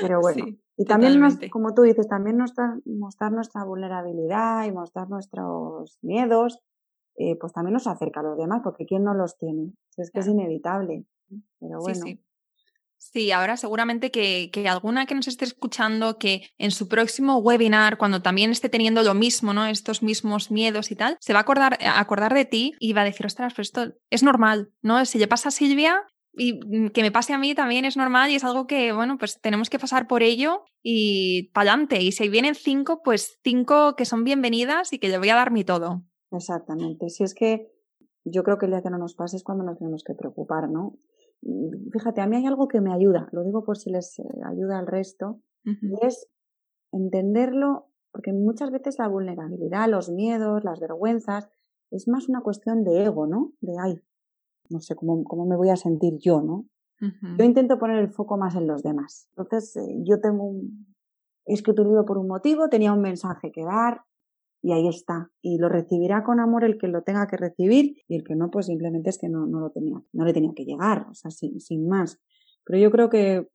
Pero 0.01 0.19
bueno, 0.21 0.45
y 0.78 0.86
también, 0.86 1.19
como 1.51 1.74
tú 1.74 1.84
dices, 1.84 2.07
también 2.07 2.38
mostrar, 2.38 2.80
mostrar 2.86 3.32
nuestra 3.32 3.63
vulnerabilidad 3.63 4.65
y 4.65 4.71
mostrar 4.71 5.09
nuestros 5.09 5.97
miedos, 6.01 6.59
eh, 7.15 7.38
pues 7.39 7.53
también 7.53 7.74
nos 7.74 7.88
acerca 7.88 8.21
a 8.21 8.24
los 8.24 8.38
demás, 8.38 8.61
porque 8.63 8.86
¿quién 8.86 9.03
no 9.03 9.13
los 9.13 9.38
tiene? 9.38 9.74
Es 9.97 10.09
que 10.11 10.19
es 10.19 10.28
inevitable. 10.28 11.05
Pero 11.59 11.80
bueno. 11.80 12.01
Sí, 12.03 12.19
ahora 13.34 13.58
seguramente 13.58 14.12
que, 14.12 14.49
alguna 14.68 15.06
que 15.06 15.16
nos 15.16 15.28
esté 15.28 15.45
escuchando 15.45 16.18
que 16.18 16.49
en 16.58 16.72
su 16.72 16.88
próximo 16.88 17.38
webinar, 17.38 17.97
cuando 17.97 18.22
también 18.22 18.51
esté 18.51 18.70
teniendo 18.70 19.04
lo 19.04 19.14
mismo, 19.14 19.54
¿no? 19.54 19.66
Estos 19.66 20.04
mismos 20.04 20.51
miedos 20.51 20.91
y 20.91 20.95
tal, 20.95 21.18
se 21.20 21.34
va 21.34 21.39
a 21.39 21.41
acordar, 21.43 21.78
acordar 21.82 22.34
de 22.34 22.45
ti 22.45 22.74
y 22.80 22.93
va 22.93 23.01
a 23.01 23.06
decir, 23.06 23.26
ostras, 23.26 23.54
pero 23.54 23.64
esto 23.64 23.93
es 24.10 24.24
normal, 24.24 24.72
¿no? 24.82 25.06
Si 25.06 25.20
le 25.20 25.28
pasa 25.28 25.49
a 25.49 25.51
Silvia, 25.51 26.01
y 26.36 26.54
mm, 26.54 26.89
que 26.89 27.01
me 27.01 27.12
pase 27.12 27.34
a 27.34 27.38
mí 27.38 27.54
también 27.56 27.86
es 27.86 27.97
normal 27.97 28.32
y 28.32 28.36
es 28.36 28.43
algo 28.43 28.68
que, 28.68 28.91
bueno, 28.91 29.18
pues 29.18 29.39
tenemos 29.39 29.70
que 29.70 29.80
pasar 29.80 30.08
por 30.08 30.24
ello 30.24 30.64
y 30.82 31.51
para 31.54 31.72
adelante. 31.72 32.01
Y 32.01 32.12
si 32.12 32.28
vienen 32.30 32.56
cinco, 32.56 33.01
pues 33.04 33.39
cinco 33.43 33.95
que 33.95 34.06
son 34.06 34.24
bienvenidas 34.24 34.93
y 34.93 34.99
que 34.99 35.10
le 35.10 35.18
voy 35.18 35.30
a 35.30 35.36
dar 35.36 35.51
mi 35.51 35.64
todo. 35.64 36.04
Exactamente. 36.32 37.10
Si 37.10 37.24
es 37.24 37.34
que 37.34 37.72
yo 38.26 38.43
creo 38.43 38.58
que 38.58 38.66
el 38.66 38.72
día 38.72 38.82
que 38.82 38.89
no 38.89 38.97
nos 38.97 39.16
pase 39.16 39.38
es 39.38 39.43
cuando 39.43 39.64
nos 39.64 39.78
tenemos 39.78 40.04
que 40.04 40.16
preocupar, 40.16 40.70
¿no? 40.70 40.97
Fíjate, 41.91 42.22
a 42.22 42.28
mí 42.28 42.38
hay 42.38 42.46
algo 42.46 42.68
que 42.68 42.82
me 42.82 42.94
ayuda, 42.94 43.28
lo 43.32 43.44
digo 43.44 43.64
por 43.64 43.78
si 43.78 43.89
les 43.89 44.20
eh, 44.20 44.24
ayuda 44.46 44.80
al 44.80 44.88
resto, 44.88 45.41
y 45.66 45.94
es 46.06 46.28
entenderlo, 46.91 47.88
porque 48.12 48.34
muchas 48.34 48.70
veces 48.72 48.98
la 49.00 49.08
vulnerabilidad, 49.08 49.89
los 49.89 50.10
miedos, 50.10 50.64
las 50.64 50.80
vergüenzas, 50.80 51.50
es 51.91 52.08
más 52.08 52.28
una 52.28 52.41
cuestión 52.41 52.84
de 52.84 53.06
ego, 53.06 53.28
¿no? 53.28 53.54
De, 53.62 53.74
ay, 53.82 54.02
no 54.70 54.80
sé 54.80 54.96
cómo, 54.96 55.24
cómo 55.24 55.46
me 55.46 55.56
voy 55.56 55.70
a 55.70 55.76
sentir 55.76 56.18
yo, 56.18 56.41
¿no? 56.41 56.66
Yo 57.38 57.44
intento 57.44 57.78
poner 57.78 58.00
el 58.00 58.10
foco 58.10 58.38
más 58.38 58.56
en 58.56 58.66
los 58.66 58.82
demás. 58.82 59.28
Entonces, 59.36 59.76
eh, 59.76 60.04
yo 60.04 60.22
tengo 60.22 60.46
un, 60.46 60.94
he 61.46 61.54
escrito 61.54 61.82
un 61.82 61.89
libro 61.89 62.06
por 62.06 62.18
un 62.18 62.28
motivo, 62.28 62.70
tenía 62.70 62.94
un 62.94 63.02
mensaje 63.02 63.52
que 63.52 63.64
dar 63.64 64.04
y 64.64 64.72
ahí 64.72 64.88
está. 64.88 65.30
Y 65.41 65.57
lo 65.59 65.70
recibirá 65.70 66.24
con 66.24 66.39
amor 66.39 66.64
el 66.64 66.78
que 66.80 66.88
lo 66.88 67.03
tenga 67.03 67.28
que 67.28 67.38
recibir 67.38 67.97
y 68.07 68.16
el 68.16 68.24
que 68.24 68.36
no, 68.36 68.49
pues 68.49 68.68
simplemente 68.68 69.09
es 69.09 69.20
que 69.20 69.30
no, 69.30 69.45
no 69.45 69.59
lo 69.59 69.70
tenía, 69.70 70.01
no 70.14 70.26
le 70.26 70.34
tenía 70.34 70.53
que 70.55 70.66
llegar, 70.66 71.05
o 71.11 71.14
sea, 71.14 71.30
sin, 71.30 71.59
sin 71.59 71.88
más. 71.88 72.20
Pero 72.66 72.80
yo 72.80 72.89
creo 72.89 73.09
que 73.09 73.47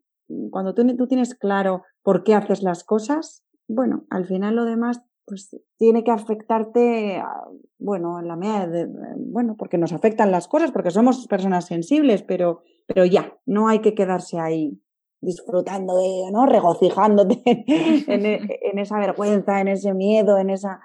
cuando 0.50 0.74
tú, 0.74 0.86
tú 0.96 1.08
tienes 1.08 1.34
claro 1.34 1.82
por 2.02 2.22
qué 2.22 2.34
haces 2.34 2.62
las 2.62 2.84
cosas, 2.84 3.42
bueno, 3.66 4.04
al 4.10 4.26
final 4.26 4.54
lo 4.54 4.66
demás 4.66 5.00
pues 5.24 5.50
tiene 5.76 6.04
que 6.04 6.10
afectarte, 6.10 7.22
bueno, 7.78 8.18
en 8.18 8.28
la 8.28 8.36
medida 8.36 8.66
de, 8.66 8.88
bueno, 9.16 9.56
porque 9.58 9.76
nos 9.76 9.92
afectan 9.92 10.30
las 10.30 10.48
cosas, 10.48 10.72
porque 10.72 10.90
somos 10.90 11.26
personas 11.26 11.66
sensibles, 11.66 12.22
pero, 12.22 12.62
pero 12.86 13.04
ya, 13.04 13.36
no 13.44 13.68
hay 13.68 13.80
que 13.80 13.94
quedarse 13.94 14.38
ahí 14.38 14.80
disfrutando 15.20 15.96
de, 15.96 16.30
¿no? 16.32 16.46
Regocijándote 16.46 17.42
en, 17.46 18.26
en, 18.26 18.78
esa 18.78 18.98
vergüenza, 18.98 19.60
en 19.60 19.68
ese 19.68 19.94
miedo, 19.94 20.38
en 20.38 20.50
esa... 20.50 20.80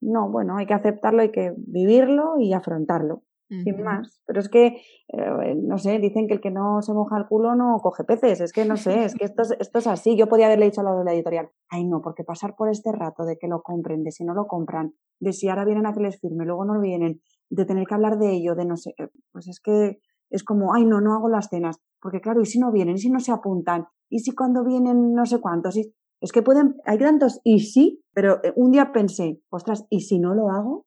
No, 0.00 0.30
bueno, 0.30 0.56
hay 0.56 0.66
que 0.66 0.74
aceptarlo, 0.74 1.22
hay 1.22 1.30
que 1.30 1.54
vivirlo 1.56 2.38
y 2.38 2.52
afrontarlo 2.52 3.22
sin 3.48 3.82
más. 3.82 4.20
Pero 4.26 4.40
es 4.40 4.48
que, 4.48 4.66
eh, 5.08 5.54
no 5.56 5.78
sé, 5.78 5.98
dicen 5.98 6.26
que 6.26 6.34
el 6.34 6.40
que 6.40 6.50
no 6.50 6.82
se 6.82 6.92
moja 6.92 7.16
el 7.16 7.26
culo 7.26 7.54
no 7.54 7.78
coge 7.80 8.04
peces. 8.04 8.40
Es 8.40 8.52
que 8.52 8.64
no 8.64 8.76
sé, 8.76 9.04
es 9.04 9.14
que 9.14 9.24
esto 9.24 9.42
es, 9.42 9.54
esto 9.58 9.78
es 9.78 9.86
así. 9.86 10.16
Yo 10.16 10.26
podía 10.26 10.46
haberle 10.46 10.66
dicho 10.66 10.80
a 10.80 10.84
lo 10.84 10.98
de 10.98 11.04
la 11.04 11.14
editorial, 11.14 11.50
ay 11.68 11.84
no, 11.84 12.00
porque 12.02 12.24
pasar 12.24 12.56
por 12.56 12.68
este 12.68 12.92
rato 12.92 13.24
de 13.24 13.36
que 13.38 13.48
lo 13.48 13.62
compren, 13.62 14.02
de 14.02 14.10
si 14.10 14.24
no 14.24 14.34
lo 14.34 14.46
compran, 14.46 14.94
de 15.20 15.32
si 15.32 15.48
ahora 15.48 15.64
vienen 15.64 15.86
a 15.86 15.92
que 15.92 16.00
les 16.00 16.20
firme, 16.20 16.44
luego 16.44 16.64
no 16.64 16.80
vienen, 16.80 17.20
de 17.50 17.64
tener 17.64 17.86
que 17.86 17.94
hablar 17.94 18.18
de 18.18 18.32
ello, 18.32 18.54
de 18.54 18.64
no 18.64 18.76
sé, 18.76 18.94
eh, 18.98 19.08
pues 19.32 19.48
es 19.48 19.60
que 19.60 19.98
es 20.28 20.42
como, 20.42 20.74
ay 20.74 20.84
no, 20.84 21.00
no 21.00 21.14
hago 21.14 21.28
las 21.28 21.48
cenas. 21.48 21.78
Porque 22.00 22.20
claro, 22.20 22.40
¿y 22.40 22.46
si 22.46 22.58
no 22.58 22.72
vienen? 22.72 22.96
¿Y 22.96 22.98
si 22.98 23.10
no 23.10 23.20
se 23.20 23.32
apuntan? 23.32 23.86
¿Y 24.08 24.20
si 24.20 24.34
cuando 24.34 24.64
vienen 24.64 25.12
no 25.14 25.24
sé 25.24 25.40
cuántos? 25.40 25.76
¿Y... 25.76 25.94
Es 26.20 26.32
que 26.32 26.42
pueden, 26.42 26.76
hay 26.84 26.98
tantos 26.98 27.40
y 27.44 27.60
sí, 27.60 28.02
pero 28.12 28.42
eh, 28.42 28.52
un 28.56 28.72
día 28.72 28.92
pensé, 28.92 29.40
ostras, 29.50 29.84
¿y 29.90 30.00
si 30.00 30.18
no 30.18 30.34
lo 30.34 30.50
hago? 30.50 30.86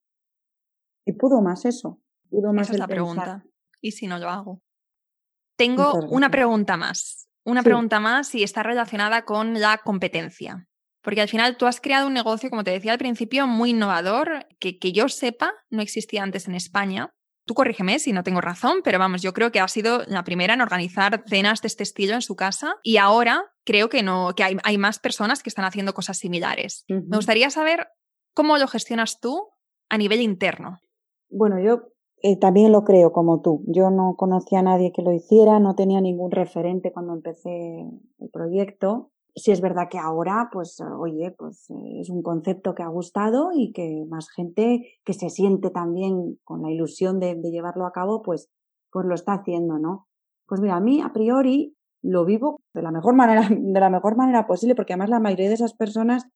Y 1.05 1.13
pudo 1.13 1.41
más 1.41 1.65
eso. 1.65 2.01
Esa 2.32 2.73
es 2.73 2.80
la 2.80 2.88
pregunta. 2.88 3.43
¿Y 3.82 3.91
si 3.91 4.07
no 4.07 4.19
lo 4.19 4.30
hago? 4.30 4.61
Tengo 5.57 5.93
una 6.09 6.30
pregunta 6.30 6.77
más. 6.77 7.27
Una 7.45 7.63
pregunta 7.63 7.99
más 7.99 8.34
y 8.36 8.43
está 8.43 8.63
relacionada 8.63 9.25
con 9.25 9.59
la 9.59 9.80
competencia. 9.80 10.67
Porque 11.01 11.21
al 11.21 11.30
final 11.30 11.57
tú 11.57 11.65
has 11.65 11.82
creado 11.82 12.07
un 12.07 12.13
negocio, 12.13 12.49
como 12.49 12.63
te 12.63 12.71
decía 12.71 12.91
al 12.91 12.97
principio, 12.97 13.47
muy 13.47 13.71
innovador, 13.71 14.47
que, 14.59 14.77
que 14.77 14.91
yo 14.91 15.09
sepa 15.09 15.53
no 15.69 15.82
existía 15.82 16.23
antes 16.23 16.47
en 16.47 16.55
España. 16.55 17.13
Tú 17.49 17.55
corrígeme 17.55 17.97
si 17.97 18.13
no 18.13 18.21
tengo 18.21 18.41
razón, 18.41 18.81
pero 18.83 18.99
vamos, 18.99 19.23
yo 19.23 19.33
creo 19.33 19.51
que 19.51 19.59
has 19.59 19.71
sido 19.71 20.03
la 20.05 20.23
primera 20.23 20.53
en 20.53 20.61
organizar 20.61 21.23
cenas 21.25 21.63
de 21.63 21.67
este 21.67 21.81
estilo 21.81 22.13
en 22.13 22.21
su 22.21 22.35
casa 22.35 22.75
y 22.83 22.97
ahora 22.97 23.41
creo 23.65 23.89
que 23.89 24.03
no, 24.03 24.35
que 24.35 24.43
hay, 24.43 24.57
hay 24.63 24.77
más 24.77 24.99
personas 24.99 25.41
que 25.41 25.49
están 25.49 25.65
haciendo 25.65 25.95
cosas 25.95 26.19
similares. 26.19 26.85
Me 26.87 27.17
gustaría 27.17 27.49
saber 27.49 27.87
cómo 28.35 28.59
lo 28.59 28.67
gestionas 28.67 29.19
tú 29.19 29.47
a 29.89 29.97
nivel 29.97 30.21
interno. 30.21 30.77
Bueno, 31.27 31.59
yo 31.59 31.87
eh, 32.21 32.37
también 32.37 32.71
lo 32.71 32.83
creo 32.83 33.11
como 33.11 33.41
tú. 33.41 33.63
Yo 33.65 33.89
no 33.89 34.13
conocía 34.15 34.59
a 34.59 34.61
nadie 34.61 34.91
que 34.91 35.01
lo 35.01 35.11
hiciera, 35.11 35.59
no 35.59 35.73
tenía 35.73 36.01
ningún 36.01 36.29
referente 36.29 36.91
cuando 36.91 37.13
empecé 37.13 37.79
el 38.19 38.29
proyecto. 38.31 39.09
Si 39.36 39.51
es 39.51 39.61
verdad 39.61 39.88
que 39.89 39.97
ahora, 39.97 40.49
pues, 40.51 40.82
oye, 40.82 41.32
pues 41.38 41.69
eh, 41.69 42.01
es 42.01 42.09
un 42.09 42.21
concepto 42.21 42.75
que 42.75 42.84
ha 42.84 42.88
gustado 42.88 43.51
y 43.53 43.71
que 43.71 44.05
más 44.09 44.30
gente 44.30 44.99
que 45.05 45.13
se 45.13 45.30
siente 45.30 45.69
también 45.69 46.39
con 46.43 46.61
la 46.61 46.71
ilusión 46.71 47.19
de, 47.19 47.36
de 47.36 47.51
llevarlo 47.51 47.86
a 47.86 47.91
cabo, 47.91 48.21
pues, 48.21 48.49
pues 48.91 49.05
lo 49.05 49.15
está 49.15 49.34
haciendo, 49.34 49.77
¿no? 49.77 50.07
Pues 50.47 50.61
mira, 50.61 50.75
a 50.75 50.80
mí 50.80 51.01
a 51.01 51.13
priori 51.13 51.75
lo 52.01 52.25
vivo 52.25 52.61
de 52.73 52.82
la 52.82 52.91
mejor 52.91 53.15
manera, 53.15 53.47
de 53.49 53.80
la 53.80 53.89
mejor 53.89 54.15
manera 54.15 54.47
posible, 54.47 54.75
porque 54.75 54.93
además 54.93 55.09
la 55.09 55.19
mayoría 55.19 55.47
de 55.47 55.55
esas 55.55 55.73
personas 55.73 56.27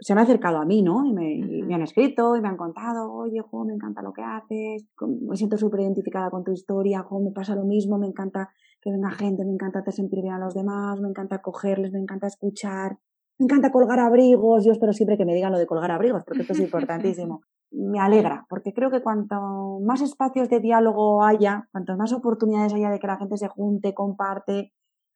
se 0.00 0.12
han 0.12 0.18
acercado 0.18 0.58
a 0.58 0.64
mí, 0.64 0.82
¿no? 0.82 1.04
Y 1.04 1.12
me, 1.12 1.74
han 1.74 1.82
escrito 1.82 2.36
y 2.36 2.40
me 2.40 2.48
han 2.48 2.56
contado, 2.56 3.12
oye, 3.12 3.40
jo, 3.40 3.64
me 3.64 3.74
encanta 3.74 4.02
lo 4.02 4.12
que 4.12 4.22
haces, 4.22 4.86
me 5.00 5.36
siento 5.36 5.56
súper 5.56 5.80
identificada 5.80 6.30
con 6.30 6.44
tu 6.44 6.52
historia, 6.52 7.02
jo, 7.02 7.20
me 7.20 7.32
pasa 7.32 7.54
lo 7.54 7.64
mismo, 7.64 7.98
me 7.98 8.06
encanta 8.06 8.50
que 8.80 8.92
venga 8.92 9.10
gente, 9.10 9.44
me 9.44 9.52
encanta 9.52 9.80
hacer 9.80 9.94
sentir 9.94 10.22
bien 10.22 10.34
a 10.34 10.38
los 10.38 10.54
demás, 10.54 11.00
me 11.00 11.08
encanta 11.08 11.42
cogerles, 11.42 11.92
me 11.92 11.98
encanta 11.98 12.28
escuchar, 12.28 12.98
me 13.38 13.44
encanta 13.44 13.72
colgar 13.72 13.98
abrigos, 13.98 14.64
yo 14.64 14.72
espero 14.72 14.92
siempre 14.92 15.16
que 15.16 15.24
me 15.24 15.34
digan 15.34 15.52
lo 15.52 15.58
de 15.58 15.66
colgar 15.66 15.90
abrigos, 15.90 16.22
porque 16.24 16.42
esto 16.42 16.52
es 16.52 16.60
importantísimo. 16.60 17.40
me 17.70 17.98
alegra, 17.98 18.46
porque 18.48 18.72
creo 18.72 18.90
que 18.90 19.02
cuanto 19.02 19.78
más 19.80 20.00
espacios 20.00 20.48
de 20.48 20.60
diálogo 20.60 21.22
haya, 21.24 21.68
cuanto 21.72 21.96
más 21.96 22.12
oportunidades 22.12 22.72
haya 22.72 22.90
de 22.90 22.98
que 22.98 23.06
la 23.06 23.18
gente 23.18 23.36
se 23.36 23.48
junte, 23.48 23.94
comparte, 23.94 24.72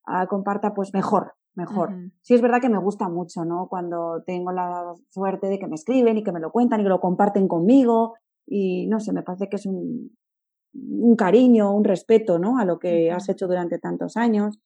uh, 0.06 0.26
comparta, 0.26 0.74
pues 0.74 0.92
mejor, 0.92 1.34
mejor. 1.54 1.90
Sí 2.22 2.34
es 2.34 2.42
verdad 2.42 2.60
que 2.60 2.68
me 2.68 2.78
gusta 2.78 3.08
mucho, 3.08 3.44
¿no? 3.44 3.68
Cuando 3.68 4.22
tengo 4.26 4.52
la 4.52 4.94
suerte 5.10 5.48
de 5.48 5.58
que 5.58 5.66
me 5.66 5.74
escriben 5.74 6.16
y 6.16 6.22
que 6.22 6.32
me 6.32 6.40
lo 6.40 6.50
cuentan 6.50 6.80
y 6.80 6.82
que 6.84 6.88
lo 6.88 7.00
comparten 7.00 7.48
conmigo 7.48 8.14
y 8.46 8.86
no 8.86 9.00
sé, 9.00 9.12
me 9.12 9.22
parece 9.22 9.48
que 9.48 9.56
es 9.56 9.66
un, 9.66 10.16
un 10.74 11.16
cariño, 11.16 11.74
un 11.74 11.84
respeto, 11.84 12.38
¿no? 12.38 12.58
A 12.58 12.64
lo 12.64 12.78
que 12.78 13.10
has 13.10 13.28
hecho 13.28 13.46
durante 13.46 13.78
tantos 13.78 14.16
años. 14.16 14.58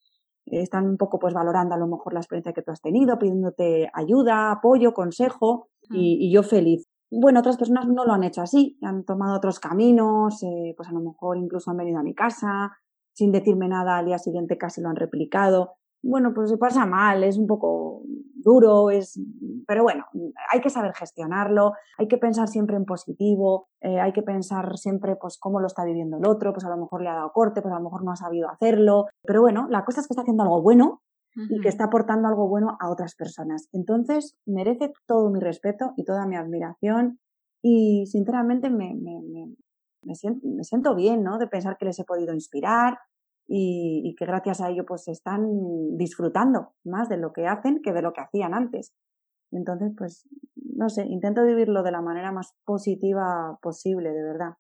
Están 0.46 0.86
un 0.86 0.96
poco 0.96 1.18
pues 1.18 1.34
valorando 1.34 1.74
a 1.74 1.78
lo 1.78 1.88
mejor 1.88 2.12
la 2.12 2.20
experiencia 2.20 2.52
que 2.52 2.62
tú 2.62 2.70
has 2.70 2.80
tenido, 2.80 3.18
pidiéndote 3.18 3.90
ayuda, 3.92 4.52
apoyo, 4.52 4.94
consejo 4.94 5.68
y, 5.90 6.24
y 6.24 6.32
yo 6.32 6.44
feliz. 6.44 6.86
Bueno, 7.10 7.40
otras 7.40 7.56
personas 7.56 7.88
no 7.88 8.04
lo 8.04 8.12
han 8.12 8.22
hecho 8.22 8.42
así, 8.42 8.78
han 8.82 9.04
tomado 9.04 9.36
otros 9.36 9.58
caminos, 9.58 10.42
eh, 10.42 10.74
pues 10.76 10.88
a 10.88 10.92
lo 10.92 11.00
mejor 11.00 11.36
incluso 11.36 11.70
han 11.70 11.76
venido 11.76 11.98
a 11.98 12.02
mi 12.02 12.14
casa, 12.14 12.72
sin 13.12 13.32
decirme 13.32 13.68
nada, 13.68 13.98
al 13.98 14.06
día 14.06 14.18
siguiente 14.18 14.56
casi 14.58 14.80
lo 14.80 14.88
han 14.88 14.96
replicado 14.96 15.74
bueno, 16.02 16.32
pues 16.34 16.50
se 16.50 16.58
pasa 16.58 16.86
mal, 16.86 17.24
es 17.24 17.38
un 17.38 17.46
poco 17.46 18.02
duro, 18.34 18.90
es, 18.90 19.20
pero 19.66 19.82
bueno, 19.82 20.04
hay 20.52 20.60
que 20.60 20.70
saber 20.70 20.92
gestionarlo, 20.94 21.72
hay 21.98 22.06
que 22.06 22.16
pensar 22.16 22.48
siempre 22.48 22.76
en 22.76 22.84
positivo, 22.84 23.68
eh, 23.80 23.98
hay 23.98 24.12
que 24.12 24.22
pensar 24.22 24.76
siempre 24.78 25.16
pues 25.16 25.36
cómo 25.38 25.60
lo 25.60 25.66
está 25.66 25.84
viviendo 25.84 26.18
el 26.18 26.26
otro, 26.26 26.52
pues 26.52 26.64
a 26.64 26.68
lo 26.68 26.76
mejor 26.76 27.02
le 27.02 27.08
ha 27.08 27.14
dado 27.14 27.32
corte, 27.32 27.60
pues 27.60 27.72
a 27.72 27.78
lo 27.78 27.84
mejor 27.84 28.04
no 28.04 28.12
ha 28.12 28.16
sabido 28.16 28.48
hacerlo, 28.48 29.06
pero 29.22 29.40
bueno, 29.40 29.66
la 29.68 29.84
cosa 29.84 30.00
es 30.00 30.06
que 30.06 30.12
está 30.12 30.22
haciendo 30.22 30.44
algo 30.44 30.62
bueno 30.62 31.02
y 31.50 31.60
que 31.60 31.68
está 31.68 31.84
aportando 31.84 32.28
algo 32.28 32.48
bueno 32.48 32.78
a 32.80 32.88
otras 32.88 33.14
personas. 33.14 33.68
Entonces, 33.72 34.38
merece 34.46 34.94
todo 35.06 35.28
mi 35.28 35.38
respeto 35.38 35.92
y 35.96 36.04
toda 36.04 36.26
mi 36.26 36.34
admiración 36.34 37.18
y 37.60 38.06
sinceramente 38.06 38.70
me, 38.70 38.94
me, 38.94 39.20
me, 39.20 39.54
me 40.02 40.14
siento, 40.14 40.46
me 40.46 40.64
siento 40.64 40.94
bien, 40.94 41.22
¿no? 41.22 41.36
De 41.38 41.46
pensar 41.46 41.76
que 41.76 41.84
les 41.84 41.98
he 41.98 42.04
podido 42.04 42.32
inspirar, 42.32 42.98
y, 43.48 44.14
que 44.18 44.26
gracias 44.26 44.60
a 44.60 44.70
ello 44.70 44.84
pues 44.86 45.08
están 45.08 45.46
disfrutando 45.96 46.74
más 46.84 47.08
de 47.08 47.16
lo 47.16 47.32
que 47.32 47.46
hacen 47.46 47.80
que 47.82 47.92
de 47.92 48.02
lo 48.02 48.12
que 48.12 48.22
hacían 48.22 48.54
antes. 48.54 48.92
Entonces, 49.52 49.92
pues, 49.96 50.28
no 50.56 50.88
sé, 50.88 51.06
intento 51.06 51.44
vivirlo 51.44 51.82
de 51.82 51.92
la 51.92 52.02
manera 52.02 52.32
más 52.32 52.54
positiva 52.64 53.58
posible, 53.62 54.10
de 54.10 54.22
verdad. 54.22 54.54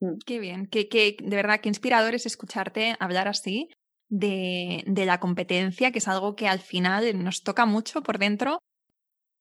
Mm. 0.00 0.18
Qué 0.24 0.38
bien, 0.38 0.66
que, 0.66 0.86
de 1.20 1.36
verdad, 1.36 1.60
qué 1.60 1.68
inspirador 1.68 2.14
es 2.14 2.26
escucharte 2.26 2.94
hablar 3.00 3.26
así 3.26 3.68
de, 4.08 4.84
de 4.86 5.06
la 5.06 5.18
competencia, 5.18 5.90
que 5.90 5.98
es 5.98 6.08
algo 6.08 6.36
que 6.36 6.46
al 6.46 6.60
final 6.60 7.22
nos 7.22 7.42
toca 7.42 7.66
mucho 7.66 8.02
por 8.02 8.18
dentro 8.18 8.60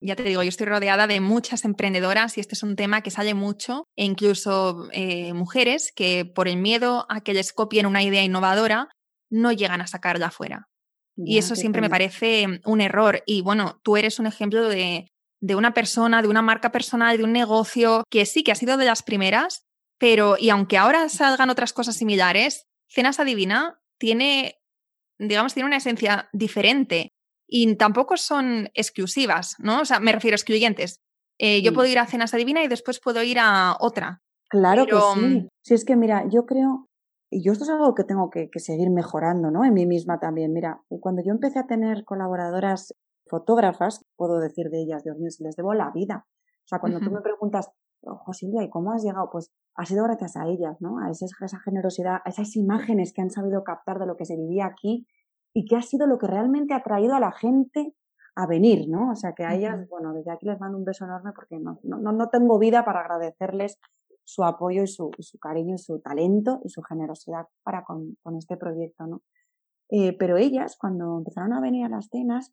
ya 0.04 0.16
te 0.16 0.24
digo, 0.24 0.44
yo 0.44 0.50
estoy 0.50 0.68
rodeada 0.68 1.08
de 1.08 1.22
muchas 1.22 1.64
emprendedoras 1.64 2.38
y 2.38 2.42
este 2.42 2.56
es 2.56 2.64
un 2.64 2.76
tema 2.76 3.02
que 3.02 3.12
sale 3.12 3.34
mucho, 3.34 3.88
e 3.96 4.04
incluso 4.04 4.90
eh, 4.92 5.34
mujeres 5.34 5.92
que 5.96 6.26
por 6.26 6.48
el 6.48 6.58
miedo 6.58 7.06
a 7.10 7.22
que 7.22 7.34
les 7.34 7.54
copien 7.54 7.86
una 7.86 8.04
idea 8.04 8.24
innovadora 8.24 8.90
no 9.30 9.52
llegan 9.52 9.82
a 9.82 9.88
sacarla 9.88 10.28
afuera. 10.28 10.68
y 11.16 11.38
eso 11.38 11.56
siempre 11.56 11.82
me 11.82 11.92
parece 11.92 12.60
un 12.66 12.82
error. 12.82 13.22
Y 13.28 13.42
bueno, 13.42 13.80
tú 13.84 13.98
eres 13.98 14.18
un 14.18 14.26
ejemplo 14.26 14.68
de, 14.68 15.08
de 15.42 15.56
una 15.56 15.74
persona, 15.74 16.22
de 16.22 16.28
una 16.28 16.42
marca 16.42 16.72
personal, 16.72 17.18
de 17.18 17.24
un 17.24 17.32
negocio 17.32 18.04
que 18.10 18.26
sí, 18.26 18.44
que 18.44 18.52
ha 18.52 18.56
sido 18.56 18.78
de 18.78 18.86
las 18.86 19.04
primeras, 19.04 19.64
pero 20.00 20.38
y 20.40 20.50
aunque 20.50 20.78
ahora 20.78 21.08
salgan 21.10 21.50
otras 21.50 21.72
cosas 21.72 21.96
similares, 21.96 22.66
Cenas 22.90 23.20
Adivina 23.20 23.80
tiene, 24.00 24.56
digamos, 25.20 25.54
tiene 25.54 25.68
una 25.68 25.78
esencia 25.78 26.30
diferente 26.34 27.13
y 27.56 27.76
tampoco 27.76 28.18
son 28.18 28.70
exclusivas, 28.74 29.58
¿no? 29.60 29.82
O 29.82 29.86
sea, 29.86 30.00
me 30.00 30.12
refiero 30.12 30.34
a 30.34 30.38
excluyentes. 30.38 31.04
Eh, 31.38 31.62
yo 31.62 31.72
puedo 31.72 31.88
ir 31.88 32.00
a 32.00 32.08
Cenas 32.08 32.34
Adivina 32.34 32.64
y 32.64 32.68
después 32.68 33.00
puedo 33.00 33.22
ir 33.22 33.38
a 33.40 33.78
otra. 33.80 34.24
Claro 34.50 34.88
que 34.88 34.96
sí. 34.96 35.48
Si 35.62 35.76
es 35.76 35.86
que, 35.86 35.96
mira, 35.96 36.26
yo 36.28 36.48
creo, 36.48 36.90
y 37.30 37.44
yo 37.46 37.52
esto 37.52 37.66
es 37.66 37.70
algo 37.70 37.94
que 37.94 38.06
tengo 38.06 38.32
que, 38.32 38.50
seguir 38.56 38.90
mejorando, 38.90 39.52
¿no? 39.52 39.64
En 39.66 39.76
mí 39.76 39.86
misma 39.86 40.20
también. 40.20 40.52
Mira, 40.52 40.82
cuando 41.00 41.22
yo 41.24 41.32
empecé 41.32 41.60
a 41.60 41.68
tener 41.68 42.06
colaboradoras 42.06 42.96
fotógrafas, 43.28 44.04
puedo 44.16 44.40
decir 44.40 44.72
de 44.72 44.82
ellas, 44.82 45.04
Dios 45.04 45.20
mío, 45.20 45.30
si 45.30 45.44
les 45.44 45.56
debo 45.56 45.76
la 45.76 45.92
vida. 45.92 46.26
O 46.26 46.68
sea, 46.68 46.80
cuando 46.80 47.02
tú 47.02 47.12
me 47.12 47.22
preguntas, 47.22 47.70
ojo 48.02 48.34
Silvia, 48.34 48.64
¿y 48.64 48.72
cómo 48.72 48.94
has 48.94 49.04
llegado? 49.04 49.30
Pues 49.32 49.52
ha 49.76 49.86
sido 49.86 50.04
gracias 50.06 50.38
a 50.38 50.48
ellas, 50.48 50.78
¿no? 50.80 50.98
A 50.98 51.12
esa, 51.12 51.28
esa 51.46 51.60
generosidad, 51.60 52.16
a 52.26 52.30
esas 52.30 52.56
imágenes 52.56 53.14
que 53.14 53.22
han 53.22 53.30
sabido 53.30 53.64
captar 53.64 54.00
de 54.00 54.08
lo 54.08 54.18
que 54.18 54.26
se 54.26 54.36
vivía 54.36 54.66
aquí 54.66 55.06
y 55.54 55.66
que 55.66 55.76
ha 55.76 55.82
sido 55.82 56.08
lo 56.08 56.18
que 56.18 56.28
realmente 56.28 56.74
ha 56.74 56.84
traído 56.84 57.16
a 57.16 57.20
la 57.20 57.32
gente 57.32 57.94
a 58.36 58.48
venir, 58.48 58.90
¿no? 58.90 59.12
O 59.12 59.16
sea, 59.16 59.34
que 59.34 59.46
a 59.46 59.54
ellas, 59.54 59.88
bueno, 59.90 60.14
desde 60.14 60.32
aquí 60.32 60.48
les 60.48 60.60
mando 60.60 60.78
un 60.78 60.86
beso 60.86 61.06
enorme 61.06 61.32
porque 61.36 61.60
no, 61.60 61.80
no, 61.84 62.12
no 62.12 62.30
tengo 62.30 62.58
vida 62.58 62.84
para 62.84 63.02
agradecerles 63.02 63.80
su 64.24 64.44
apoyo 64.44 64.84
y 64.84 64.88
su, 64.88 65.12
su, 65.20 65.38
cariño 65.38 65.76
y 65.76 65.78
su 65.78 66.00
talento 66.00 66.60
y 66.64 66.70
su 66.70 66.82
generosidad 66.82 67.46
para 67.62 67.84
con, 67.84 68.18
con 68.24 68.38
este 68.38 68.58
proyecto, 68.58 69.06
¿no? 69.06 69.22
Eh, 69.90 70.18
pero 70.18 70.38
ellas, 70.38 70.76
cuando 70.80 71.18
empezaron 71.20 71.54
a 71.54 71.62
venir 71.62 71.86
a 71.86 71.90
las 71.90 72.08
cenas, 72.08 72.52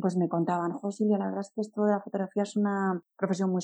pues 0.00 0.16
me 0.16 0.28
contaban, 0.28 0.72
José, 0.72 1.04
la 1.04 1.26
verdad 1.26 1.40
es 1.40 1.52
que 1.54 1.60
esto 1.60 1.84
de 1.84 1.92
la 1.92 2.00
fotografía 2.00 2.42
es 2.42 2.56
una 2.56 3.00
profesión 3.16 3.50
muy, 3.50 3.62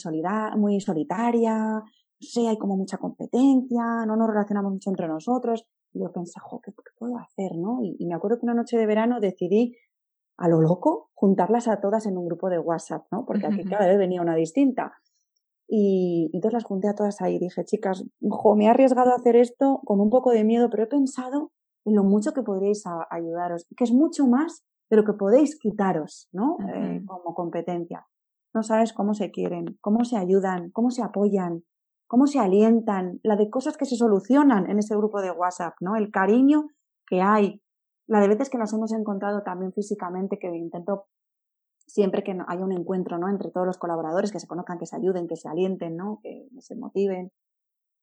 muy 0.56 0.80
solitaria, 0.80 1.56
no 1.56 1.82
sé, 2.20 2.46
hay 2.48 2.58
como 2.58 2.76
mucha 2.76 2.98
competencia, 2.98 4.04
no 4.06 4.16
nos 4.16 4.28
relacionamos 4.28 4.72
mucho 4.72 4.90
entre 4.90 5.08
nosotros. 5.08 5.64
Y 5.92 6.00
yo 6.00 6.12
pensé, 6.12 6.38
jo, 6.40 6.60
¿qué, 6.60 6.72
puedo 6.98 7.18
hacer, 7.18 7.56
no? 7.56 7.80
Y, 7.82 7.96
y, 7.98 8.06
me 8.06 8.14
acuerdo 8.14 8.38
que 8.38 8.46
una 8.46 8.54
noche 8.54 8.76
de 8.76 8.86
verano 8.86 9.20
decidí, 9.20 9.76
a 10.36 10.48
lo 10.48 10.60
loco, 10.60 11.10
juntarlas 11.14 11.66
a 11.68 11.80
todas 11.80 12.06
en 12.06 12.16
un 12.16 12.26
grupo 12.26 12.48
de 12.48 12.58
WhatsApp, 12.58 13.06
¿no? 13.10 13.24
Porque 13.26 13.46
aquí 13.46 13.64
cada 13.64 13.86
vez 13.86 13.98
venía 13.98 14.22
una 14.22 14.36
distinta. 14.36 14.92
Y, 15.68 16.30
entonces 16.32 16.54
las 16.54 16.64
junté 16.64 16.88
a 16.88 16.94
todas 16.94 17.20
ahí. 17.20 17.38
Dije, 17.38 17.64
chicas, 17.64 18.04
jo, 18.28 18.56
me 18.56 18.64
he 18.64 18.68
arriesgado 18.68 19.12
a 19.12 19.16
hacer 19.16 19.36
esto 19.36 19.82
con 19.84 20.00
un 20.00 20.08
poco 20.08 20.30
de 20.30 20.44
miedo, 20.44 20.70
pero 20.70 20.84
he 20.84 20.86
pensado 20.86 21.52
en 21.84 21.94
lo 21.94 22.04
mucho 22.04 22.32
que 22.32 22.42
podríais 22.42 22.84
ayudaros, 23.10 23.66
que 23.76 23.84
es 23.84 23.92
mucho 23.92 24.26
más 24.26 24.64
de 24.90 24.96
lo 24.96 25.04
que 25.04 25.12
podéis 25.12 25.58
quitaros, 25.58 26.28
¿no? 26.32 26.56
Eh, 26.74 27.02
como 27.06 27.34
competencia. 27.34 28.06
No 28.54 28.62
sabes 28.62 28.94
cómo 28.94 29.12
se 29.12 29.30
quieren, 29.30 29.78
cómo 29.82 30.04
se 30.04 30.16
ayudan, 30.16 30.70
cómo 30.70 30.90
se 30.90 31.02
apoyan, 31.02 31.64
cómo 32.08 32.26
se 32.26 32.40
alientan, 32.40 33.20
la 33.22 33.36
de 33.36 33.50
cosas 33.50 33.76
que 33.76 33.84
se 33.84 33.96
solucionan 33.96 34.68
en 34.68 34.78
ese 34.78 34.96
grupo 34.96 35.20
de 35.20 35.30
WhatsApp, 35.30 35.74
¿no? 35.80 35.94
El 35.94 36.10
cariño 36.10 36.66
que 37.06 37.20
hay, 37.20 37.62
la 38.06 38.20
de 38.20 38.28
veces 38.28 38.50
que 38.50 38.58
nos 38.58 38.72
hemos 38.72 38.92
encontrado 38.92 39.42
también 39.42 39.72
físicamente, 39.72 40.38
que 40.38 40.48
intento 40.48 41.06
siempre 41.86 42.22
que 42.22 42.36
haya 42.46 42.64
un 42.64 42.72
encuentro, 42.72 43.18
¿no? 43.18 43.28
Entre 43.28 43.50
todos 43.50 43.66
los 43.66 43.78
colaboradores, 43.78 44.32
que 44.32 44.40
se 44.40 44.46
conozcan, 44.46 44.78
que 44.78 44.86
se 44.86 44.96
ayuden, 44.96 45.28
que 45.28 45.36
se 45.36 45.48
alienten, 45.48 45.96
¿no? 45.96 46.18
Que 46.22 46.48
se 46.60 46.74
motiven. 46.74 47.30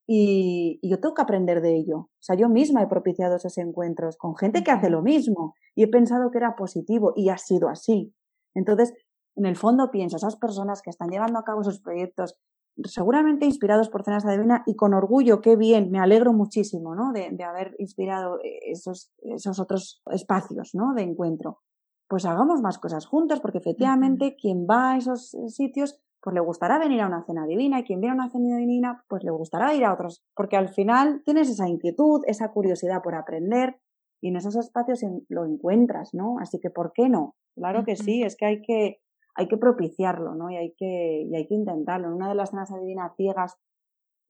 Y, 0.08 0.80
yo 0.88 0.99
tengo 0.99 1.16
que 1.16 1.22
aprender 1.24 1.62
de 1.62 1.76
ello. 1.76 1.97
O 1.97 2.10
sea, 2.20 2.36
yo 2.36 2.47
misma 2.47 2.84
he 2.84 2.88
propiciado 2.88 3.36
esos 3.36 3.58
encuentros 3.58 4.18
con 4.18 4.36
gente 4.36 4.64
que 4.64 4.72
hace 4.72 4.89
lo 4.89 5.01
mismo 5.01 5.56
y 5.74 5.84
he 5.84 5.88
pensado 5.88 6.30
que 6.30 6.38
era 6.38 6.56
positivo 6.56 7.14
y 7.16 7.30
ha 7.30 7.38
sido 7.38 7.70
así. 7.70 8.14
Entonces, 8.53 8.93
en 9.36 9.45
el 9.45 9.56
fondo 9.56 9.89
pienso, 9.91 10.18
esas 10.18 10.36
personas 10.36 10.82
que 10.82 10.91
están 10.91 11.10
llevando 11.10 11.39
a 11.39 11.43
cabo 11.43 11.62
esos 11.62 11.82
proyectos, 11.82 12.38
seguramente 12.84 13.45
inspirados 13.45 13.89
por 13.89 14.03
Cenas 14.03 14.26
Adivina 14.26 14.63
y 14.65 14.76
con 14.76 14.93
orgullo, 14.93 15.41
qué 15.41 15.55
bien, 15.55 15.91
me 15.91 15.99
alegro 15.99 16.34
muchísimo, 16.34 16.95
¿no? 16.95 17.11
De, 17.13 17.30
de 17.32 17.43
haber 17.43 17.76
inspirado 17.80 18.39
esos, 18.43 19.11
esos 19.21 19.59
otros 19.59 20.01
espacios, 20.11 20.76
¿no? 20.76 20.93
De 20.93 21.03
encuentro 21.03 21.61
pues 22.07 22.26
hagamos 22.26 22.61
más 22.61 22.78
cosas 22.78 23.05
juntos, 23.05 23.39
porque 23.39 23.57
efectivamente 23.57 24.36
quien 24.39 24.67
va 24.69 24.93
a 24.93 24.97
esos 24.97 25.36
sitios, 25.47 25.99
pues 26.21 26.34
le 26.34 26.39
gustará 26.39 26.80
venir 26.80 27.01
a 27.01 27.07
una 27.07 27.23
cena 27.26 27.45
divina, 27.45 27.80
y 27.80 27.84
quien 27.84 27.99
viene 27.99 28.13
a 28.13 28.15
una 28.15 28.30
cena 28.30 28.57
divina, 28.57 29.03
pues 29.07 29.23
le 29.23 29.32
gustará 29.32 29.73
ir 29.73 29.86
a 29.86 29.93
otros, 29.93 30.23
porque 30.36 30.57
al 30.57 30.69
final 30.69 31.21
tienes 31.23 31.49
esa 31.49 31.67
inquietud, 31.67 32.21
esa 32.26 32.51
curiosidad 32.51 33.01
por 33.01 33.15
aprender, 33.15 33.78
y 34.21 34.30
en 34.30 34.38
esos 34.38 34.55
espacios 34.55 35.01
lo 35.30 35.45
encuentras, 35.45 36.13
¿no? 36.13 36.38
Así 36.39 36.59
que, 36.59 36.69
¿por 36.69 36.93
qué 36.93 37.09
no? 37.09 37.36
Claro 37.55 37.84
que 37.86 37.95
sí, 37.95 38.23
es 38.23 38.36
que 38.36 38.45
hay 38.45 38.61
que, 38.61 38.99
hay 39.36 39.47
que 39.47 39.57
propiciarlo, 39.57 40.36
¿no? 40.36 40.49
Y 40.49 40.57
hay 40.57 40.73
que, 40.77 41.23
y 41.29 41.36
hay 41.36 41.47
que 41.47 41.55
intentarlo. 41.55 42.07
En 42.07 42.13
una 42.13 42.29
de 42.29 42.36
las 42.36 42.49
cenas 42.51 42.69
divinas 42.73 43.13
ciegas 43.15 43.57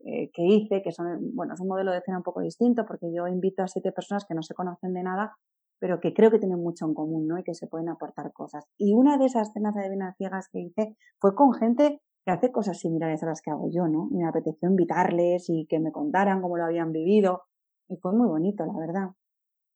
eh, 0.05 0.29
que 0.33 0.43
hice, 0.43 0.81
que 0.81 0.91
son, 0.91 1.35
bueno, 1.35 1.53
es 1.53 1.59
un 1.59 1.67
modelo 1.67 1.91
de 1.91 2.01
cena 2.01 2.17
un 2.17 2.23
poco 2.23 2.41
distinto, 2.41 2.85
porque 2.85 3.13
yo 3.13 3.27
invito 3.27 3.63
a 3.63 3.67
siete 3.67 3.91
personas 3.91 4.25
que 4.25 4.35
no 4.35 4.43
se 4.43 4.53
conocen 4.53 4.93
de 4.93 5.03
nada 5.03 5.35
pero 5.79 5.99
que 5.99 6.13
creo 6.13 6.31
que 6.31 6.39
tienen 6.39 6.59
mucho 6.59 6.85
en 6.85 6.93
común, 6.93 7.27
¿no? 7.27 7.37
Y 7.37 7.43
que 7.43 7.53
se 7.53 7.67
pueden 7.67 7.89
aportar 7.89 8.31
cosas. 8.33 8.65
Y 8.77 8.93
una 8.93 9.17
de 9.17 9.25
esas 9.25 9.51
cenas 9.53 9.75
adivinas 9.75 10.15
ciegas 10.17 10.49
que 10.51 10.59
hice 10.59 10.95
fue 11.19 11.35
con 11.35 11.53
gente 11.53 12.01
que 12.25 12.31
hace 12.31 12.51
cosas 12.51 12.79
similares 12.79 13.21
a 13.23 13.27
las 13.27 13.41
que 13.41 13.51
hago 13.51 13.69
yo, 13.71 13.87
¿no? 13.87 14.07
Me 14.11 14.27
apeteció 14.27 14.69
invitarles 14.69 15.49
y 15.49 15.67
que 15.67 15.79
me 15.79 15.91
contaran 15.91 16.41
cómo 16.41 16.57
lo 16.57 16.65
habían 16.65 16.91
vivido. 16.91 17.43
Y 17.87 17.97
fue 17.97 18.13
muy 18.13 18.27
bonito, 18.27 18.65
la 18.65 18.79
verdad. 18.79 19.09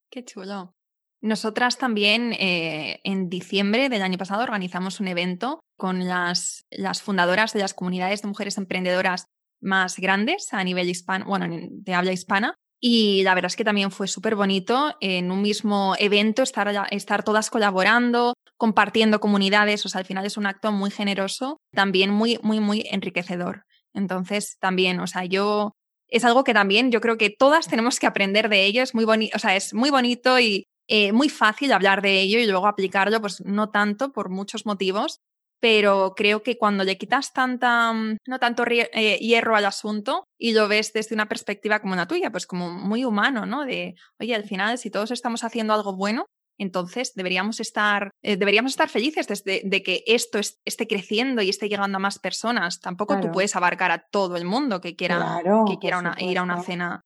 Qué 0.09 0.25
chulo. 0.25 0.73
Nosotras 1.21 1.77
también 1.77 2.33
eh, 2.33 3.01
en 3.03 3.29
diciembre 3.29 3.89
del 3.89 4.01
año 4.01 4.17
pasado 4.17 4.43
organizamos 4.43 4.99
un 4.99 5.07
evento 5.09 5.59
con 5.77 6.07
las, 6.07 6.65
las 6.71 7.01
fundadoras 7.01 7.53
de 7.53 7.59
las 7.59 7.73
comunidades 7.73 8.21
de 8.21 8.29
mujeres 8.29 8.57
emprendedoras 8.57 9.25
más 9.61 9.97
grandes 9.97 10.53
a 10.53 10.63
nivel 10.63 10.89
hispano, 10.89 11.25
bueno, 11.25 11.47
de 11.49 11.93
habla 11.93 12.13
hispana, 12.13 12.55
y 12.81 13.23
la 13.23 13.35
verdad 13.35 13.47
es 13.47 13.57
que 13.57 13.65
también 13.65 13.91
fue 13.91 14.07
súper 14.07 14.35
bonito 14.35 14.95
en 15.01 15.31
un 15.31 15.41
mismo 15.41 15.95
evento 15.99 16.43
estar, 16.43 16.87
estar 16.91 17.23
todas 17.23 17.49
colaborando, 17.49 18.35
compartiendo 18.57 19.19
comunidades. 19.19 19.85
O 19.85 19.89
sea, 19.89 19.99
al 19.99 20.05
final 20.05 20.25
es 20.25 20.37
un 20.37 20.45
acto 20.45 20.71
muy 20.71 20.89
generoso, 20.89 21.57
también 21.73 22.09
muy, 22.09 22.39
muy, 22.41 22.61
muy 22.61 22.85
enriquecedor. 22.89 23.65
Entonces, 23.93 24.57
también, 24.59 25.01
o 25.01 25.07
sea, 25.07 25.25
yo 25.25 25.73
es 26.07 26.23
algo 26.23 26.43
que 26.43 26.53
también 26.53 26.91
yo 26.91 27.01
creo 27.01 27.17
que 27.17 27.29
todas 27.29 27.67
tenemos 27.67 27.99
que 27.99 28.07
aprender 28.07 28.47
de 28.49 28.65
ello. 28.65 28.81
Es 28.81 28.95
muy 28.95 29.03
bonito, 29.05 29.35
o 29.35 29.39
sea, 29.39 29.55
es 29.55 29.73
muy 29.73 29.89
bonito 29.89 30.39
y 30.39 30.65
eh, 30.91 31.11
muy 31.11 31.29
fácil 31.29 31.71
hablar 31.71 32.01
de 32.01 32.19
ello 32.19 32.39
y 32.39 32.47
luego 32.47 32.65
aplicarlo, 32.65 33.21
pues 33.21 33.41
no 33.45 33.69
tanto 33.69 34.11
por 34.11 34.29
muchos 34.29 34.65
motivos, 34.65 35.19
pero 35.61 36.13
creo 36.15 36.41
que 36.41 36.57
cuando 36.57 36.83
le 36.83 36.97
quitas 36.97 37.31
tanta, 37.31 37.93
mm, 37.93 38.17
no 38.27 38.39
tanto 38.39 38.63
eh, 38.67 39.19
hierro 39.19 39.55
al 39.55 39.65
asunto 39.65 40.23
y 40.39 40.53
lo 40.53 40.67
ves 40.67 40.91
desde 40.91 41.13
una 41.13 41.27
perspectiva 41.27 41.79
como 41.79 41.95
la 41.95 42.07
tuya, 42.07 42.31
pues 42.31 42.47
como 42.47 42.71
muy 42.71 43.05
humano, 43.05 43.45
¿no? 43.45 43.65
De, 43.65 43.93
oye, 44.19 44.33
al 44.33 44.45
final, 44.45 44.79
si 44.79 44.89
todos 44.89 45.11
estamos 45.11 45.43
haciendo 45.43 45.75
algo 45.75 45.95
bueno, 45.95 46.25
entonces 46.57 47.13
deberíamos 47.13 47.59
estar, 47.59 48.09
eh, 48.23 48.35
deberíamos 48.35 48.71
estar 48.71 48.89
felices 48.89 49.27
desde, 49.27 49.61
de 49.63 49.83
que 49.83 50.03
esto 50.07 50.39
esté 50.39 50.87
creciendo 50.87 51.43
y 51.43 51.49
esté 51.49 51.69
llegando 51.69 51.97
a 51.97 52.01
más 52.01 52.17
personas. 52.17 52.79
Tampoco 52.79 53.19
tú 53.19 53.29
puedes 53.31 53.55
abarcar 53.55 53.91
a 53.91 54.07
todo 54.11 54.37
el 54.37 54.43
mundo 54.43 54.81
que 54.81 54.95
quiera, 54.95 55.39
que 55.67 55.77
quiera 55.77 56.15
ir 56.17 56.39
a 56.39 56.43
una 56.43 56.63
cena. 56.63 57.01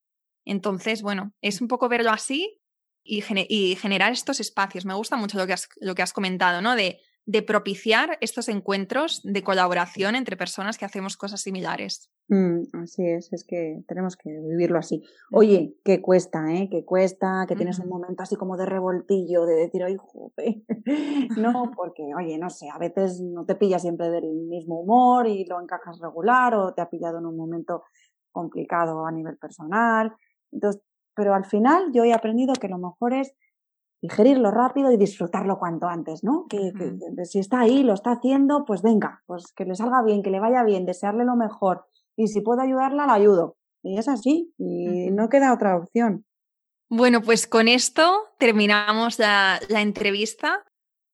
Entonces, 0.46 1.02
bueno, 1.02 1.34
es 1.42 1.62
un 1.62 1.68
poco 1.68 1.88
verlo 1.90 2.10
así 2.10 2.62
y, 3.04 3.24
y 3.50 3.76
generar 3.76 4.12
estos 4.12 4.40
espacios. 4.40 4.86
Me 4.86 4.94
gusta 4.94 5.18
mucho 5.18 5.38
lo 5.38 5.48
que 5.48 5.54
has, 5.54 5.70
lo 5.80 5.96
que 5.96 6.02
has 6.02 6.14
comentado, 6.14 6.62
¿no? 6.62 6.76
De 6.76 7.00
de 7.26 7.42
propiciar 7.42 8.18
estos 8.20 8.50
encuentros 8.50 9.22
de 9.24 9.44
colaboración 9.44 10.16
entre 10.16 10.36
personas 10.36 10.78
que 10.78 10.86
hacemos 10.86 11.16
cosas 11.16 11.42
similares. 11.42 12.12
Mm, 12.28 12.64
así 12.84 13.08
es, 13.08 13.32
es 13.32 13.46
que 13.46 13.82
tenemos 13.88 14.18
que 14.18 14.30
vivirlo 14.30 14.78
así. 14.78 15.04
Oye, 15.32 15.78
que 15.86 16.02
cuesta, 16.02 16.54
¿eh? 16.54 16.70
Que 16.70 16.84
cuesta, 16.84 17.46
que 17.48 17.56
tienes 17.56 17.80
un 17.80 17.88
momento 17.88 18.24
así 18.24 18.36
como 18.36 18.58
de 18.58 18.66
revoltillo, 18.66 19.46
de 19.46 19.56
decir, 19.56 19.84
oye, 19.84 19.98
jope. 19.98 20.64
no, 21.38 21.72
porque, 21.76 22.04
oye, 22.18 22.38
no 22.38 22.50
sé, 22.50 22.68
a 22.70 22.78
veces 22.78 23.22
no 23.22 23.46
te 23.46 23.56
pillas 23.56 23.82
siempre 23.82 24.10
del 24.10 24.30
mismo 24.50 24.82
humor 24.82 25.28
y 25.28 25.46
lo 25.46 25.62
encajas 25.62 26.00
regular 26.00 26.56
o 26.56 26.74
te 26.74 26.82
ha 26.82 26.90
pillado 26.90 27.20
en 27.20 27.26
un 27.26 27.38
momento 27.38 27.84
complicado 28.32 29.06
a 29.06 29.12
nivel 29.12 29.38
personal. 29.38 30.14
Entonces, 30.52 30.82
pero 31.16 31.34
al 31.34 31.46
final 31.46 31.92
yo 31.94 32.04
he 32.04 32.14
aprendido 32.14 32.54
que 32.54 32.68
lo 32.68 32.78
mejor 32.78 33.14
es 33.14 33.34
digerirlo 34.04 34.52
rápido 34.52 34.92
y 34.92 34.98
disfrutarlo 34.98 35.58
cuanto 35.58 35.88
antes, 35.88 36.26
¿no? 36.26 36.46
Que, 36.50 36.74
si 37.24 37.40
está 37.40 37.62
ahí, 37.62 37.84
lo 37.84 37.94
está 37.94 38.12
haciendo, 38.12 38.66
pues 38.66 38.82
venga, 38.82 39.24
pues 39.26 39.54
que 39.56 39.64
le 39.64 39.76
salga 39.76 40.04
bien, 40.04 40.22
que 40.22 40.30
le 40.30 40.42
vaya 40.42 40.64
bien, 40.64 40.86
desearle 40.86 41.24
lo 41.24 41.38
mejor. 41.38 41.86
Y 42.18 42.28
si 42.28 42.42
puedo 42.42 42.62
ayudarla, 42.62 43.08
la 43.08 43.14
ayudo. 43.14 43.56
Y 43.82 43.98
es 43.98 44.10
así, 44.10 44.54
y 44.58 45.10
no 45.12 45.30
queda 45.30 45.54
otra 45.54 45.78
opción. 45.78 46.26
Bueno, 46.90 47.22
pues 47.22 47.48
con 47.48 47.70
esto 47.70 48.14
terminamos 48.38 49.20
la, 49.20 49.60
entrevista. 49.70 50.66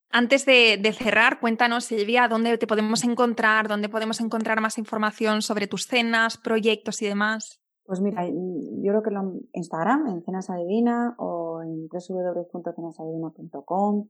Antes 0.10 0.47
de, 0.47 0.78
de, 0.82 0.91
cerrar, 0.91 1.39
cuéntanos, 1.39 1.86
Silvia, 1.86 2.28
dónde 2.28 2.58
te 2.58 2.66
podemos 2.66 3.04
encontrar, 3.04 3.68
dónde 3.68 3.88
podemos 3.88 4.20
encontrar 4.20 4.62
más 4.62 4.80
información 4.80 5.43
sobre 5.43 5.68
tus 5.68 5.86
cenas, 5.86 6.38
proyectos 6.38 7.04
y 7.04 7.06
demás. 7.06 7.62
Pues 7.90 8.00
mira, 8.02 8.22
mm, 8.22 8.84
yo 8.84 8.92
creo 8.92 9.02
que 9.02 9.10
en 9.10 9.50
Instagram, 9.52 10.08
en 10.10 10.22
Cenas 10.22 10.52
Adivina 10.52 11.16
o 11.18 11.64
en 11.64 11.90
www.cenasadivina.com, 11.90 14.08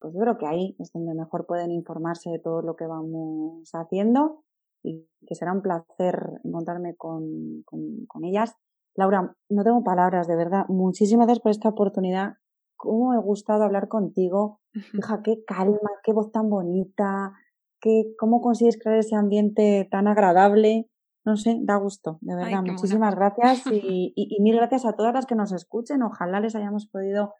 pues 0.00 0.14
yo 0.14 0.20
creo 0.20 0.38
que 0.38 0.46
ahí 0.46 0.74
es 0.78 0.90
donde 0.90 1.14
mejor 1.14 1.44
pueden 1.44 1.70
informarse 1.70 2.30
de 2.30 2.38
todo 2.38 2.62
lo 2.62 2.76
que 2.76 2.86
vamos 2.86 3.68
haciendo 3.74 4.42
y 4.82 5.06
que 5.26 5.34
será 5.34 5.52
un 5.52 5.60
placer 5.60 6.40
encontrarme 6.44 6.96
con, 6.96 7.62
con, 7.66 8.24
ellas. 8.24 8.56
Laura, 8.96 9.36
no 9.50 9.64
tengo 9.64 9.84
palabras, 9.84 10.26
de 10.26 10.36
verdad. 10.36 10.64
Muchísimas 10.68 11.26
gracias 11.26 11.42
por 11.42 11.50
esta 11.50 11.68
oportunidad. 11.68 12.36
Cómo 12.74 13.10
me 13.10 13.16
ha 13.16 13.20
gustado 13.20 13.64
hablar 13.64 13.88
contigo. 13.88 14.62
Hija, 14.94 15.20
qué 15.22 15.44
calma, 15.46 15.90
qué 16.02 16.14
voz 16.14 16.32
tan 16.32 16.48
bonita, 16.48 17.34
qué, 17.82 18.14
cómo 18.18 18.40
consigues 18.40 18.78
crear 18.82 18.96
ese 18.96 19.14
ambiente 19.14 19.86
tan 19.90 20.08
agradable 20.08 20.88
no 21.24 21.36
sé, 21.36 21.58
da 21.62 21.76
gusto, 21.76 22.18
de 22.20 22.34
verdad. 22.36 22.62
Muchísimas 22.62 23.14
gracias 23.14 23.66
y, 23.66 24.12
y, 24.14 24.42
mil 24.42 24.56
gracias 24.56 24.84
a 24.84 24.92
todas 24.92 25.14
las 25.14 25.26
que 25.26 25.34
nos 25.34 25.52
escuchen. 25.52 26.02
Ojalá 26.02 26.40
les 26.40 26.54
hayamos 26.54 26.86
podido 26.86 27.34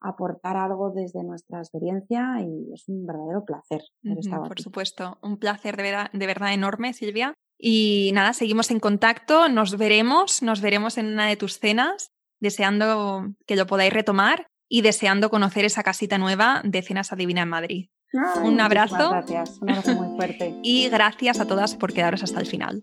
aportar 0.00 0.56
algo 0.56 0.90
desde 0.90 1.22
nuestra 1.22 1.58
experiencia 1.58 2.40
y 2.40 2.72
es 2.72 2.88
un 2.88 3.06
verdadero 3.06 3.44
placer. 3.44 3.82
por 4.48 4.60
supuesto, 4.60 5.18
un 5.22 5.38
placer 5.38 5.76
de 5.76 5.82
verdad, 5.82 6.10
de 6.12 6.26
verdad 6.26 6.54
enorme, 6.54 6.92
Silvia. 6.92 7.34
Y 7.58 8.10
nada, 8.14 8.32
seguimos 8.32 8.70
en 8.70 8.80
contacto, 8.80 9.48
nos 9.48 9.78
veremos, 9.78 10.42
nos 10.42 10.60
veremos 10.60 10.98
en 10.98 11.06
una 11.06 11.26
de 11.26 11.36
tus 11.36 11.58
cenas, 11.58 12.10
deseando 12.38 13.34
que 13.46 13.56
lo 13.56 13.66
podáis 13.66 13.92
retomar 13.92 14.46
y 14.68 14.82
deseando 14.82 15.30
conocer 15.30 15.64
esa 15.64 15.82
casita 15.82 16.18
nueva 16.18 16.60
de 16.64 16.82
Cenas 16.82 17.12
Adivina 17.12 17.42
en 17.42 17.48
Madrid. 17.48 17.88
un 18.42 18.60
abrazo. 18.60 19.10
Gracias, 19.10 19.58
un 19.60 19.70
abrazo 19.70 19.94
muy 19.94 20.16
fuerte. 20.16 20.54
y 20.62 20.88
gracias 20.90 21.40
a 21.40 21.46
todas 21.46 21.74
por 21.74 21.94
quedaros 21.94 22.22
hasta 22.22 22.40
el 22.40 22.46
final. 22.46 22.82